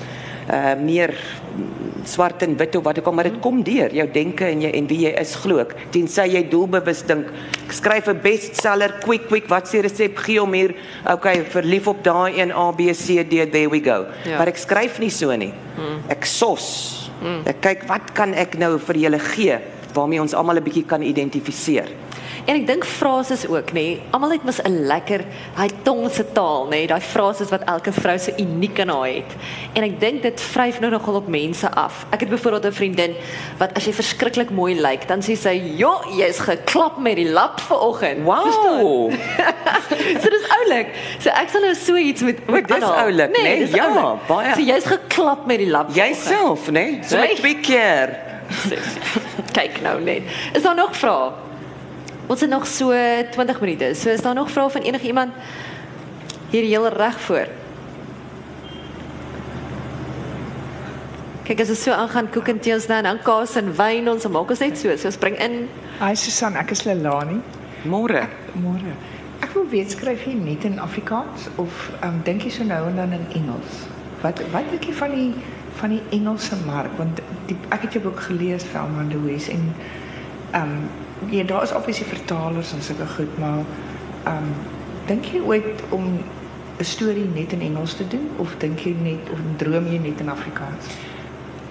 uh 0.53 0.75
meer 0.77 1.15
swart 2.05 2.43
en 2.43 2.57
wit 2.59 2.77
of 2.77 2.85
wat 2.85 2.99
ook 2.99 3.07
al, 3.07 3.13
maar 3.13 3.29
dit 3.31 3.41
kom 3.41 3.63
deur 3.63 3.93
jou 3.95 4.07
denke 4.13 4.45
en 4.45 4.61
jy 4.61 4.71
en 4.75 4.87
wie 4.91 4.99
jy 5.07 5.13
is 5.21 5.35
glo 5.35 5.59
ek. 5.63 5.75
Tensy 5.95 6.27
jy 6.35 6.43
doelbewus 6.51 7.03
dink, 7.07 7.27
ek 7.65 7.73
skryf 7.73 8.09
'n 8.09 8.21
bestseller 8.23 9.01
quick 9.01 9.29
quick, 9.29 9.49
wat 9.49 9.69
se 9.69 9.81
resep 9.81 10.17
gee 10.19 10.43
om 10.43 10.53
hier, 10.53 10.75
okay, 11.07 11.45
verlief 11.45 11.87
op 11.89 12.03
daai 12.05 12.41
een 12.41 12.53
A 12.53 12.71
B 12.73 12.93
C 12.93 13.23
D, 13.23 13.51
there 13.51 13.69
we 13.69 13.81
go. 13.81 14.07
Ja. 14.25 14.39
Maar 14.39 14.49
ek 14.49 14.59
skryf 14.59 14.99
nie 14.99 15.11
so 15.11 15.35
nie. 15.37 15.53
Ek 16.09 16.25
sos. 16.25 17.11
Ek 17.47 17.61
kyk 17.61 17.87
wat 17.89 18.13
kan 18.13 18.35
ek 18.35 18.59
nou 18.59 18.79
vir 18.79 18.97
julle 18.97 19.19
gee 19.19 19.59
waarmee 19.95 20.21
ons 20.21 20.35
almal 20.35 20.57
'n 20.57 20.65
bietjie 20.65 20.87
kan 20.87 21.03
identifiseer. 21.03 21.87
En 22.45 22.55
ek 22.59 22.67
dink 22.67 22.85
frases 22.85 23.47
ook. 23.49 23.73
Nee. 23.73 24.01
Almal 24.11 24.31
het 24.35 24.45
mos 24.45 24.59
'n 24.63 24.87
lekker 24.87 25.21
hy 25.57 25.69
tongse 25.83 26.25
taal. 26.33 26.67
Nee. 26.71 26.87
Daai 26.87 27.01
frases 27.01 27.49
wat 27.51 27.63
elke 27.65 27.93
vrou 27.93 28.19
so 28.19 28.33
uniek 28.39 28.79
in 28.79 28.89
haar 28.89 29.07
het. 29.07 29.33
En 29.73 29.83
ek 29.83 30.01
dink 30.01 30.23
dit 30.23 30.41
vryf 30.41 30.81
nou 30.81 30.91
nogal 30.93 31.15
op 31.15 31.29
mense 31.29 31.71
af. 31.75 32.07
Ek 32.11 32.21
het 32.21 32.29
byvoorbeeld 32.29 32.65
'n 32.67 32.73
vriendin 32.73 33.15
wat 33.59 33.71
as 33.75 33.85
jy 33.85 33.93
verskriklik 33.93 34.51
mooi 34.51 34.75
lyk, 34.81 35.09
dan 35.09 35.21
sê 35.23 35.37
sy, 35.37 35.63
"Jo, 35.77 36.01
jy's 36.17 36.39
geklap 36.39 36.99
met 36.99 37.17
die 37.17 37.31
lap 37.31 37.61
vanoggend." 37.61 38.25
Wow. 38.25 39.13
so 40.23 40.29
dis 40.31 40.47
oulik. 40.59 40.87
So 41.19 41.29
ek 41.31 41.49
sal 41.49 41.61
nou 41.61 41.75
so 41.75 41.97
iets 41.97 42.23
met 42.23 42.47
met 42.51 42.69
dis 42.69 42.83
oulik, 42.83 43.31
nê? 43.37 43.59
dis 43.59 43.71
Ja, 43.71 43.87
oulik. 43.87 44.27
baie. 44.27 44.55
So 44.55 44.61
jy's 44.61 44.85
geklap 44.85 45.47
met 45.47 45.59
die 45.59 45.71
lap. 45.71 45.89
né? 45.89 45.95
Nee? 45.95 46.15
So 46.15 46.71
Nee. 46.71 47.01
met 47.29 47.37
twee 47.37 47.61
keer. 47.61 48.19
Kyk 49.53 49.81
nou 49.83 50.01
net. 50.01 50.23
Is 50.53 50.63
daar 50.63 50.75
nog 50.75 50.97
vrae? 50.97 51.31
Ons 52.33 52.41
het 52.41 52.51
nog 52.51 52.67
so 52.67 52.93
20 53.31 53.61
minute. 53.61 53.95
So 53.95 54.09
is 54.09 54.21
daar 54.21 54.35
nog 54.35 54.51
vrae 54.51 54.71
van 54.71 54.81
enigiemand 54.81 55.33
hier 56.51 56.65
heel 56.65 56.89
reg 56.89 57.21
voor? 57.21 57.47
Kyk 61.43 61.61
as 61.61 61.69
ons 61.69 61.83
so 61.83 61.93
aangaan 61.93 62.31
koek 62.33 62.49
en 62.49 62.61
teels 62.61 62.87
nou 62.89 62.99
en 63.03 63.11
dan 63.11 63.21
kaas 63.27 63.57
en 63.61 63.69
wyn 63.77 64.09
ons 64.09 64.25
maak 64.33 64.49
ons 64.55 64.65
net 64.65 64.79
so. 64.81 64.97
So 64.97 65.11
ons 65.11 65.21
bring 65.21 65.37
in 65.45 65.67
Hi 66.01 66.15
Susan, 66.17 66.57
ek 66.57 66.73
is 66.73 66.87
Lelani. 66.89 67.43
Môre. 67.85 68.25
Môre. 68.63 68.95
Ek 69.45 69.53
wil 69.53 69.69
weet 69.69 69.93
skryf 69.93 70.25
jy 70.25 70.33
net 70.39 70.65
in 70.65 70.81
Afrikaans 70.81 71.51
of 71.61 71.91
um, 72.01 72.23
dink 72.25 72.47
jy 72.49 72.55
so 72.55 72.65
nou 72.65 72.87
en 72.89 72.97
dan 72.97 73.13
in 73.13 73.27
Engels? 73.43 73.83
Wat 74.25 74.41
wat 74.55 74.73
dink 74.73 74.89
jy 74.89 74.95
van 75.03 75.19
die 75.19 75.33
van 75.83 75.99
die 75.99 76.01
Engelse 76.17 76.57
mark 76.65 76.97
want 76.97 77.21
die, 77.51 77.59
ek 77.69 77.91
het 77.91 77.99
jou 77.99 78.07
boek 78.09 78.25
gelees 78.31 78.65
Velma 78.73 79.05
Louise 79.13 79.53
en 79.53 79.69
ehm 80.53 80.63
um, 80.63 81.31
ja 81.31 81.45
daar 81.45 81.63
is 81.63 81.73
obviously 81.73 82.07
vertalers 82.07 82.73
en 82.73 82.83
sulke 82.83 83.07
goed 83.17 83.39
maar 83.39 83.65
ehm 84.25 84.37
um, 84.37 84.55
dink 85.07 85.25
jy 85.25 85.41
ooit 85.41 85.83
om 85.89 86.19
'n 86.79 86.85
storie 86.85 87.29
net 87.35 87.53
in 87.53 87.61
Engels 87.61 87.95
te 87.95 88.09
doen 88.09 88.29
of 88.37 88.55
dink 88.59 88.81
jy 88.81 88.95
net 89.03 89.31
of 89.33 89.39
droom 89.57 89.87
jy 89.87 89.99
net 89.99 90.21
in 90.21 90.29
Afrikaans? 90.29 90.87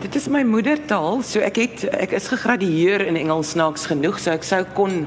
Dit 0.01 0.15
is 0.15 0.27
my 0.27 0.43
moedertaal, 0.43 1.21
so 1.21 1.39
ek 1.39 1.57
het 1.61 1.83
ek 1.93 2.11
is 2.17 2.27
gegradueer 2.31 3.03
in 3.05 3.15
Engels 3.15 3.51
snaaks 3.53 3.85
genoeg, 3.85 4.19
so 4.19 4.31
ek 4.31 4.43
sou 4.43 4.63
kon 4.73 5.05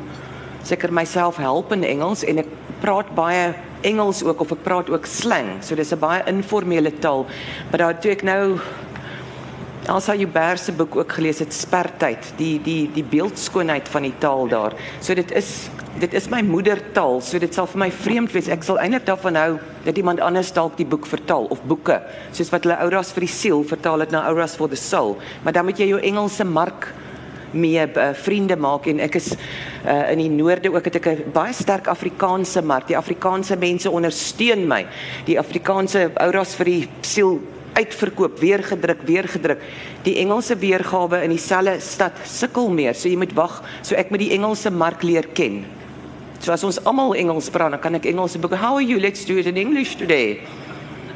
seker 0.62 0.92
myself 0.92 1.36
help 1.36 1.72
in 1.72 1.84
Engels 1.84 2.24
en 2.24 2.38
ek 2.44 2.50
praat 2.80 3.10
baie 3.16 3.54
Engels 3.84 4.22
ook 4.24 4.40
of 4.40 4.52
ek 4.54 4.62
praat 4.64 4.90
ook 4.90 5.06
slang. 5.06 5.58
So 5.60 5.74
dis 5.74 5.92
'n 5.92 5.98
baie 5.98 6.22
informele 6.26 6.92
taal. 6.98 7.26
Maar 7.70 7.78
daar 7.78 8.00
toe 8.00 8.10
ek 8.10 8.22
nou 8.22 8.58
Elsa 9.84 10.14
Joubert 10.16 10.60
se 10.60 10.72
boek 10.72 10.96
ook 10.96 11.12
gelees 11.12 11.38
het 11.38 11.52
Spertyd, 11.52 12.30
die 12.38 12.56
die 12.64 12.88
die 12.94 13.04
beeldskoonheid 13.04 13.88
van 13.92 14.06
die 14.06 14.14
taal 14.18 14.48
daar. 14.48 14.72
So 15.04 15.14
dit 15.14 15.28
is 15.36 15.68
dit 16.00 16.14
is 16.16 16.28
my 16.32 16.40
moedertaal, 16.42 17.20
so 17.20 17.38
dit 17.38 17.52
sal 17.54 17.68
vir 17.68 17.82
my 17.82 17.90
vreemd 17.92 18.32
wees. 18.32 18.48
Ek 18.48 18.64
sal 18.64 18.80
eintlik 18.80 19.04
daarvan 19.04 19.36
hou 19.36 19.50
dat 19.84 20.00
iemand 20.00 20.24
anders 20.24 20.54
dalk 20.56 20.78
die 20.80 20.88
boek 20.88 21.04
vertaal 21.06 21.50
of 21.52 21.60
boeke, 21.68 22.00
soos 22.32 22.48
wat 22.54 22.64
hulle 22.64 22.80
Auras 22.80 23.12
vir 23.12 23.26
die 23.26 23.34
siel 23.36 23.60
vertaal 23.68 24.06
het 24.06 24.14
na 24.14 24.24
Auras 24.30 24.56
for 24.56 24.72
the 24.72 24.80
soul. 24.80 25.18
Maar 25.44 25.52
dan 25.52 25.68
moet 25.68 25.78
jy 25.78 25.92
jou 25.92 26.00
Engelse 26.00 26.48
mark 26.48 26.88
mee 27.52 27.84
uh, 27.86 28.10
vriende 28.18 28.56
maak 28.56 28.88
en 28.90 29.04
ek 29.04 29.20
is 29.20 29.34
uh, 29.36 30.10
in 30.10 30.24
die 30.24 30.30
noorde 30.32 30.72
ook 30.72 30.88
het 30.88 30.96
ek 30.96 31.12
'n 31.12 31.32
baie 31.36 31.52
sterk 31.52 31.92
Afrikaanse 31.92 32.64
mark. 32.64 32.88
Die 32.88 32.96
Afrikaanse 32.96 33.56
mense 33.56 33.90
ondersteun 33.90 34.64
my. 34.66 34.86
Die 35.28 35.38
Afrikaanse 35.38 36.10
Auras 36.16 36.56
vir 36.56 36.64
die 36.64 36.88
siel 37.02 37.38
uitverkoop, 37.74 38.38
weer 38.38 38.62
gedruk, 38.64 39.02
weer 39.06 39.28
gedruk. 39.28 39.62
Die 40.06 40.16
Engelse 40.22 40.56
weergawe 40.56 41.22
in 41.24 41.34
dieselfde 41.34 41.78
stad 41.82 42.18
sukkel 42.28 42.70
meer, 42.70 42.94
so 42.94 43.08
jy 43.08 43.18
moet 43.20 43.34
wag, 43.36 43.60
so 43.82 43.96
ek 43.98 44.12
moet 44.14 44.22
die 44.22 44.32
Engelse 44.36 44.70
mark 44.70 45.02
leer 45.06 45.26
ken. 45.36 45.62
So 46.44 46.52
as 46.52 46.64
ons 46.66 46.80
almal 46.84 47.14
Engels 47.16 47.48
praat, 47.50 47.72
dan 47.72 47.80
kan 47.80 47.96
ek 47.98 48.06
Engelse 48.10 48.38
boeke. 48.38 48.58
How 48.60 48.76
are 48.76 48.84
you? 48.84 49.00
Let's 49.00 49.24
do 49.24 49.38
it 49.40 49.48
in 49.50 49.56
English 49.60 49.96
today. 50.00 50.42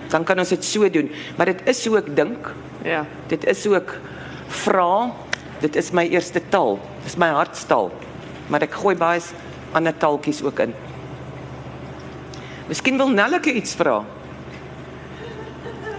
Dan 0.09 0.25
kan 0.25 0.41
ons 0.41 0.55
dit 0.55 0.65
so 0.65 0.89
doen, 0.89 1.11
maar 1.37 1.51
dit 1.53 1.61
is 1.69 1.83
so 1.83 1.99
ek 2.01 2.09
dink. 2.17 2.53
ja. 2.85 3.05
Dit 3.29 3.45
is 3.45 3.67
ook 3.67 3.95
vra. 4.49 5.13
Dit 5.61 5.77
is 5.77 5.91
my 5.93 6.07
eerste 6.09 6.41
taal. 6.49 6.79
Dis 7.05 7.19
my 7.21 7.29
hartstaal. 7.35 7.91
Maar 8.49 8.65
ek 8.65 8.79
gooi 8.81 8.95
baie 8.97 9.21
ander 9.77 9.93
taaltjies 9.93 10.41
ook 10.47 10.63
in. 10.65 10.73
Miskien 12.69 12.97
wil 12.97 13.11
Nelleke 13.13 13.53
iets 13.53 13.75
vra. 13.77 14.01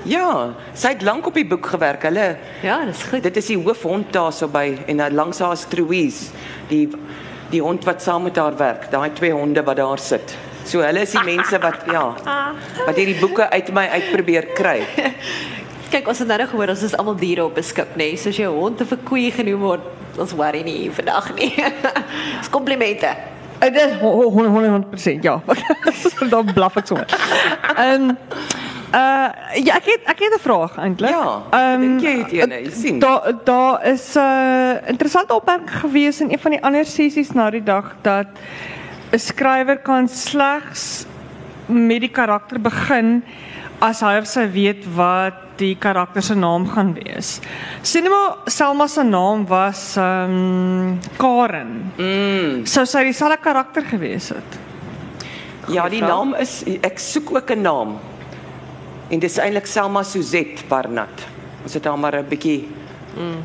Ja, 0.08 0.54
sy 0.74 0.93
het 0.93 1.02
lank 1.04 1.28
op 1.28 1.36
die 1.36 1.45
boek 1.47 1.66
gewerk. 1.74 2.04
Hulle 2.08 2.38
Ja, 2.64 2.86
dis 2.86 3.04
goed. 3.04 3.24
dit 3.24 3.38
is 3.38 3.45
die 3.52 3.58
hoofhond 3.58 4.14
daar 4.14 4.32
so 4.34 4.47
by 4.47 4.78
en 4.88 4.97
dan 4.97 5.14
langs 5.14 5.39
haar 5.39 5.54
is 5.54 5.66
Truies, 5.70 6.30
die 6.70 6.88
die 7.50 7.62
hond 7.62 7.84
wat 7.84 8.02
saam 8.02 8.24
met 8.24 8.38
haar 8.38 8.56
werk. 8.58 8.91
Daai 8.91 9.10
twee 9.14 9.32
honde 9.34 9.64
wat 9.64 9.76
daar 9.78 9.97
sit. 10.00 10.36
So 10.66 10.82
hulle 10.86 11.02
is 11.02 11.12
die 11.12 11.24
mense 11.26 11.60
wat 11.60 11.82
ja, 11.91 12.14
wat 12.86 12.95
hierdie 12.95 13.18
boeke 13.20 13.50
uit 13.50 13.72
my 13.74 13.88
uit 13.88 14.12
probeer 14.12 14.45
kry. 14.54 14.84
Kyk, 15.91 16.08
ons 16.08 16.20
het 16.22 16.28
nou 16.30 16.45
gehoor 16.45 16.70
ons 16.70 16.84
is 16.86 16.93
almal 16.95 17.16
diere 17.18 17.45
op 17.45 17.58
'n 17.58 17.64
skip, 17.64 17.95
nê. 17.95 18.12
Nee. 18.14 18.18
Soos 18.18 18.38
jou 18.38 18.54
hond 18.54 18.82
of 18.82 18.91
'n 18.91 19.04
koei 19.04 19.32
genoem 19.32 19.60
word, 19.60 19.82
ons 20.18 20.34
worry 20.34 20.62
nie 20.62 20.91
vandag 20.91 21.34
nie. 21.36 21.56
Dis 22.39 22.50
komplimente. 22.50 23.16
Dit 23.60 23.76
is 23.76 23.97
100% 24.00 25.22
ja. 25.22 25.41
Dan 26.30 26.54
blaf 26.54 26.78
ek 26.78 26.88
sommer. 26.88 27.08
Ehm 27.76 28.16
uh 28.94 29.30
ja, 29.64 29.76
ek 29.76 29.86
het 29.86 30.02
ek 30.06 30.20
het 30.20 30.34
'n 30.34 30.42
vraag 30.42 30.78
eintlik. 30.78 31.10
Ja, 31.10 31.42
Ehm, 31.52 31.80
dink 31.80 32.02
jy 32.02 32.18
het 32.18 32.32
een, 32.34 32.64
jy 32.64 32.72
sien. 32.72 33.00
Daar 33.00 33.34
daar 33.44 33.86
is 33.86 34.16
'n 34.16 34.20
uh, 34.20 34.88
interessante 34.88 35.34
opmerking 35.34 35.80
gewees 35.80 36.22
in 36.22 36.32
een 36.32 36.40
van 36.40 36.52
die 36.52 36.64
ander 36.64 36.86
sessies 36.86 37.32
na 37.32 37.50
die 37.50 37.64
dag 37.64 37.96
dat 38.02 38.28
'n 39.12 39.18
skrywer 39.20 39.78
kan 39.78 40.08
slegs 40.08 41.06
met 41.66 42.00
die 42.02 42.12
karakter 42.12 42.62
begin 42.62 43.24
as 43.80 44.00
hy 44.00 44.18
of 44.18 44.28
sy 44.28 44.52
weet 44.52 44.86
wat 44.96 45.34
die 45.60 45.76
karakter 45.80 46.24
se 46.24 46.36
naam 46.36 46.68
gaan 46.68 46.94
wees. 46.94 47.40
Sien 47.82 48.04
nou 48.04 48.14
maar 48.14 48.52
Selma 48.52 48.88
se 48.88 49.04
naam 49.04 49.46
was 49.48 49.96
ehm 49.98 50.32
um, 50.32 51.00
Karen. 51.18 51.92
Mm. 51.98 52.66
Sou 52.66 52.86
sy 52.86 53.04
dieselfde 53.04 53.38
karakter 53.42 53.84
gewees 53.84 54.30
het? 54.30 54.60
Ja, 55.68 55.90
die 55.90 56.00
vraag. 56.00 56.10
naam 56.10 56.34
is 56.40 56.64
ek 56.82 57.00
soek 57.00 57.36
ook 57.36 57.52
'n 57.52 57.62
naam. 57.62 57.98
En 59.10 59.20
dis 59.20 59.38
eintlik 59.38 59.66
Selma 59.66 60.03
Suzette 60.03 60.64
Barnard. 60.70 61.26
Ons 61.64 61.74
het 61.74 61.86
haar 61.86 61.97
maar 61.99 62.16
'n 62.16 62.28
bietjie 62.30 62.68
Mm. 63.18 63.43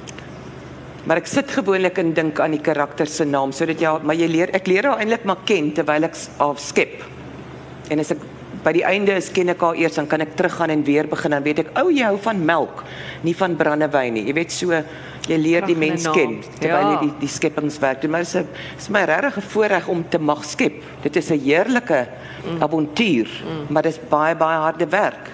Maar 1.07 1.17
ek 1.17 1.27
sit 1.27 1.51
gewoonlik 1.51 1.99
en 1.99 2.13
dink 2.13 2.39
aan 2.41 2.51
die 2.51 2.61
karakter 2.61 3.07
se 3.07 3.25
naam 3.25 3.51
sodat 3.53 3.81
ja, 3.81 3.99
maar 4.03 4.15
jy 4.15 4.27
leer 4.29 4.51
ek 4.55 4.67
leer 4.67 4.85
haar 4.85 4.99
eintlik 4.99 5.25
maar 5.25 5.37
ken 5.45 5.73
terwyl 5.73 6.05
ek 6.05 6.15
haar 6.39 6.57
skep. 6.59 7.03
En 7.91 7.99
as 7.99 8.11
ek 8.11 8.19
by 8.63 8.73
die 8.73 8.85
einde 8.85 9.13
is 9.17 9.31
ken 9.33 9.49
ek 9.49 9.61
haar 9.61 9.75
eers 9.75 9.95
dan 9.95 10.07
kan 10.07 10.21
ek 10.21 10.37
teruggaan 10.37 10.71
en 10.71 10.85
weer 10.85 11.07
begin 11.09 11.31
dan 11.31 11.43
weet 11.43 11.59
ek 11.59 11.71
ou 11.79 11.89
jy 11.91 12.05
hou 12.05 12.17
van 12.19 12.45
melk, 12.45 12.85
nie 13.23 13.35
van 13.35 13.57
brandewyn 13.57 14.13
nie. 14.13 14.25
Jy 14.27 14.33
weet 14.35 14.53
so 14.53 14.71
jy 15.29 15.37
leer 15.39 15.67
die 15.67 15.77
mens 15.77 16.05
ken 16.09 16.43
terwyl 16.61 16.83
jy 16.87 16.93
Ja. 16.93 17.01
die 17.01 17.13
die 17.21 17.29
skepingswerk 17.29 18.01
doen. 18.03 18.11
Maar 18.11 18.21
dit 18.25 18.35
is 18.35 18.45
is 18.79 18.89
my 18.91 19.05
regtig 19.05 19.37
'n 19.37 19.41
voorreg 19.49 19.89
om 19.89 20.05
te 20.09 20.19
mag 20.19 20.45
skep. 20.45 20.83
Dit 21.03 21.17
is 21.17 21.31
'n 21.31 21.41
heerlike 21.41 22.07
Mm. 22.45 22.63
avontuur, 22.63 23.29
maar 23.69 23.83
dit 23.83 23.93
is 23.93 24.01
baie 24.09 24.35
baie 24.35 24.59
harde 24.59 24.87
werk. 24.87 25.31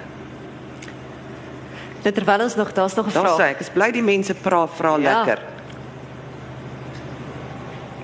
Dit 2.02 2.14
terwyl 2.14 2.40
ons 2.42 2.54
nog 2.56 2.72
daar's 2.72 2.94
nog 2.94 3.06
'n 3.06 3.12
Dan 3.12 3.24
sê 3.24 3.34
vraag. 3.34 3.40
ek, 3.50 3.54
ek 3.56 3.60
is 3.60 3.68
bly 3.70 3.90
die 3.92 4.02
mense 4.02 4.34
vra 4.34 4.66
vra 4.66 4.96
Ja. 4.98 5.24
lekker. 5.24 5.38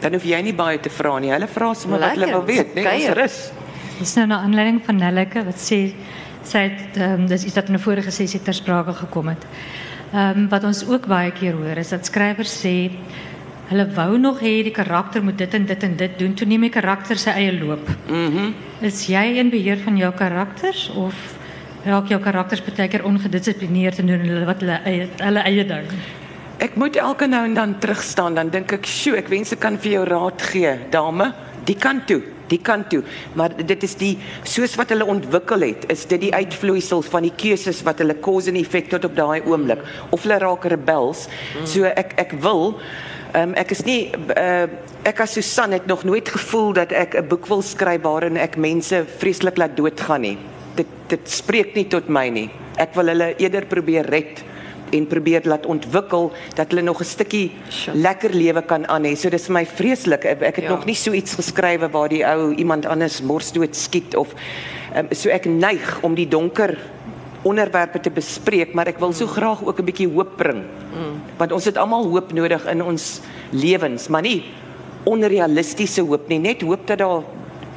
Dan 0.01 0.12
hoef 0.12 0.24
jy 0.24 0.40
nie 0.42 0.55
baie 0.55 0.78
te 0.80 0.90
vra 0.92 1.18
nie. 1.18 1.30
Hulle 1.32 1.49
vra 1.49 1.74
sommer 1.74 1.99
wat 2.01 2.11
hulle 2.11 2.26
wil 2.26 2.44
weet, 2.44 2.74
nee, 2.74 2.84
ons 2.86 3.16
rus. 3.16 3.51
Dis 3.99 4.14
nou 4.18 4.26
na 4.26 4.42
aanleiding 4.44 4.82
van 4.84 4.97
Nelleke 5.01 5.44
wat 5.44 5.55
sê 5.62 5.94
sy 6.47 6.59
het 6.68 6.97
ehm 7.01 7.22
um, 7.22 7.26
dis 7.26 7.44
iets 7.44 7.55
wat 7.57 7.68
in 7.68 7.74
'n 7.74 7.78
vorige 7.78 8.11
sessie 8.11 8.40
ter 8.42 8.55
sprake 8.55 8.92
gekom 8.94 9.28
het. 9.28 9.47
Ehm 10.12 10.38
um, 10.38 10.49
wat 10.49 10.64
ons 10.64 10.86
ook 10.88 11.07
baie 11.07 11.30
keer 11.32 11.53
hoor 11.55 11.76
is 11.76 11.88
dat 11.88 12.05
skrywers 12.07 12.61
sê 12.64 12.90
hulle 13.68 13.86
wou 13.94 14.18
nog 14.18 14.38
hê 14.40 14.62
die 14.62 14.70
karakter 14.70 15.22
moet 15.24 15.38
dit 15.38 15.55
en 15.55 15.66
dit 15.66 15.82
en 15.82 15.97
dit 15.97 16.18
doen, 16.18 16.34
toe 16.34 16.47
neem 16.47 16.61
die 16.61 16.70
karakter 16.70 17.16
sy 17.18 17.30
eie 17.30 17.53
loop. 17.59 17.88
Mhm. 18.09 18.14
Mm 18.36 18.55
Is 18.80 19.07
jy 19.07 19.38
in 19.38 19.51
beheer 19.51 19.78
van 19.78 19.97
jou 19.97 20.12
karakters 20.12 20.90
of 20.94 21.14
raak 21.87 22.11
jou 22.11 22.18
karakters 22.22 22.62
baie 22.66 22.89
keer 22.91 23.05
ongedissiplineerd 23.07 24.01
en 24.03 24.11
doen 24.11 24.24
hulle 24.26 24.47
wat 24.49 24.62
hulle 24.64 24.78
eie 24.84 25.09
hulle 25.22 25.45
eie 25.49 25.66
ding? 25.66 25.91
Ek 26.62 26.76
moet 26.80 26.97
elke 26.97 27.28
nou 27.28 27.43
en 27.45 27.55
dan 27.55 27.74
terugstaan, 27.80 28.34
dan 28.34 28.51
dink 28.51 28.72
ek, 28.72 28.87
"Sjoe, 28.87 29.16
ek 29.16 29.28
wens 29.28 29.53
ek 29.53 29.61
kan 29.61 29.76
vir 29.78 29.93
jou 29.93 30.05
raad 30.05 30.43
gee, 30.43 30.78
dame. 30.91 31.34
Die 31.64 31.76
kan 31.76 32.05
toe, 32.07 32.22
die 32.49 32.59
kan 32.59 32.89
toe." 32.89 33.03
Maar 33.34 33.51
dit 33.57 33.82
is 33.82 33.95
die 33.95 34.18
soos 34.43 34.74
wat 34.76 34.89
hulle 34.89 35.05
ontwikkel 35.05 35.61
het, 35.61 35.91
is 35.91 36.07
dit 36.07 36.20
die 36.20 36.34
uitvloeisel 36.34 37.03
van 37.03 37.22
die 37.22 37.32
keuses 37.37 37.82
wat 37.82 37.99
hulle 37.99 38.20
cause 38.20 38.49
en 38.49 38.57
effek 38.57 38.89
tot 38.89 39.05
op 39.05 39.16
daai 39.16 39.43
oomblik 39.45 39.78
of 40.11 40.22
hulle 40.22 40.39
raak 40.39 40.64
rebels. 40.64 41.28
So 41.64 41.84
ek 41.84 42.14
ek 42.16 42.32
wil 42.41 42.76
Um, 43.34 43.53
ek 43.55 43.70
is 43.70 43.82
nie 43.84 44.14
uh, 44.39 44.66
ek 45.05 45.20
as 45.20 45.34
Susan 45.37 45.72
het 45.72 45.87
nog 45.87 46.05
nooit 46.05 46.28
gevoel 46.28 46.72
dat 46.72 46.93
ek 46.93 47.16
'n 47.20 47.28
boek 47.28 47.47
wil 47.47 47.61
skryf 47.62 48.03
waarin 48.03 48.37
ek 48.37 48.57
mense 48.57 49.05
vreeslik 49.18 49.57
laat 49.57 49.76
doodgaan 49.76 50.20
nie. 50.20 50.39
Dit 50.76 50.86
dit 51.08 51.28
spreek 51.30 51.74
nie 51.74 51.86
tot 51.88 52.08
my 52.08 52.28
nie. 52.28 52.50
Ek 52.78 52.94
wil 52.94 53.06
hulle 53.12 53.34
eerder 53.38 53.64
probeer 53.66 54.06
red 54.10 54.42
en 54.94 55.06
probeer 55.06 55.42
laat 55.44 55.66
ontwikkel 55.66 56.32
dat 56.54 56.70
hulle 56.70 56.82
nog 56.82 57.00
'n 57.00 57.04
stukkie 57.04 57.50
Sure. 57.68 57.96
lekker 57.98 58.30
lewe 58.34 58.62
kan 58.62 58.86
aan 58.88 59.04
hê. 59.04 59.16
So 59.16 59.28
dis 59.30 59.46
vir 59.46 59.52
my 59.54 59.66
vreeslik. 59.66 60.24
Ek, 60.24 60.42
ek 60.42 60.56
het 60.56 60.64
Ja. 60.64 60.70
nog 60.70 60.84
nie 60.86 60.94
so 60.94 61.12
iets 61.12 61.34
geskrywe 61.34 61.90
waar 61.90 62.08
die 62.08 62.24
ou 62.24 62.52
iemand 62.54 62.86
anders 62.86 63.20
morsdood 63.22 63.74
skiet 63.76 64.14
of 64.16 64.28
um, 64.96 65.06
so 65.12 65.28
ek 65.30 65.44
neig 65.46 65.98
om 66.02 66.14
die 66.14 66.28
donker 66.28 66.78
onderwerpe 67.42 68.00
te 68.00 68.10
bespreek, 68.10 68.74
maar 68.74 68.86
ek 68.88 68.98
wil 68.98 69.12
so 69.12 69.26
graag 69.26 69.64
ook 69.64 69.78
'n 69.78 69.84
bietjie 69.84 70.08
hoop 70.12 70.36
bring. 70.36 70.62
Mm. 70.94 71.20
Want 71.38 71.52
ons 71.52 71.64
het 71.64 71.76
almal 71.76 72.04
hoop 72.04 72.32
nodig 72.32 72.66
in 72.66 72.82
ons 72.82 73.20
lewens, 73.52 74.08
maar 74.08 74.22
nie 74.22 74.42
onrealistiese 75.04 76.02
hoop 76.02 76.28
nie, 76.28 76.38
net 76.38 76.62
hoop 76.62 76.86
dat 76.86 76.98
daar 76.98 77.22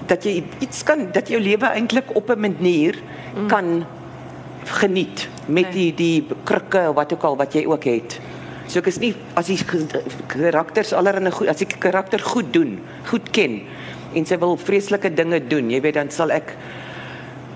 dat 0.10 0.26
jy 0.26 0.42
iets 0.60 0.84
kan 0.84 1.08
dat 1.14 1.30
jou 1.30 1.40
lewe 1.42 1.70
eintlik 1.70 2.16
op 2.18 2.30
'n 2.30 2.40
manier 2.40 2.98
mm. 2.98 3.48
kan 3.48 3.86
geniet 4.66 5.30
met 5.46 5.74
Nee. 5.74 5.94
die 5.94 5.94
die 5.94 6.36
krikke 6.44 6.90
of 6.90 6.96
wat 6.96 7.14
ook 7.14 7.24
al 7.24 7.38
wat 7.38 7.54
jy 7.54 7.66
ook 7.66 7.84
het. 7.84 8.20
So 8.68 8.80
ek 8.80 8.88
is 8.88 9.00
nie 9.00 9.16
as 9.34 9.48
die 9.48 9.58
karakters 10.28 10.94
allerhande 10.94 11.32
goed 11.32 11.48
as 11.48 11.58
die 11.58 11.66
karakter 11.68 12.20
goed 12.20 12.54
doen, 12.54 12.80
goed 13.10 13.30
ken 13.32 13.62
en 14.14 14.26
sy 14.26 14.38
wil 14.38 14.58
vreeslike 14.58 15.14
dinge 15.14 15.40
doen, 15.48 15.70
jy 15.70 15.82
weet 15.82 15.94
dan 15.94 16.10
sal 16.10 16.32
ek 16.32 16.56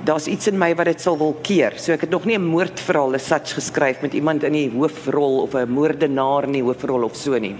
daar's 0.05 0.27
iets 0.27 0.47
in 0.47 0.57
my 0.59 0.73
wat 0.75 0.85
dit 0.85 1.01
sal 1.01 1.17
wil 1.17 1.33
keer. 1.41 1.77
So 1.77 1.93
ek 1.93 2.01
het 2.01 2.09
nog 2.09 2.25
nie 2.25 2.37
'n 2.37 2.45
moordverhaal 2.45 3.15
as 3.15 3.27
such 3.27 3.55
geskryf 3.55 4.01
met 4.01 4.13
iemand 4.13 4.43
in 4.43 4.53
die 4.53 4.69
hoofrol 4.69 5.41
of 5.41 5.55
'n 5.55 5.69
moordenaar 5.69 6.43
in 6.43 6.51
die 6.51 6.63
hoofrol 6.63 7.03
of 7.03 7.15
so 7.15 7.37
nie. 7.37 7.55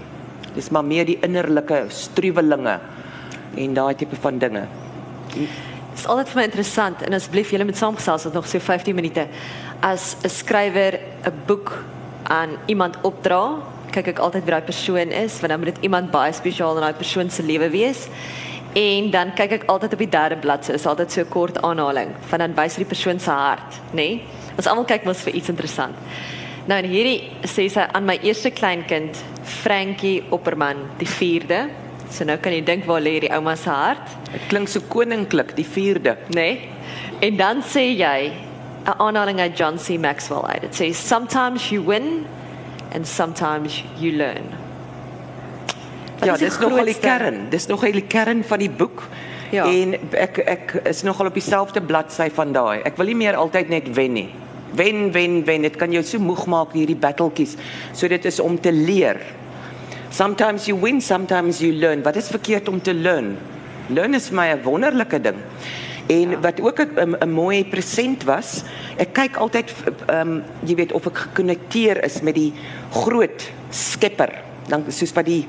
Dis 0.54 0.70
maar 0.70 0.84
meer 0.84 1.04
die 1.04 1.18
innerlike 1.22 1.86
struwelinge 1.88 2.80
en 3.56 3.74
daai 3.74 3.94
tipe 3.94 4.16
van 4.16 4.38
dinge. 4.38 4.66
Dit 5.34 6.02
is 6.02 6.06
altyd 6.10 6.28
vir 6.32 6.40
my 6.40 6.44
interessant 6.48 7.02
en 7.06 7.14
asseblief 7.14 7.50
julle 7.54 7.66
moet 7.68 7.78
saamgesels 7.78 8.26
tot 8.26 8.34
nog 8.34 8.46
so 8.50 8.58
15 8.58 8.94
minute. 8.94 9.26
As 9.80 10.16
'n 10.22 10.28
skrywer 10.28 10.98
'n 11.26 11.32
boek 11.46 11.84
aan 12.22 12.56
iemand 12.66 12.96
opdra, 13.02 13.58
kyk 13.90 14.08
ek 14.08 14.18
altyd 14.18 14.44
wie 14.44 14.50
daai 14.50 14.66
persoon 14.66 15.12
is, 15.12 15.40
want 15.40 15.52
dan 15.52 15.60
moet 15.60 15.74
dit 15.74 15.84
iemand 15.84 16.10
baie 16.10 16.32
spesiaal 16.32 16.74
in 16.74 16.82
daai 16.82 16.98
persoon 16.98 17.30
se 17.30 17.42
lewe 17.42 17.70
wees. 17.70 18.08
En 18.74 19.10
dan 19.10 19.32
kyk 19.34 19.52
ek 19.52 19.64
altyd 19.70 19.92
op 19.92 19.98
die 19.98 20.08
derde 20.08 20.36
bladsy, 20.36 20.72
is 20.72 20.86
altyd 20.86 21.12
so 21.12 21.20
'n 21.20 21.28
kort 21.28 21.62
aanhaling 21.62 22.10
van 22.28 22.38
dan 22.38 22.54
wys 22.54 22.74
die 22.74 22.84
persoon 22.84 23.20
se 23.20 23.30
hart, 23.30 23.80
nê? 23.92 23.94
Nee? 23.94 24.22
Ons 24.56 24.66
almal 24.66 24.84
kyk 24.84 25.04
mos 25.04 25.22
vir 25.22 25.34
iets 25.34 25.48
interessant. 25.48 25.94
Nou 26.66 26.78
en 26.78 26.90
hierdie 26.90 27.30
sê 27.42 27.68
sy 27.68 27.86
aan 27.92 28.04
my 28.04 28.18
eerste 28.22 28.50
kleinkind, 28.50 29.18
Frankie 29.42 30.22
Opperman, 30.30 30.76
die 30.98 31.06
4de. 31.06 31.83
So 32.10 32.24
nou 32.24 32.36
kan 32.38 32.52
jy 32.52 32.62
dink 32.64 32.84
waar 32.88 33.00
lê 33.00 33.16
hierdie 33.16 33.32
ouma 33.34 33.56
se 33.56 33.70
hart? 33.70 34.16
Dit 34.32 34.48
klink 34.48 34.68
so 34.68 34.80
koninklik, 34.88 35.54
die 35.56 35.66
4de. 35.66 36.16
Nee. 36.34 36.68
En 37.20 37.36
dan 37.36 37.62
sê 37.62 37.94
jy 37.94 38.32
'n 38.84 38.98
aanhaling 38.98 39.40
uit 39.40 39.58
John 39.58 39.76
C. 39.76 39.98
Maxwell 39.98 40.44
uit. 40.44 40.60
Dit 40.60 40.74
sê 40.74 40.92
sometimes 40.94 41.70
you 41.70 41.84
win 41.84 42.26
and 42.94 43.06
sometimes 43.06 43.84
you 43.98 44.12
learn. 44.12 44.44
Wat 46.18 46.26
Ja, 46.26 46.32
is 46.32 46.38
die 46.38 46.48
dis 46.48 46.58
nogal 46.58 46.84
die 46.84 46.98
kern. 47.00 47.50
Dis 47.50 47.66
nogal 47.66 47.92
die 47.92 48.06
kern 48.06 48.44
van 48.44 48.58
die 48.58 48.70
boek. 48.70 49.02
Ja. 49.50 49.64
En 49.64 49.94
ek 50.10 50.38
ek 50.38 50.72
is 50.84 51.02
nogal 51.02 51.26
op 51.30 51.34
dieselfde 51.34 51.82
bladsy 51.82 52.30
van 52.34 52.52
daai. 52.52 52.82
Ek 52.84 52.96
wil 52.96 53.06
nie 53.06 53.18
meer 53.18 53.38
altyd 53.38 53.68
net 53.68 53.90
wen 53.94 54.12
nie. 54.12 54.28
Wen, 54.74 55.12
wen, 55.12 55.44
wen. 55.46 55.62
Dit 55.62 55.76
kan 55.76 55.92
jou 55.92 56.02
so 56.02 56.18
moeg 56.18 56.46
maak 56.50 56.72
hierdie 56.74 56.98
battletjies. 56.98 57.54
So 57.92 58.08
dit 58.08 58.24
is 58.24 58.40
om 58.40 58.60
te 58.60 58.72
leer. 58.72 59.20
Sometimes 60.14 60.68
you 60.70 60.78
win, 60.78 61.00
sometimes 61.02 61.58
you 61.58 61.74
learn. 61.74 62.04
Wat 62.06 62.14
is 62.14 62.28
verkeerd 62.30 62.68
om 62.70 62.78
te 62.78 62.94
learn? 62.94 63.32
Learn 63.90 64.14
is 64.14 64.30
my 64.30 64.54
'n 64.54 64.62
wonderlike 64.62 65.18
ding. 65.20 65.34
En 66.06 66.30
ja. 66.30 66.38
wat 66.38 66.60
ook 66.60 66.78
'n 66.78 67.16
'n 67.18 67.30
mooi 67.30 67.64
present 67.64 68.22
was, 68.24 68.62
ek 68.96 69.12
kyk 69.12 69.36
altyd 69.36 69.74
ehm 70.06 70.20
um, 70.20 70.42
jy 70.62 70.74
weet 70.74 70.92
of 70.92 71.06
ek 71.06 71.16
gekonnekteer 71.16 72.04
is 72.04 72.20
met 72.20 72.34
die 72.34 72.52
groot 72.90 73.50
skepper. 73.70 74.30
Dan 74.68 74.84
soos 74.88 75.12
wat 75.12 75.26
die 75.26 75.46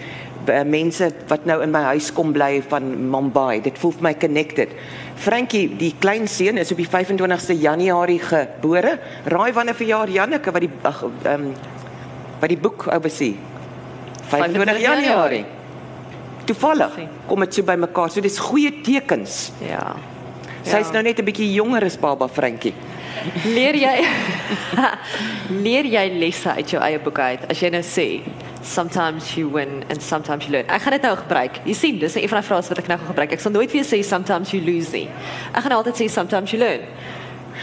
uh, 0.50 0.64
mense 0.64 1.14
wat 1.28 1.46
nou 1.46 1.62
in 1.62 1.72
my 1.72 1.82
huis 1.94 2.14
kom 2.14 2.32
bly 2.32 2.64
van 2.68 3.10
Mumbai, 3.10 3.62
dit 3.62 3.78
voel 3.78 3.92
vir 3.92 4.02
my 4.02 4.14
connected. 4.18 4.70
Frankie, 5.16 5.78
die 5.78 5.94
klein 6.00 6.28
seun 6.28 6.58
is 6.58 6.72
op 6.72 6.78
die 6.78 6.90
25ste 6.90 7.54
Januarie 7.54 8.20
gebore. 8.20 9.00
Raai 9.26 9.54
wanneer 9.54 9.76
verjaar 9.76 10.10
Janneke 10.10 10.52
wat 10.52 10.62
die 10.62 10.74
ehm 10.82 11.34
um, 11.34 11.54
wat 12.40 12.50
die 12.50 12.58
boek 12.58 12.88
oversee. 12.90 13.38
25 14.30 14.82
Januarie. 14.82 15.46
Toevallig 16.46 17.00
kom 17.28 17.40
dit 17.46 17.54
so 17.54 17.64
bymekaar. 17.64 18.12
So 18.12 18.22
dis 18.22 18.38
goeie 18.40 18.72
tekens. 18.86 19.52
Ja. 19.62 19.96
Sy's 20.66 20.92
nou 20.94 21.04
net 21.04 21.20
'n 21.20 21.26
bietjie 21.26 21.54
jonger 21.54 21.86
as 21.86 21.98
baba 21.98 22.28
Frankie. 22.28 22.74
Leer 23.46 23.76
jy 23.76 23.96
leer 25.66 25.86
jy 25.86 26.10
lesse 26.20 26.50
uit 26.50 26.70
jou 26.70 26.82
eie 26.82 27.00
boek 27.00 27.20
uit 27.20 27.46
as 27.50 27.60
jy 27.62 27.70
nou 27.70 27.82
sê 27.82 28.22
sometimes 28.66 29.36
you 29.38 29.48
win 29.48 29.84
and 29.90 30.02
sometimes 30.02 30.46
you 30.46 30.52
learn. 30.52 30.66
Ek 30.70 30.82
gaan 30.82 30.98
dit 30.98 31.06
nou 31.06 31.16
gebruik. 31.16 31.60
Jy 31.66 31.74
sien, 31.74 32.00
dis 32.00 32.16
een 32.16 32.30
van 32.30 32.42
die 32.42 32.48
frases 32.48 32.70
wat 32.74 32.82
ek 32.82 32.88
nou 32.90 32.98
gaan 32.98 33.12
gebruik. 33.14 33.36
Ek 33.38 33.44
sal 33.44 33.54
nooit 33.54 33.72
weer 33.72 33.86
sê 33.86 34.02
sometimes 34.04 34.52
you 34.52 34.62
lose 34.66 34.92
nie. 34.92 35.08
Ek 35.54 35.62
gaan 35.66 35.78
altyd 35.78 36.02
sê 36.02 36.10
sometimes 36.10 36.52
you 36.52 36.60
learn. 36.62 36.82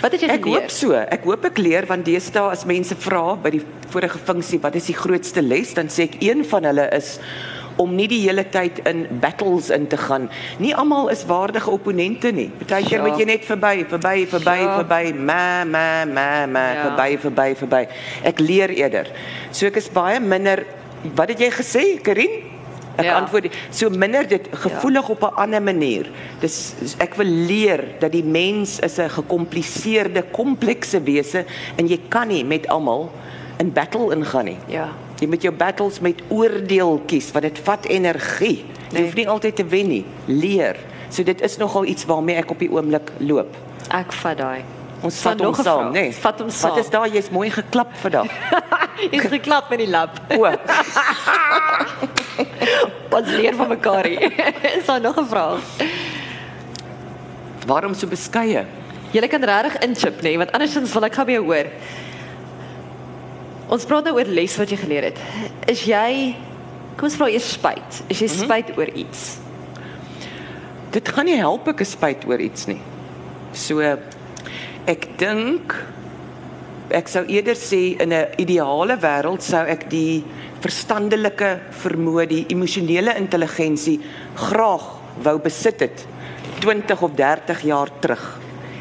Wat 0.01 0.13
het 0.13 0.21
jy 0.21 0.29
Ek 0.29 0.43
geleer? 0.43 0.61
hoop 0.61 0.71
so. 0.71 0.93
Ek 0.93 1.25
hoop 1.25 1.45
ek 1.45 1.59
leer 1.59 1.87
want 1.87 2.05
deesdae 2.05 2.51
as 2.51 2.65
mense 2.65 2.95
vra 2.97 3.35
by 3.37 3.51
die 3.51 3.63
vorige 3.93 4.19
funksie 4.19 4.59
wat 4.61 4.75
is 4.75 4.87
die 4.87 4.95
grootste 4.97 5.43
les, 5.43 5.75
dan 5.75 5.89
sê 5.89 6.03
ek 6.09 6.23
een 6.23 6.45
van 6.45 6.65
hulle 6.65 6.89
is 6.97 7.19
om 7.81 7.95
nie 7.97 8.07
die 8.09 8.21
hele 8.29 8.45
tyd 8.45 8.79
in 8.87 9.07
battles 9.21 9.71
in 9.71 9.87
te 9.89 9.97
gaan. 9.97 10.29
Nie 10.59 10.75
almal 10.77 11.09
is 11.09 11.25
waardige 11.25 11.71
opponente 11.71 12.33
nie. 12.33 12.51
Partykeer 12.59 12.99
Ja. 13.01 13.07
moet 13.09 13.19
jy 13.19 13.25
net 13.25 13.45
verby, 13.45 13.85
verby, 13.89 14.27
verby, 14.27 14.59
Ja. 14.61 14.77
verby, 14.83 15.15
ma 15.15 15.65
ma 15.65 16.05
ma 16.05 16.47
ma, 16.47 16.73
Ja. 16.73 16.83
verby, 16.97 17.19
verby, 17.19 17.55
verby. 17.57 17.89
Ek 18.25 18.39
leer 18.41 18.71
eerder. 18.71 19.07
So 19.53 19.67
ek 19.67 19.77
is 19.77 19.89
baie 19.89 20.21
minder 20.21 20.65
Wat 21.17 21.29
het 21.29 21.39
jy 21.41 21.51
gesê, 21.51 22.01
Karin? 22.01 22.31
Ek 22.97 23.05
Ja. 23.05 23.15
antwoord 23.21 23.49
so 23.71 23.89
minder 23.91 24.29
dit 24.29 24.49
gevoelig 24.53 25.09
op 25.09 25.23
'n 25.23 25.35
ander 25.37 25.63
manier. 25.63 26.07
Dis 26.41 26.75
ek 26.99 27.15
wil 27.15 27.27
leer 27.27 27.85
dat 28.01 28.13
die 28.13 28.25
mens 28.25 28.79
is 28.81 28.99
'n 28.99 29.09
gekompliseerde, 29.11 30.23
komplekse 30.31 31.01
wese 31.03 31.45
en 31.77 31.87
jy 31.89 32.01
kan 32.09 32.29
nie 32.29 32.45
met 32.45 32.67
almal 32.69 33.11
in 33.59 33.73
battle 33.73 34.13
ingaan 34.15 34.45
nie. 34.45 34.59
Ja. 34.67 34.89
Jy 35.21 35.27
moet 35.29 35.43
jou 35.43 35.55
battles 35.55 36.01
met 36.01 36.23
oordeel 36.29 37.03
kies 37.07 37.31
want 37.33 37.45
dit 37.45 37.59
vat 37.59 37.85
energie. 37.87 38.65
Jy 38.91 38.99
Nee. 38.99 39.03
hoef 39.03 39.15
nie 39.15 39.29
altyd 39.29 39.57
te 39.57 39.65
wen 39.65 39.89
nie. 39.89 40.05
Leer. 40.27 40.77
So 41.09 41.23
dit 41.23 41.41
is 41.41 41.57
nogal 41.57 41.85
iets 41.85 42.05
waarmee 42.05 42.37
ek 42.37 42.51
op 42.51 42.59
die 42.59 42.71
oomblik 42.71 43.11
loop. 43.19 43.57
Ek 43.91 44.13
vat 44.13 44.37
daai. 44.39 44.65
Ons 45.03 45.21
vat 45.21 45.41
hom 45.41 45.49
'n 45.51 45.55
saam, 45.55 45.89
nê? 45.93 45.93
Nee. 45.93 46.13
Vat 46.13 46.39
hom 46.41 46.51
saam. 46.51 46.71
Wat 46.71 46.79
is 46.79 46.91
daar? 46.91 47.09
Jy's 47.09 47.31
mooi 47.31 47.51
geklap 47.51 47.89
vandag. 47.97 48.27
Jy's 49.11 49.23
geklap 49.29 49.69
met 49.71 49.79
die 49.79 49.89
lap. 49.89 50.11
O, 50.37 50.45
Ons 53.17 53.29
leer 53.29 53.55
van 53.55 53.69
mekaar 53.69 54.09
hier. 54.09 54.33
is 54.79 54.87
daar 54.87 55.01
nog 55.01 55.19
'n 55.21 55.29
vraag? 55.29 55.61
waarom 57.67 57.95
so 57.95 58.07
beskeie? 58.11 58.65
Jy 59.13 59.29
kan 59.29 59.45
regtig 59.45 59.77
inchip 59.85 60.23
nê, 60.23 60.33
nee, 60.33 60.39
want 60.41 60.53
andersins 60.57 60.93
wil 60.93 61.05
ek 61.05 61.15
gou 61.15 61.25
by 61.29 61.37
jou 61.37 61.45
hoor. 61.45 61.69
Ons 63.73 63.85
praat 63.89 64.09
nou 64.09 64.17
oor 64.17 64.27
les 64.27 64.57
wat 64.57 64.73
jy 64.73 64.79
geleer 64.81 65.11
het. 65.13 65.21
Is 65.71 65.85
jy 65.89 66.35
Kom 66.93 67.09
ons 67.09 67.17
vra 67.17 67.29
eers 67.33 67.47
spyt. 67.55 68.03
Is 68.13 68.21
jy 68.21 68.29
spyt 68.29 68.69
mm 68.69 68.75
-hmm. 68.75 68.79
oor 68.79 68.91
iets? 68.95 69.39
Dit 70.93 71.09
gaan 71.09 71.25
nie 71.25 71.37
help 71.37 71.69
ek 71.69 71.81
is 71.81 71.91
spyt 71.91 72.27
oor 72.29 72.41
iets 72.41 72.67
nie. 72.67 72.81
So 73.53 73.81
ek 74.85 75.09
dink 75.19 75.73
ek 76.93 77.09
sou 77.09 77.25
eerder 77.27 77.57
sê 77.57 77.97
in 78.01 78.13
'n 78.13 78.27
ideale 78.39 78.97
wêreld 78.97 79.43
sou 79.43 79.65
ek 79.67 79.89
die 79.91 80.25
verstandelike 80.61 81.61
vermoë, 81.71 82.27
die 82.29 82.47
emosionele 82.49 83.17
intelligensie 83.17 84.01
graag 84.35 84.85
wou 85.23 85.39
besit 85.39 85.81
het 85.81 86.07
20 86.61 87.03
of 87.03 87.15
30 87.15 87.63
jaar 87.63 87.89
terug. 88.01 88.41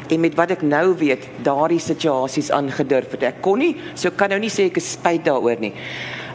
En 0.09 0.19
met 0.19 0.35
wat 0.35 0.51
ek 0.51 0.61
nou 0.61 0.95
weet, 0.97 1.27
daardie 1.43 1.79
situasies 1.79 2.51
aangedurf 2.51 3.11
het. 3.11 3.23
Ek 3.23 3.41
kon 3.41 3.59
nie, 3.59 3.75
so 3.95 4.11
kan 4.11 4.29
nou 4.29 4.39
nie 4.39 4.51
sê 4.51 4.67
ek 4.67 4.77
is 4.77 4.91
spyt 4.91 5.25
daaroor 5.25 5.59
nie. 5.59 5.73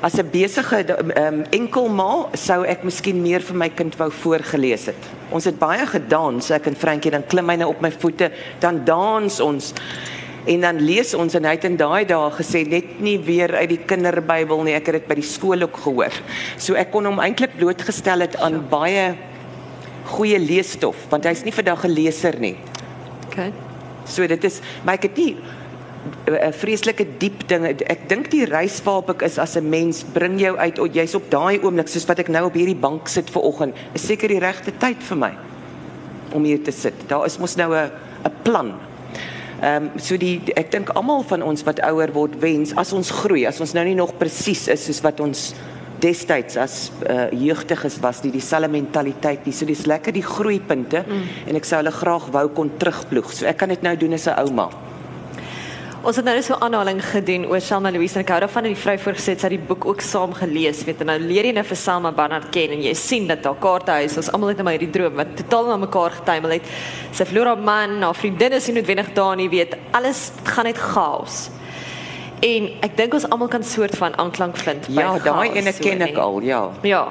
As 0.02 0.18
'n 0.18 0.30
besige 0.30 0.96
um, 1.16 1.44
enkelma 1.50 2.28
sou 2.34 2.64
ek 2.64 2.84
miskien 2.84 3.22
meer 3.22 3.40
vir 3.40 3.56
my 3.56 3.68
kind 3.68 3.96
wou 3.98 4.10
voorgelees 4.10 4.86
het. 4.86 5.02
Ons 5.30 5.44
het 5.44 5.58
baie 5.58 5.86
gedans, 5.86 6.50
ek 6.50 6.66
en 6.66 6.76
Frankie 6.76 7.10
dan 7.10 7.24
klim 7.26 7.48
hy 7.48 7.56
nou 7.56 7.70
op 7.70 7.80
my 7.80 7.90
voete, 7.90 8.30
dan 8.60 8.84
dans 8.84 9.40
ons 9.40 9.74
en 10.46 10.60
dan 10.60 10.80
lees 10.80 11.14
ons 11.14 11.34
en 11.34 11.44
hy 11.44 11.54
het 11.56 11.64
in 11.68 11.76
daai 11.76 12.06
dae 12.08 12.30
gesê 12.38 12.62
net 12.68 13.00
nie 13.02 13.18
weer 13.18 13.54
uit 13.54 13.68
die 13.68 13.82
kinderbybel 13.90 14.62
nie, 14.62 14.76
ek 14.78 14.86
het 14.86 15.00
dit 15.00 15.08
by 15.08 15.18
die 15.18 15.26
skool 15.26 15.66
ook 15.66 15.76
gehoor. 15.84 16.14
So 16.58 16.78
ek 16.78 16.92
kon 16.94 17.08
hom 17.08 17.20
eintlik 17.22 17.56
blootgestel 17.58 18.26
het 18.26 18.38
aan 18.38 18.62
baie 18.70 19.14
goeie 20.14 20.38
leesstof 20.38 21.08
want 21.10 21.26
hy's 21.26 21.44
nie 21.44 21.54
vandag 21.54 21.84
'n 21.84 21.92
leser 21.92 22.38
nie. 22.38 22.56
Okay. 23.26 23.52
So 24.06 24.26
dit 24.26 24.44
is 24.44 24.60
maar 24.84 24.94
ek 24.94 25.10
het 25.10 25.16
nie 25.16 25.36
'n 26.26 26.52
vreeslike 26.52 27.06
diep 27.18 27.48
dinge. 27.48 27.74
Ek 27.86 28.08
dink 28.08 28.30
die 28.30 28.44
reis 28.44 28.78
waarop 28.84 29.10
ek 29.10 29.22
is 29.22 29.38
as 29.38 29.56
'n 29.56 29.68
mens 29.68 30.04
bring 30.04 30.40
jou 30.40 30.56
uit 30.56 30.78
of 30.78 30.94
jy's 30.94 31.14
op 31.14 31.30
daai 31.30 31.58
oomblik 31.62 31.88
soos 31.88 32.06
wat 32.06 32.18
ek 32.18 32.28
nou 32.28 32.46
op 32.46 32.54
hierdie 32.54 32.80
bank 32.80 33.08
sit 33.08 33.30
ver 33.30 33.42
oggend, 33.42 33.74
is 33.94 34.06
seker 34.06 34.28
die 34.28 34.38
regte 34.38 34.72
tyd 34.78 35.02
vir 35.02 35.16
my 35.16 35.32
om 36.32 36.44
hier 36.44 36.62
te 36.62 36.72
sit. 36.72 36.94
Daar 37.08 37.26
is 37.26 37.38
mos 37.38 37.56
nou 37.56 37.74
'n 37.74 37.90
'n 38.24 38.32
plan. 38.42 38.74
Ehm 39.62 39.88
um, 39.88 40.00
so 40.00 40.18
die 40.20 40.40
ek 40.54 40.70
dink 40.70 40.92
almal 40.94 41.24
van 41.24 41.42
ons 41.42 41.64
wat 41.64 41.80
ouer 41.80 42.12
word 42.12 42.36
wens 42.42 42.74
as 42.76 42.92
ons 42.92 43.10
groei, 43.22 43.46
as 43.48 43.60
ons 43.60 43.72
nou 43.72 43.84
nie 43.88 43.96
nog 43.96 44.16
presies 44.20 44.66
is 44.68 44.84
soos 44.84 45.00
wat 45.04 45.20
ons 45.24 45.54
destyds 46.00 46.58
as 46.60 46.74
uh, 47.08 47.30
jeugdiges 47.32 47.96
was, 48.04 48.20
nie 48.24 48.34
dieselfde 48.34 48.68
mentaliteit 48.68 49.46
nie. 49.46 49.54
So 49.56 49.64
dis 49.68 49.86
lekker 49.88 50.12
die 50.12 50.24
groeipunte 50.24 51.00
mm. 51.06 51.22
en 51.48 51.56
ek 51.56 51.68
sou 51.68 51.80
hulle 51.80 51.94
graag 51.94 52.28
wou 52.34 52.48
kon 52.58 52.74
terugploeg. 52.80 53.32
So 53.32 53.48
ek 53.48 53.62
kan 53.62 53.72
dit 53.72 53.82
nou 53.86 53.96
doen 53.96 54.18
as 54.18 54.28
'n 54.28 54.36
ouma. 54.44 54.68
Ons 56.06 56.20
het 56.20 56.24
nou 56.24 56.40
so 56.42 56.54
'n 56.54 56.62
aanhaling 56.62 57.00
gedoen 57.02 57.46
oor 57.50 57.60
Selma 57.60 57.90
Louise 57.90 58.14
en 58.14 58.20
ek 58.20 58.28
hou 58.28 58.40
daarvan 58.40 58.62
dat 58.62 58.74
die 58.74 58.82
vrou 58.82 58.98
voorgesit 58.98 59.40
sy 59.40 59.46
het 59.48 59.58
die 59.58 59.66
boek 59.68 59.84
ook 59.84 60.00
saam 60.00 60.32
gelees, 60.32 60.84
weet 60.84 61.00
en 61.00 61.06
nou 61.06 61.18
leer 61.18 61.44
jy 61.44 61.52
nou 61.52 61.64
vir 61.64 61.76
Selma 61.76 62.12
Barnard 62.12 62.52
ken 62.52 62.70
en 62.70 62.82
jy 62.82 62.94
sien 62.94 63.26
dat 63.26 63.44
haar 63.44 63.56
kaartehuis, 63.58 64.16
ons 64.16 64.30
almal 64.32 64.48
het 64.48 64.58
nou 64.58 64.70
hierdie 64.70 64.90
droom 64.90 65.14
wat 65.16 65.36
totaal 65.36 65.66
na 65.66 65.76
mekaar 65.76 66.10
getuimel 66.10 66.50
het. 66.50 66.62
Sy 67.12 67.24
verloor 67.24 67.46
haar 67.46 67.58
man, 67.58 68.02
haar 68.02 68.14
vriendin 68.14 68.52
is 68.52 68.66
nie 68.68 68.74
noodwendig 68.74 69.12
daar 69.14 69.36
nie, 69.36 69.48
weet, 69.48 69.76
alles 69.90 70.30
gaan 70.44 70.64
net 70.64 70.78
chaos. 70.78 71.50
En 72.40 72.70
ek 72.82 72.96
dink 72.96 73.14
ons 73.14 73.28
almal 73.28 73.48
kan 73.48 73.64
soort 73.64 73.96
van 73.96 74.16
aanklank 74.16 74.56
vind 74.56 74.86
by 74.86 75.00
Ja, 75.00 75.18
daai 75.18 75.50
ene 75.58 75.72
ken 75.72 76.02
ek 76.02 76.16
al, 76.16 76.40
ja. 76.40 76.70
Ja. 76.82 77.08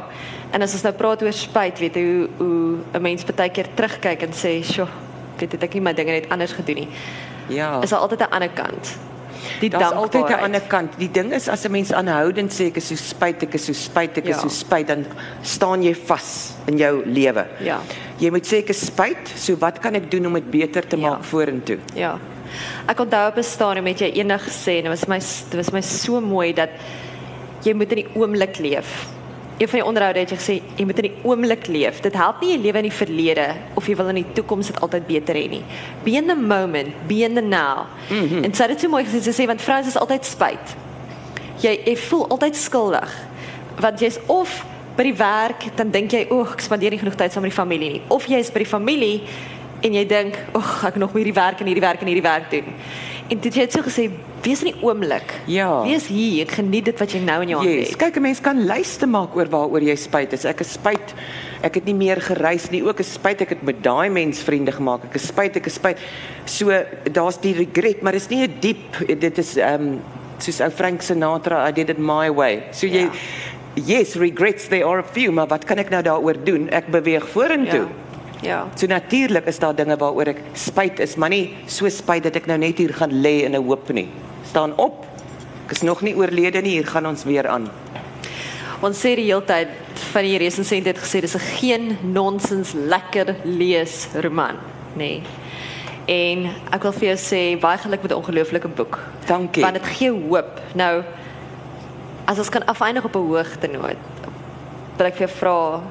En 0.51 0.61
as 0.61 0.73
ons 0.73 0.83
nou 0.83 0.93
praat 0.93 1.21
oor 1.21 1.33
spyt, 1.33 1.79
weet 1.79 1.95
hoe 1.95 2.29
hoe 2.37 2.77
'n 2.93 3.01
mens 3.01 3.25
baie 3.25 3.49
keer 3.49 3.67
terugkyk 3.75 4.21
en 4.21 4.31
sê, 4.31 4.63
"Sjoe, 4.63 4.87
weet 5.37 5.51
jy, 5.51 5.55
ek 5.57 5.61
het 5.61 5.73
nie 5.73 5.81
my 5.81 5.93
dinge 5.93 6.11
net 6.11 6.29
anders 6.29 6.53
gedoen 6.53 6.75
nie." 6.75 6.87
Ja. 7.47 7.81
Is 7.81 7.89
daar 7.89 7.99
altyd 7.99 8.19
'n 8.21 8.31
ander 8.31 8.49
kant. 8.49 8.97
Die 9.59 9.69
Daar's 9.69 9.91
altyd 9.91 10.13
'n 10.13 10.17
dankbaarheid. 10.17 10.43
ander 10.43 10.61
kant. 10.61 10.91
Die 10.97 11.11
ding 11.11 11.33
is 11.33 11.47
as 11.47 11.65
'n 11.65 11.71
mens 11.71 11.93
aanhoudend 11.93 12.51
sê 12.53 12.65
ek 12.67 12.75
is 12.77 12.87
so 12.87 12.95
spyt, 12.95 13.43
ek 13.43 13.53
is 13.53 13.65
so 13.65 13.73
spyt, 13.73 14.17
ek 14.17 14.25
is 14.25 14.35
Ja. 14.35 14.41
so 14.41 14.47
spyt, 14.47 14.87
dan 14.87 15.05
staan 15.41 15.81
jy 15.83 15.95
vas 15.95 16.53
in 16.67 16.77
jou 16.77 17.03
lewe. 17.05 17.45
Ja. 17.59 17.79
Jy 18.17 18.29
moet 18.31 18.45
sê 18.47 18.57
ek 18.57 18.69
is 18.69 18.85
spyt, 18.85 19.27
so 19.35 19.55
wat 19.57 19.79
kan 19.79 19.93
ek 19.95 20.09
doen 20.11 20.25
om 20.25 20.33
dit 20.33 20.49
beter 20.51 20.87
te 20.87 20.97
Ja. 20.97 21.09
maak 21.09 21.23
vorentoe? 21.23 21.77
Ja. 21.93 22.17
Ek 22.87 22.99
onthou 22.99 23.27
op 23.29 23.37
'n 23.37 23.43
stadium 23.43 23.85
het 23.85 23.99
jy 23.99 24.11
eendag 24.13 24.41
gesê 24.43 24.77
en 24.77 24.83
dit 24.83 24.87
was 24.91 25.07
my 25.07 25.19
dit 25.49 25.55
was 25.55 25.71
my 25.71 25.81
so 25.81 26.21
mooi 26.21 26.53
dat 26.53 26.69
jy 27.63 27.73
moet 27.73 27.91
in 27.91 27.95
die 27.97 28.07
oomblik 28.15 28.57
leef. 28.59 29.07
Een 29.57 29.67
van 29.67 29.79
die 29.79 29.87
onderhoude 29.87 30.19
het 30.19 30.29
jy 30.29 30.37
gesê 30.37 30.55
jy 30.75 30.85
moet 30.85 30.97
in 30.99 31.07
die 31.07 31.17
oomblik 31.23 31.67
leef. 31.71 32.01
Dit 32.03 32.15
help 32.19 32.41
nie 32.43 32.51
jy 32.51 32.57
lewe 32.59 32.81
in 32.81 32.87
die 32.89 32.97
verlede 32.97 33.45
of 33.79 33.87
jy 33.87 33.95
wil 33.95 34.11
in 34.11 34.19
die 34.19 34.33
toekoms 34.35 34.67
dit 34.67 34.81
altyd 34.83 35.07
beter 35.07 35.39
hê 35.39 35.45
nie. 35.49 35.61
Be 36.03 36.17
in 36.19 36.27
the 36.27 36.35
moment, 36.35 36.91
be 37.07 37.21
in 37.23 37.39
the 37.39 37.41
now. 37.41 37.85
Mm 38.09 38.27
-hmm. 38.27 38.43
En 38.43 38.53
sy 38.53 38.63
het 38.63 38.71
dit 38.71 38.81
so 38.81 38.89
mooi 38.89 39.05
gesê, 39.05 39.21
sy 39.21 39.31
sê 39.31 39.47
want 39.47 39.61
vrouens 39.61 39.87
is 39.87 39.97
altyd 39.97 40.25
spyt. 40.25 40.75
Jy 41.61 41.79
jy 41.85 41.97
voel 41.97 42.27
altyd 42.29 42.55
skuldig. 42.55 43.11
Want 43.79 43.99
jy's 43.99 44.19
of 44.25 44.65
by 44.95 45.03
die 45.03 45.15
werk 45.15 45.63
dan 45.75 45.91
dink 45.91 46.11
jy, 46.11 46.27
"Oeg, 46.29 46.51
ek 46.51 46.59
spandeer 46.59 46.89
nie 46.89 46.99
genoeg 46.99 47.15
tyd 47.15 47.31
saam 47.31 47.41
met 47.41 47.51
die 47.51 47.61
familie 47.61 47.89
nie." 47.91 48.01
Of 48.07 48.25
jy's 48.25 48.51
by 48.51 48.59
die 48.59 48.67
familie 48.67 49.21
en 49.85 49.93
jy 49.93 50.05
dink, 50.09 50.37
"Oeg, 50.55 50.83
ek 50.85 50.95
nog 50.95 51.13
hierdie 51.13 51.33
werk 51.33 51.59
en 51.59 51.67
hierdie 51.69 51.85
werk 51.85 52.01
en 52.01 52.07
hierdie 52.07 52.29
werk 52.29 52.49
doen." 52.51 52.73
En 53.29 53.39
dit 53.39 53.55
jy 53.55 53.61
het 53.61 53.73
so 53.73 53.81
gesê, 53.81 54.11
wees 54.43 54.61
in 54.61 54.73
die 54.73 54.83
oomblik. 54.85 55.33
Ja. 55.49 55.81
Wees 55.81 56.05
hier, 56.07 56.45
geniet 56.47 56.85
dit 56.85 56.99
wat 56.99 57.11
jy 57.11 57.19
nou 57.25 57.39
in 57.41 57.49
jou 57.49 57.61
hand 57.61 57.71
Yes, 57.73 57.89
het. 57.89 57.97
kyk 57.97 58.17
'n 58.17 58.21
mens 58.21 58.41
kan 58.41 58.65
lyste 58.65 59.07
maak 59.07 59.35
oor 59.35 59.49
waaroor 59.49 59.81
jy 59.81 59.95
spyt 59.95 60.33
is. 60.33 60.45
Ek 60.45 60.59
is 60.59 60.73
spyt 60.73 61.13
ek 61.63 61.75
het 61.75 61.85
nie 61.85 61.95
meer 61.95 62.21
gereis 62.21 62.69
nie. 62.69 62.83
Ook 62.83 62.99
is 62.99 63.13
spyt 63.13 63.41
ek 63.41 63.49
het 63.49 63.63
met 63.63 63.83
daai 63.83 64.09
mens 64.09 64.43
vriende 64.43 64.71
gemaak. 64.71 65.05
Ek 65.05 65.15
is 65.15 65.27
spyt, 65.27 65.55
ek 65.55 65.65
is 65.65 65.73
spyt. 65.73 65.97
So 66.45 66.69
daar's 67.11 67.39
die 67.41 67.53
regret, 67.53 68.01
maar 68.01 68.11
dis 68.11 68.29
nie 68.29 68.47
'n 68.47 68.53
diep 68.59 69.19
dit 69.19 69.37
is 69.37 69.57
ehm 69.57 69.81
um, 69.81 70.01
soos 70.37 70.61
ou 70.61 70.69
Frank 70.69 71.01
Sinatra, 71.01 71.67
I 71.67 71.71
did 71.71 71.89
it 71.89 71.97
my 71.97 72.29
way. 72.29 72.63
So 72.71 72.87
jy 72.87 73.09
Yes, 73.75 74.15
regrets 74.15 74.69
there 74.69 74.85
are 74.85 74.99
a 74.99 75.03
few, 75.03 75.31
maar 75.31 75.47
wat 75.47 75.65
kan 75.65 75.77
ek 75.77 75.89
nou 75.89 76.01
daaroor 76.01 76.37
doen? 76.43 76.69
Ek 76.69 76.87
beweeg 76.87 77.27
vorentoe. 77.27 77.83
Ja. 77.83 78.04
Ja. 78.45 78.67
So 78.75 78.85
natuurlik 78.87 79.45
is 79.49 79.59
daar 79.59 79.75
dinge 79.75 79.97
waaroor 79.97 80.31
ek 80.35 80.41
spyt 80.53 80.99
is, 81.03 81.15
maar 81.15 81.29
nie 81.33 81.55
so 81.67 81.89
spyt 81.89 82.27
dat 82.27 82.35
ek 82.35 82.47
nou 82.51 82.57
net 82.61 82.77
hier 82.77 82.93
gaan 82.93 83.11
lê 83.11 83.43
in 83.45 83.55
'n 83.55 83.65
hoop 83.65 83.89
nie. 83.89 84.07
Staan 84.45 84.77
op. 84.77 85.05
Ek 85.65 85.71
is 85.71 85.81
nog 85.81 86.01
nie 86.01 86.15
oorlede 86.15 86.61
nie, 86.61 86.77
hier 86.77 86.87
gaan 86.87 87.05
ons 87.05 87.23
weer 87.23 87.47
aan. 87.47 87.69
Ons 88.81 88.99
sê 88.99 89.15
die 89.15 89.25
hele 89.25 89.43
tyd 89.45 89.67
van 90.11 90.21
die 90.21 90.37
resensent 90.37 90.85
het 90.85 90.97
gesê 90.97 91.21
dis 91.21 91.35
'n 91.35 91.39
geen 91.39 91.97
nonsens 92.01 92.73
lekker 92.73 93.35
lees 93.43 94.07
roman, 94.13 94.55
nê. 94.93 94.97
Nee. 94.97 95.21
En 96.05 96.51
ek 96.71 96.83
wil 96.83 96.93
vir 96.93 97.07
jou 97.07 97.17
sê 97.17 97.59
baie 97.59 97.77
geluk 97.77 98.01
met 98.01 98.11
'n 98.11 98.15
ongelooflike 98.15 98.67
boek. 98.67 98.99
Dankie. 99.25 99.63
Want 99.63 99.73
dit 99.73 99.85
gee 99.85 100.11
hoop. 100.11 100.61
Nou 100.73 101.03
as 102.25 102.37
ons 102.37 102.49
kan 102.49 102.65
afeindig 102.65 103.03
op 103.03 103.15
'n 103.15 103.27
hoogtenoot. 103.27 103.97
Wil 104.97 105.05
ek 105.05 105.15
vir 105.15 105.27
jou 105.27 105.37
vra 105.37 105.81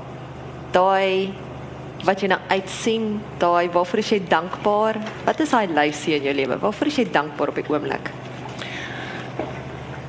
daai 0.71 1.35
wat 2.05 2.21
jy 2.21 2.29
nou 2.29 2.41
uitsien, 2.53 3.09
daai 3.41 3.71
waarvoor 3.73 4.03
is 4.03 4.13
jy 4.13 4.21
dankbaar? 4.29 4.99
Wat 5.25 5.41
is 5.41 5.53
daai 5.55 5.73
lysie 5.73 6.19
in 6.19 6.29
jou 6.29 6.35
lewe? 6.37 6.59
Waarvoor 6.61 6.91
is 6.91 7.01
jy 7.01 7.07
dankbaar 7.13 7.53
op 7.53 7.61
die 7.61 7.67
oomblik? 7.73 8.11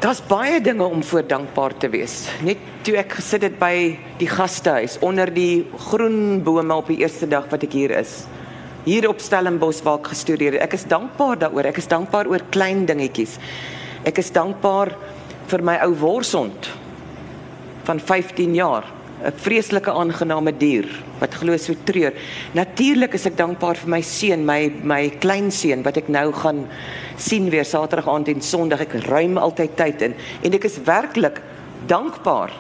Daar's 0.04 0.22
baie 0.22 0.60
dinge 0.62 0.86
om 0.86 1.02
voor 1.04 1.24
dankbaar 1.26 1.74
te 1.82 1.90
wees. 1.90 2.28
Net 2.46 2.60
toe 2.86 2.98
ek 3.00 3.16
gesit 3.18 3.48
het 3.48 3.56
by 3.58 3.96
die 4.20 4.30
gastehuis 4.30 5.00
onder 5.02 5.32
die 5.34 5.66
groen 5.88 6.44
bome 6.46 6.76
op 6.76 6.92
die 6.92 7.00
eerste 7.02 7.30
dag 7.32 7.48
wat 7.50 7.64
ek 7.66 7.74
hier 7.74 7.96
is, 7.98 8.26
hier 8.86 9.08
op 9.10 9.24
Stellenbosch 9.24 9.82
waar 9.88 9.98
ek 10.04 10.12
gestudeer 10.14 10.60
het. 10.60 10.68
Ek 10.68 10.76
is 10.78 10.86
dankbaar 10.92 11.40
daaroor. 11.42 11.72
Ek 11.72 11.80
is 11.82 11.90
dankbaar 11.90 12.30
oor 12.30 12.44
klein 12.54 12.84
dingetjies. 12.86 13.40
Ek 14.06 14.20
is 14.22 14.30
dankbaar 14.36 14.94
vir 15.50 15.64
my 15.66 15.80
ou 15.88 15.96
worshond 16.04 16.70
van 17.88 17.98
15 17.98 18.54
jaar. 18.58 18.86
'n 19.26 19.34
vreeslike 19.42 19.92
aangename 19.92 20.54
dier 20.58 20.86
wat 21.20 21.34
glo 21.34 21.58
so 21.58 21.74
treur. 21.84 22.14
Natuurlik 22.54 23.14
is 23.14 23.26
ek 23.26 23.38
dankbaar 23.38 23.76
vir 23.76 23.90
my 23.90 24.02
seun, 24.02 24.46
my 24.46 24.72
my 24.84 25.10
kleinseun 25.10 25.84
wat 25.84 25.98
ek 25.98 26.10
nou 26.10 26.32
gaan 26.32 26.68
sien 27.18 27.50
weer 27.50 27.66
Saterdag 27.66 28.08
aand 28.08 28.28
en 28.28 28.42
Sondag. 28.42 28.82
Ek 28.82 28.94
ruim 29.08 29.38
altyd 29.38 29.76
tyd 29.76 30.02
in 30.02 30.16
en 30.44 30.54
ek 30.54 30.66
is 30.66 30.78
werklik 30.86 31.42
dankbaar 31.88 32.52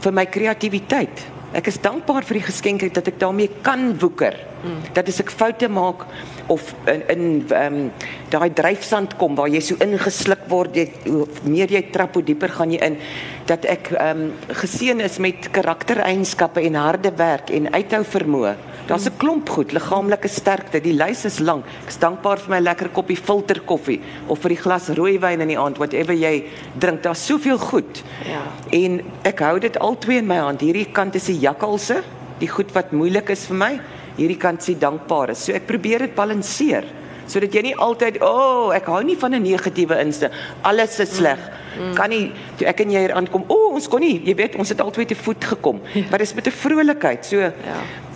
vir 0.00 0.12
my 0.12 0.26
kreatiwiteit. 0.26 1.24
Ek 1.56 1.66
is 1.66 1.80
dankbaar 1.80 2.24
vir 2.28 2.40
die 2.40 2.46
geskenke 2.46 2.92
dat 2.92 3.08
ek 3.08 3.18
daarmee 3.18 3.48
kan 3.62 3.98
woeker. 3.98 4.36
Mm. 4.62 4.92
Dat 4.92 5.08
as 5.08 5.20
ek 5.20 5.30
foute 5.30 5.68
maak 5.68 6.04
of 6.46 6.74
in 6.86 7.02
in 7.08 7.24
ehm 7.48 7.74
um, 7.74 7.90
daai 8.28 8.50
dryfsand 8.52 9.16
kom 9.16 9.36
waar 9.38 9.48
jy 9.48 9.60
so 9.60 9.76
ingesluk 9.80 10.48
word, 10.48 10.76
jy 10.76 10.88
hoe 11.06 11.26
meer 11.44 11.70
jy 11.70 11.82
trap 11.92 12.14
hoe 12.14 12.22
dieper 12.22 12.52
gaan 12.52 12.72
jy 12.74 12.80
in 12.84 12.98
dat 13.46 13.64
ek 13.64 13.92
ehm 13.94 14.24
um, 14.24 14.32
geseën 14.60 15.00
is 15.00 15.18
met 15.18 15.50
karaktereienskappe 15.50 16.60
en 16.60 16.74
harde 16.74 17.12
werk 17.16 17.50
en 17.50 17.72
uithou 17.72 18.04
vermoë. 18.04 18.56
Daar's 18.88 19.04
'n 19.04 19.16
klomp 19.16 19.48
goed, 19.48 19.72
liggaamlike 19.72 20.28
sterkte, 20.28 20.80
die 20.80 20.92
lys 20.92 21.24
is 21.24 21.38
lank. 21.38 21.64
Ek 21.82 21.88
is 21.88 21.98
dankbaar 21.98 22.38
vir 22.38 22.50
my 22.50 22.60
lekker 22.60 22.88
koppie 22.88 23.16
filterkoffie 23.16 24.00
of 24.26 24.38
vir 24.38 24.48
die 24.48 24.62
glas 24.62 24.88
rooiwyn 24.88 25.40
in 25.40 25.48
die 25.48 25.58
aand, 25.58 25.76
whatever 25.76 26.14
jy 26.14 26.44
drink. 26.78 27.02
Daar's 27.02 27.26
soveel 27.26 27.58
goed. 27.58 28.02
Ja. 28.24 28.42
En 28.70 29.02
ek 29.22 29.38
hou 29.40 29.58
dit 29.58 29.78
al 29.78 29.98
twee 29.98 30.18
in 30.18 30.26
my 30.26 30.38
hand. 30.38 30.60
Hierdie 30.60 30.90
kant 30.92 31.14
is 31.14 31.26
die 31.26 31.38
jakkalse, 31.38 32.02
die 32.38 32.48
goed 32.48 32.72
wat 32.72 32.92
moeilik 32.92 33.28
is 33.28 33.46
vir 33.46 33.56
my. 33.56 33.80
Hierdie 34.18 34.38
kant 34.40 34.64
sê 34.64 34.74
dankbaar 34.78 35.30
is. 35.30 35.44
So 35.46 35.54
ek 35.56 35.68
probeer 35.68 36.08
dit 36.08 36.16
balanseer 36.16 36.84
sodat 37.28 37.52
jy 37.52 37.62
nie 37.62 37.76
altyd, 37.76 38.22
"O, 38.22 38.26
oh, 38.26 38.74
ek 38.74 38.86
hou 38.86 39.02
nie 39.02 39.16
van 39.16 39.34
'n 39.34 39.42
negatiewe 39.42 40.00
inste. 40.00 40.30
Alles 40.62 40.98
is 41.00 41.16
sleg." 41.16 41.38
Mm. 41.78 41.94
Kan 41.94 42.10
nie 42.10 42.32
toe 42.56 42.66
ek 42.66 42.80
en 42.80 42.90
jy 42.90 42.98
hier 43.00 43.12
aankom, 43.12 43.44
"O, 43.48 43.54
oh, 43.54 43.74
ons 43.74 43.88
kon 43.88 44.00
nie, 44.00 44.22
jy 44.24 44.34
weet, 44.34 44.56
ons 44.56 44.68
het 44.68 44.80
albei 44.80 45.04
te 45.04 45.14
voet 45.14 45.44
gekom." 45.44 45.80
Maar 46.10 46.18
dis 46.18 46.34
met 46.34 46.46
'n 46.46 46.50
vrolikheid. 46.50 47.24
So 47.24 47.36
ja. 47.36 47.52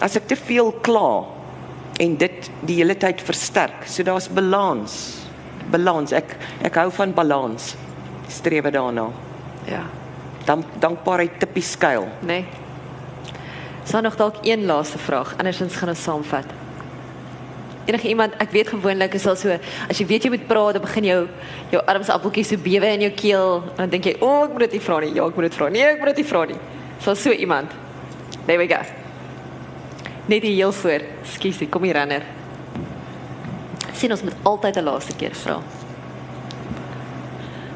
as 0.00 0.16
ek 0.16 0.26
te 0.26 0.36
veel 0.36 0.72
kla 0.80 1.24
en 2.00 2.16
dit 2.16 2.50
die 2.64 2.76
hele 2.76 2.94
tyd 2.94 3.20
versterk. 3.20 3.86
So 3.86 4.02
daar's 4.02 4.28
balans. 4.28 5.18
Balans. 5.70 6.12
Ek 6.12 6.36
ek 6.62 6.74
hou 6.74 6.90
van 6.90 7.12
balans. 7.12 7.74
Streef 8.28 8.70
daarna. 8.70 9.10
Ja. 9.66 9.82
Dan 10.44 10.64
dankbaarheid 10.80 11.38
tipies 11.38 11.70
skuil. 11.72 12.08
Nee. 12.20 12.44
Sa 13.84 14.00
nog 14.00 14.16
dalk 14.16 14.36
een 14.42 14.64
laaste 14.64 14.98
vraag, 14.98 15.34
andersins 15.36 15.74
gaan 15.74 15.88
ons 15.88 16.02
saamvat. 16.02 16.46
Enige 17.84 18.08
iemand, 18.08 18.34
ek 18.38 18.52
weet 18.54 18.68
gewoonlik 18.68 19.14
is 19.18 19.26
al 19.26 19.36
so 19.36 19.56
as 19.90 19.98
jy 19.98 20.06
weet 20.06 20.22
jy 20.22 20.30
moet 20.30 20.46
praat, 20.46 20.76
dan 20.76 20.84
begin 20.84 21.08
jou 21.08 21.20
jou 21.72 21.82
arms 21.90 22.12
appeltjies 22.14 22.52
so 22.54 22.62
bewe 22.62 22.92
in 22.94 23.08
jou 23.08 23.10
keel 23.18 23.62
en 23.64 23.76
dan 23.76 23.90
dink 23.90 24.04
jy, 24.04 24.16
"O, 24.20 24.26
oh, 24.26 24.44
ek 24.44 24.50
moet 24.50 24.60
dit 24.60 24.72
nie 24.72 24.80
vra 24.80 25.00
nie. 25.00 25.14
Ja, 25.14 25.26
ek 25.26 25.34
moet 25.34 25.50
dit 25.50 25.54
vra. 25.54 25.68
Nee, 25.68 25.82
ek 25.82 25.98
moet 25.98 26.14
dit 26.14 26.16
nie 26.16 26.30
vra 26.30 26.44
nie." 26.44 26.58
So 27.00 27.14
so 27.14 27.30
iemand. 27.30 27.70
There 28.46 28.58
we 28.58 28.68
go. 28.68 28.80
Net 30.26 30.42
die 30.42 30.54
heel 30.54 30.72
voor. 30.72 31.00
Skielik, 31.24 31.70
kom 31.70 31.82
hier 31.82 31.94
renner. 31.94 32.22
Sien 33.92 34.10
ons 34.10 34.22
moet 34.22 34.34
altyd 34.42 34.76
'n 34.76 34.84
laaste 34.84 35.16
keer 35.16 35.34
vra. 35.34 35.60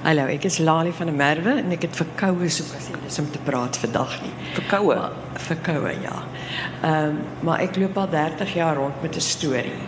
Hallo, 0.07 0.29
ek 0.31 0.45
is 0.47 0.61
Lali 0.63 0.93
van 0.95 1.09
der 1.11 1.17
Merwe 1.19 1.53
en 1.59 1.73
ek 1.75 1.83
het 1.89 1.97
verkoue 1.99 2.47
soek 2.55 2.69
as 2.79 2.85
jy 2.87 2.99
dis 3.03 3.17
om 3.19 3.27
te 3.35 3.41
praat 3.43 3.75
vandag 3.83 4.13
nie. 4.23 4.29
Verkoue. 4.55 4.99
Verkoue, 5.49 5.95
ja. 6.05 6.21
Ehm, 6.87 7.17
um, 7.17 7.17
maar 7.49 7.65
ek 7.65 7.75
loop 7.83 7.99
al 7.99 8.07
30 8.13 8.53
jaar 8.55 8.79
rond 8.79 9.03
met 9.03 9.17
'n 9.19 9.21
storie. 9.21 9.81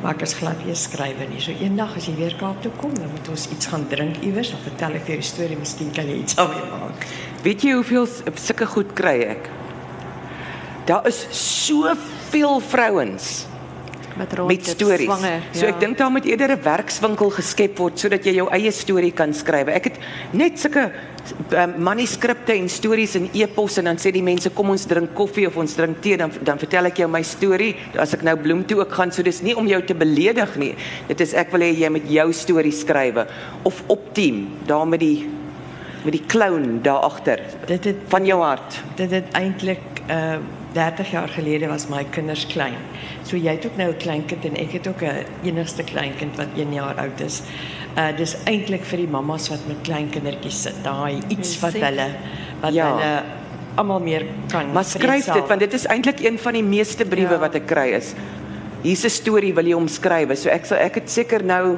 Maar 0.00 0.14
ek 0.14 0.22
is 0.22 0.32
glad 0.38 0.56
nie 0.64 0.72
'n 0.72 0.80
skrywer 0.80 1.28
nie. 1.28 1.40
So 1.40 1.52
eendag 1.52 1.94
as 1.94 2.06
jy 2.06 2.14
weer 2.16 2.34
Kaap 2.40 2.62
toe 2.62 2.72
kom, 2.80 2.94
dan 2.94 3.10
moet 3.10 3.28
ons 3.28 3.48
iets 3.50 3.66
gaan 3.66 3.86
drink 3.88 4.16
iewers 4.22 4.52
of 4.54 4.62
vertel 4.62 4.94
ek 4.94 5.04
vir 5.04 5.16
die 5.16 5.22
storie, 5.22 5.56
miskien 5.58 5.92
kan 5.92 6.08
jy 6.08 6.22
iets 6.22 6.34
daarmee 6.34 6.70
maak. 6.70 7.06
Weet 7.42 7.62
jy 7.62 7.72
hoeveel 7.72 8.08
sulke 8.34 8.66
goed 8.66 8.94
kry 8.94 9.20
ek? 9.28 9.50
Daar 10.86 11.06
is 11.06 11.26
soveel 11.66 12.60
vrouens 12.60 13.46
met 14.16 14.32
met 14.46 14.66
stories. 14.66 15.10
So 15.52 15.66
ja. 15.66 15.72
ek 15.72 15.80
dink 15.80 15.98
daar 15.98 16.10
moet 16.10 16.24
eerder 16.24 16.56
'n 16.56 16.62
werkswinkel 16.62 17.30
geskep 17.30 17.78
word 17.78 17.98
sodat 17.98 18.24
jy 18.24 18.34
jou 18.40 18.48
eie 18.50 18.70
storie 18.70 19.12
kan 19.12 19.34
skryf. 19.34 19.68
Ek 19.68 19.84
het 19.84 19.98
net 20.30 20.58
sulke 20.58 20.90
um, 21.52 21.74
manuskripte 21.82 22.52
en 22.52 22.68
stories 22.68 23.14
in 23.14 23.28
e-pos 23.32 23.78
en 23.78 23.84
dan 23.84 23.98
sê 23.98 24.10
die 24.10 24.22
mense 24.22 24.50
kom 24.50 24.70
ons 24.70 24.86
drink 24.86 25.14
koffie 25.14 25.46
of 25.46 25.56
ons 25.56 25.74
drink 25.74 26.00
tee 26.00 26.16
dan 26.16 26.32
dan 26.40 26.58
vertel 26.58 26.86
ek 26.86 26.96
jou 26.96 27.08
my 27.08 27.22
storie 27.22 27.74
as 27.98 28.14
ek 28.14 28.22
nou 28.22 28.36
bloem 28.36 28.64
toe 28.64 28.80
ook 28.80 28.92
gaan 28.92 29.12
so 29.12 29.22
dis 29.22 29.42
nie 29.42 29.56
om 29.56 29.66
jou 29.66 29.82
te 29.82 29.94
beledig 29.94 30.56
nie. 30.56 30.74
Dit 31.08 31.20
is 31.20 31.34
ek 31.34 31.50
wil 31.52 31.60
hê 31.60 31.72
jy 31.72 31.90
met 31.90 32.10
jou 32.10 32.32
storie 32.32 32.72
skrywe 32.72 33.26
of 33.64 33.82
op 33.86 34.14
team 34.14 34.46
daar 34.66 34.86
met 34.86 35.00
die 35.00 35.28
met 36.04 36.12
die 36.12 36.26
clown 36.26 36.80
daar 36.82 37.02
agter. 37.02 37.40
Dit 37.66 37.84
het 37.84 37.96
van 38.08 38.26
jou 38.26 38.40
hart. 38.42 38.82
Dit 38.96 39.10
het 39.10 39.32
eintlik 39.32 39.82
uh 40.08 40.38
30 40.76 41.10
jaar 41.10 41.28
gelede 41.32 41.68
was 41.72 41.86
my 41.88 42.02
kinders 42.12 42.44
klein. 42.52 42.76
So 43.24 43.36
jy 43.40 43.54
het 43.56 43.64
ook 43.66 43.76
nou 43.80 43.88
'n 43.90 43.96
kleinkind 43.96 44.44
en 44.44 44.56
ek 44.56 44.72
het 44.72 44.86
ook 44.88 45.02
'n 45.02 45.24
enigste 45.44 45.82
kleinkind 45.82 46.36
wat 46.36 46.48
1 46.56 46.72
jaar 46.72 46.94
oud 47.00 47.20
is. 47.20 47.42
Uh 47.96 48.12
dis 48.16 48.36
eintlik 48.44 48.84
vir 48.84 48.98
die 48.98 49.08
mammas 49.08 49.48
wat 49.48 49.60
met 49.68 49.76
kleinkindertjies 49.82 50.62
sit. 50.62 50.74
Daai 50.84 51.18
iets 51.28 51.60
wat 51.60 51.72
hulle 51.72 52.08
wat 52.60 52.74
Ja. 52.74 52.92
hulle 52.92 53.22
almal 53.76 54.00
meer 54.00 54.24
kan 54.48 54.72
Maar 54.72 54.84
skryf 54.84 55.24
dit 55.32 55.48
want 55.48 55.60
dit 55.60 55.72
is 55.72 55.86
eintlik 55.86 56.20
een 56.20 56.38
van 56.38 56.52
die 56.52 56.62
meeste 56.62 57.04
briewe 57.04 57.32
ja. 57.34 57.38
wat 57.38 57.54
ek 57.54 57.66
kry 57.66 57.92
is. 57.96 58.14
Hier's 58.82 59.04
'n 59.04 59.10
storie 59.10 59.54
wil 59.54 59.64
jy 59.66 59.74
omskryf. 59.74 60.38
So 60.38 60.48
ek 60.48 60.64
sal 60.64 60.78
ek 60.78 60.94
het 60.94 61.10
seker 61.10 61.44
nou 61.44 61.76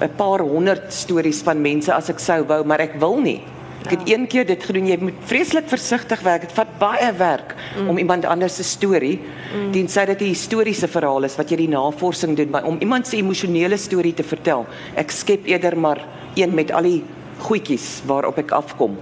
'n 0.00 0.10
paar 0.16 0.40
honderd 0.40 0.92
stories 0.92 1.42
van 1.42 1.60
mense 1.60 1.92
as 1.92 2.08
ek 2.08 2.18
sou 2.18 2.44
wou, 2.46 2.64
maar 2.64 2.80
ek 2.80 2.94
wil 2.98 3.20
nie. 3.20 3.40
Ek 3.84 3.94
het 3.96 4.08
een 4.08 4.26
keer 4.28 4.46
dit 4.46 4.64
gedoen. 4.64 4.86
Jy 4.86 4.96
moet 5.00 5.22
vreeslik 5.30 5.68
versigtig 5.68 6.20
werk. 6.20 6.40
Dit 6.40 6.52
vat 6.52 6.72
baie 6.78 7.12
werk 7.16 7.54
mm. 7.78 7.88
om 7.88 7.98
iemand 7.98 8.24
anders 8.28 8.58
se 8.60 8.66
storie, 8.66 9.16
mm. 9.20 9.70
tensy 9.72 10.04
dit 10.04 10.20
'n 10.20 10.32
historiese 10.34 10.88
verhaal 10.88 11.24
is 11.24 11.36
wat 11.36 11.50
jy 11.50 11.56
die 11.56 11.68
navorsing 11.68 12.36
doen, 12.36 12.50
maar 12.50 12.64
om 12.64 12.76
iemand 12.80 13.06
se 13.06 13.16
emosionele 13.16 13.76
storie 13.76 14.14
te 14.14 14.22
vertel. 14.22 14.66
Ek 14.94 15.10
skep 15.10 15.46
eerder 15.46 15.78
maar 15.78 16.04
een 16.34 16.54
met 16.54 16.72
al 16.72 16.82
die 16.82 17.02
goedjies 17.38 18.02
waarop 18.06 18.38
ek 18.38 18.50
afkom. 18.50 18.98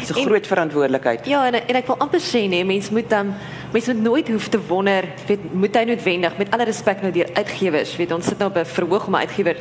Dis 0.00 0.10
'n 0.10 0.26
groot 0.26 0.46
verantwoordelikheid. 0.46 1.26
Ja, 1.26 1.46
en 1.46 1.54
en 1.54 1.76
ek 1.76 1.86
wil 1.86 1.98
amper 1.98 2.20
sê 2.20 2.48
nee, 2.48 2.64
mens 2.64 2.90
moet 2.90 3.10
dan 3.10 3.34
moet 3.72 4.02
nooit 4.02 4.28
hoef 4.28 4.48
te 4.48 4.58
wonder, 4.68 5.04
weet 5.26 5.52
moet 5.52 5.74
hy 5.76 5.84
noodwendig 5.84 6.36
met 6.38 6.50
alle 6.50 6.64
respek 6.64 7.02
nou 7.02 7.12
deur 7.12 7.28
uitgewers, 7.34 7.96
weet 7.96 8.12
ons 8.12 8.26
sit 8.26 8.38
nou 8.38 8.50
op 8.50 8.56
'n 8.56 8.64
verhoog 8.64 9.06
om 9.06 9.14
'n 9.14 9.18
uitgewer 9.18 9.56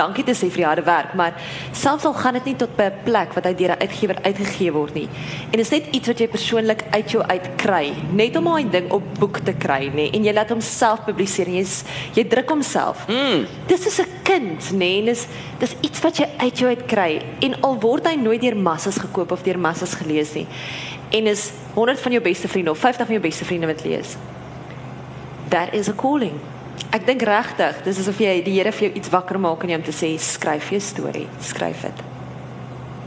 dankie 0.00 0.24
te 0.24 0.32
sê 0.34 0.48
vir 0.48 0.62
die 0.62 0.66
harde 0.68 0.84
werk, 0.86 1.14
maar 1.18 1.34
selfs 1.76 2.06
al 2.08 2.14
gaan 2.16 2.38
dit 2.38 2.44
nie 2.50 2.56
tot 2.62 2.72
by 2.76 2.88
'n 2.88 3.02
plek 3.04 3.34
wat 3.36 3.44
hy 3.44 3.54
deur 3.54 3.72
'n 3.76 3.80
uitgewer 3.84 4.16
uitgegee 4.24 4.72
word 4.72 4.94
nie. 4.94 5.08
En 5.52 5.56
dit 5.58 5.60
is 5.60 5.70
net 5.70 5.86
iets 5.92 6.06
wat 6.08 6.18
jy 6.18 6.28
persoonlik 6.28 6.84
uit 6.90 7.10
jou 7.10 7.22
uit 7.22 7.48
kry, 7.56 7.92
net 8.12 8.36
om 8.36 8.44
daai 8.44 8.70
ding 8.70 8.90
op 8.90 9.02
boek 9.18 9.38
te 9.44 9.52
kry, 9.52 9.90
nê, 9.94 10.10
en 10.14 10.24
jy 10.24 10.32
laat 10.32 10.48
hom 10.50 10.60
self 10.60 11.04
publiseer 11.04 11.46
jy 11.48 11.64
s- 11.64 11.84
jy 12.14 12.24
druk 12.24 12.48
hom 12.50 12.62
self. 12.62 13.06
Mm. 13.08 13.46
Dis 13.66 13.86
is 13.86 13.98
'n 14.00 14.06
kind, 14.22 14.72
nê, 14.72 14.98
en 14.98 15.04
dis 15.04 15.26
dis 15.58 15.74
iets 15.82 16.00
wat 16.00 16.16
jy 16.18 16.26
uit 16.38 16.58
jou 16.58 16.68
uit 16.68 16.86
kry 16.86 17.22
en 17.42 17.54
al 17.62 17.76
word 17.80 18.06
hy 18.06 18.14
nooit 18.16 18.40
deur 18.40 18.56
massas 18.56 18.96
gekoop 18.98 19.32
of 19.32 19.42
deur 19.42 19.58
massas 19.58 19.94
gelees 19.94 20.34
nie. 20.34 20.46
En 21.10 21.26
is 21.26 21.50
100 21.74 22.00
van 22.00 22.12
jou 22.12 22.22
beste 22.22 22.48
vriende 22.48 22.70
of 22.70 22.78
50 22.78 23.06
van 23.06 23.14
jou 23.14 23.20
beste 23.20 23.44
vriende 23.44 23.66
wat 23.66 23.84
lees. 23.84 24.16
That 25.48 25.72
is 25.74 25.88
a 25.88 25.92
calling. 25.92 26.38
Ek 26.90 27.06
dink 27.06 27.22
regtig, 27.22 27.82
dis 27.84 27.98
asof 28.02 28.18
jy 28.18 28.42
die 28.42 28.56
Here 28.58 28.72
vir 28.72 28.88
jou 28.88 28.96
iets 28.98 29.08
wakker 29.12 29.38
maak 29.38 29.62
en 29.62 29.68
jy 29.70 29.76
om 29.76 29.82
te 29.82 29.92
sê 29.94 30.18
skryf 30.18 30.70
jou 30.70 30.80
storie, 30.80 31.26
skryf 31.40 31.82
dit. 31.82 32.02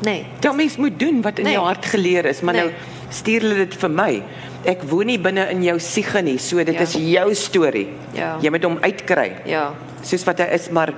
Nee. 0.04 0.26
Ja, 0.44 0.52
mens 0.56 0.78
moet 0.78 1.00
doen 1.00 1.22
wat 1.22 1.40
in 1.40 1.46
Nee. 1.46 1.54
jou 1.54 1.66
hart 1.66 1.86
geleer 1.86 2.26
is, 2.26 2.42
maar 2.42 2.54
Nee. 2.54 2.64
nou 2.64 2.74
stuur 3.10 3.42
hulle 3.42 3.56
dit 3.56 3.76
vir 3.76 3.90
my. 3.90 4.24
Ek 4.66 4.84
woon 4.84 5.06
nie 5.06 5.18
binne 5.20 5.50
in 5.52 5.64
jou 5.64 5.80
siege 5.80 6.22
nie, 6.22 6.38
so 6.38 6.64
dit 6.64 6.74
Ja. 6.76 6.82
is 6.82 6.94
jou 6.94 7.34
storie. 7.36 7.90
Ja. 8.14 8.38
Jy 8.42 8.50
moet 8.50 8.64
hom 8.64 8.78
uitkry. 8.82 9.32
Ja. 9.46 9.74
Soos 10.02 10.24
wat 10.24 10.38
hy 10.40 10.46
is, 10.54 10.70
maar 10.70 10.94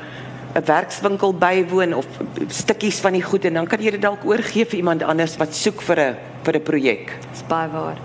'n 0.56 0.64
werkswinkel 0.66 1.34
bywoon 1.34 1.94
of 1.96 2.06
stukkies 2.50 3.00
van 3.00 3.14
die 3.14 3.22
goed 3.22 3.46
en 3.46 3.54
dan 3.54 3.68
kan 3.68 3.80
jy 3.82 3.92
dit 3.92 4.02
dalk 4.02 4.24
oorgee 4.26 4.66
vir 4.66 4.78
iemand 4.78 5.04
anders 5.04 5.38
wat 5.38 5.54
soek 5.56 5.82
vir 5.82 6.00
'n 6.00 6.16
vir 6.44 6.56
'n 6.56 6.62
projek. 6.64 7.12
Dis 7.32 7.44
baie 7.48 7.70
waar. 7.70 7.98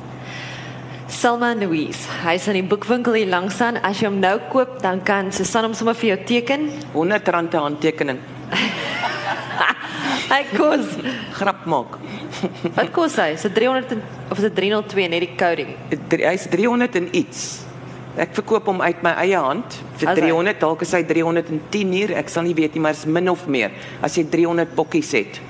Selma 1.11 1.55
Louise, 1.59 2.07
hy's 2.23 2.47
in 2.49 2.55
die 2.61 2.67
boekwinkel 2.71 3.17
hier 3.19 3.27
langs 3.31 3.59
aan. 3.65 3.81
As 3.85 3.99
jy 4.01 4.07
hom 4.07 4.21
nou 4.23 4.37
koop, 4.53 4.77
dan 4.85 5.01
kan 5.05 5.33
Susan 5.35 5.67
hom 5.67 5.75
sommer 5.75 5.97
vir 5.99 6.13
jou 6.15 6.19
teken. 6.29 6.69
R100 6.95 7.57
'n 7.57 7.65
handtekening. 7.67 8.21
Hy 10.33 10.43
kos 10.55 10.87
grap 11.35 11.67
maak. 11.67 11.99
Wat 12.77 12.93
kos 12.95 13.17
hy? 13.19 13.33
Is 13.35 13.43
dit 13.43 13.55
300 13.59 13.97
en, 13.97 14.03
of 14.31 14.39
is 14.39 14.45
dit 14.47 14.55
302 14.55 15.09
net 15.11 15.21
die 15.27 15.35
coding? 15.37 15.75
Hy's 16.23 16.47
300 16.49 16.95
en 17.01 17.09
iets. 17.11 17.65
Ek 18.17 18.31
verkoop 18.39 18.67
hom 18.71 18.81
uit 18.81 19.03
my 19.03 19.11
eie 19.27 19.37
hand 19.39 19.75
vir 19.99 20.09
As 20.09 20.17
hy- 20.17 20.23
300, 20.31 20.61
dalk 20.63 20.83
is 20.87 20.93
hy 20.95 21.03
310 21.03 21.93
hier, 21.93 22.15
ek 22.19 22.29
sal 22.31 22.43
nie 22.47 22.55
weet 22.55 22.75
nie, 22.75 22.81
maar 22.83 22.95
is 22.95 23.05
min 23.07 23.29
of 23.31 23.47
meer 23.47 23.71
as 24.03 24.15
jy 24.17 24.25
300 24.31 24.75
bokkies 24.75 25.13
het. 25.13 25.41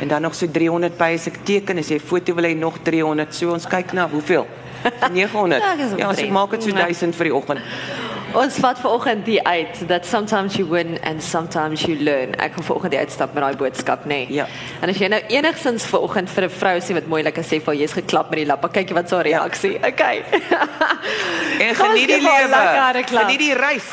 En 0.00 0.08
dan 0.08 0.22
nog 0.22 0.34
so 0.34 0.46
300 0.46 0.96
by 0.98 1.12
as 1.14 1.26
ek 1.28 1.44
teken, 1.44 1.78
as 1.78 1.88
jy 1.92 1.98
foto 2.00 2.34
wil 2.34 2.44
hê 2.44 2.54
nog 2.56 2.78
300. 2.84 3.32
So 3.34 3.52
ons 3.52 3.66
kyk 3.68 3.92
na 3.92 4.08
hoeveel. 4.08 4.46
900. 5.12 5.62
Ja, 5.62 5.74
dis 5.76 5.90
Ja, 5.90 5.96
ek 5.96 6.08
omtrent. 6.08 6.30
maak 6.30 6.50
dit 6.50 6.62
so 6.62 6.70
Nee. 6.70 6.82
1000 6.84 7.14
vir 7.16 7.24
die 7.24 7.34
oggend. 7.34 7.60
Ons 8.34 8.56
vat 8.60 8.78
vanoggend 8.78 9.24
die 9.24 9.40
uit 9.46 9.86
that 9.88 10.04
sometimes 10.06 10.56
you 10.56 10.68
win 10.68 10.98
and 11.02 11.22
sometimes 11.22 11.82
you 11.82 11.96
learn. 12.02 12.34
Ek 12.34 12.52
gaan 12.52 12.64
vanoggend 12.64 12.90
die 12.92 12.98
uitstap 13.00 13.32
met 13.34 13.42
daai 13.42 13.56
boodskap, 13.56 14.04
nê. 14.04 14.08
Nee. 14.08 14.26
Ja. 14.32 14.46
En 14.80 14.88
as 14.88 14.98
jy 14.98 15.08
nou 15.08 15.20
enigsins 15.28 15.86
vanoggend 15.86 16.28
vir 16.30 16.44
'n 16.44 16.50
vrou 16.50 16.76
sê 16.80 16.92
wat 16.94 17.06
mooi 17.06 17.22
lekker 17.22 17.42
sê, 17.44 17.62
"Val 17.62 17.74
jy's 17.74 17.92
geklap 17.92 18.30
met 18.30 18.38
die 18.38 18.46
lappa." 18.46 18.68
Kyk 18.68 18.88
jy 18.88 18.94
wat 18.94 19.08
sy 19.08 19.16
reaksie. 19.16 19.78
Okay. 19.90 20.24
En 21.60 21.74
geniet 21.74 22.08
die 22.08 22.20
vir 22.20 22.48
lewe. 22.48 23.04
Geniet 23.06 23.38
die 23.38 23.54
reis. 23.54 23.84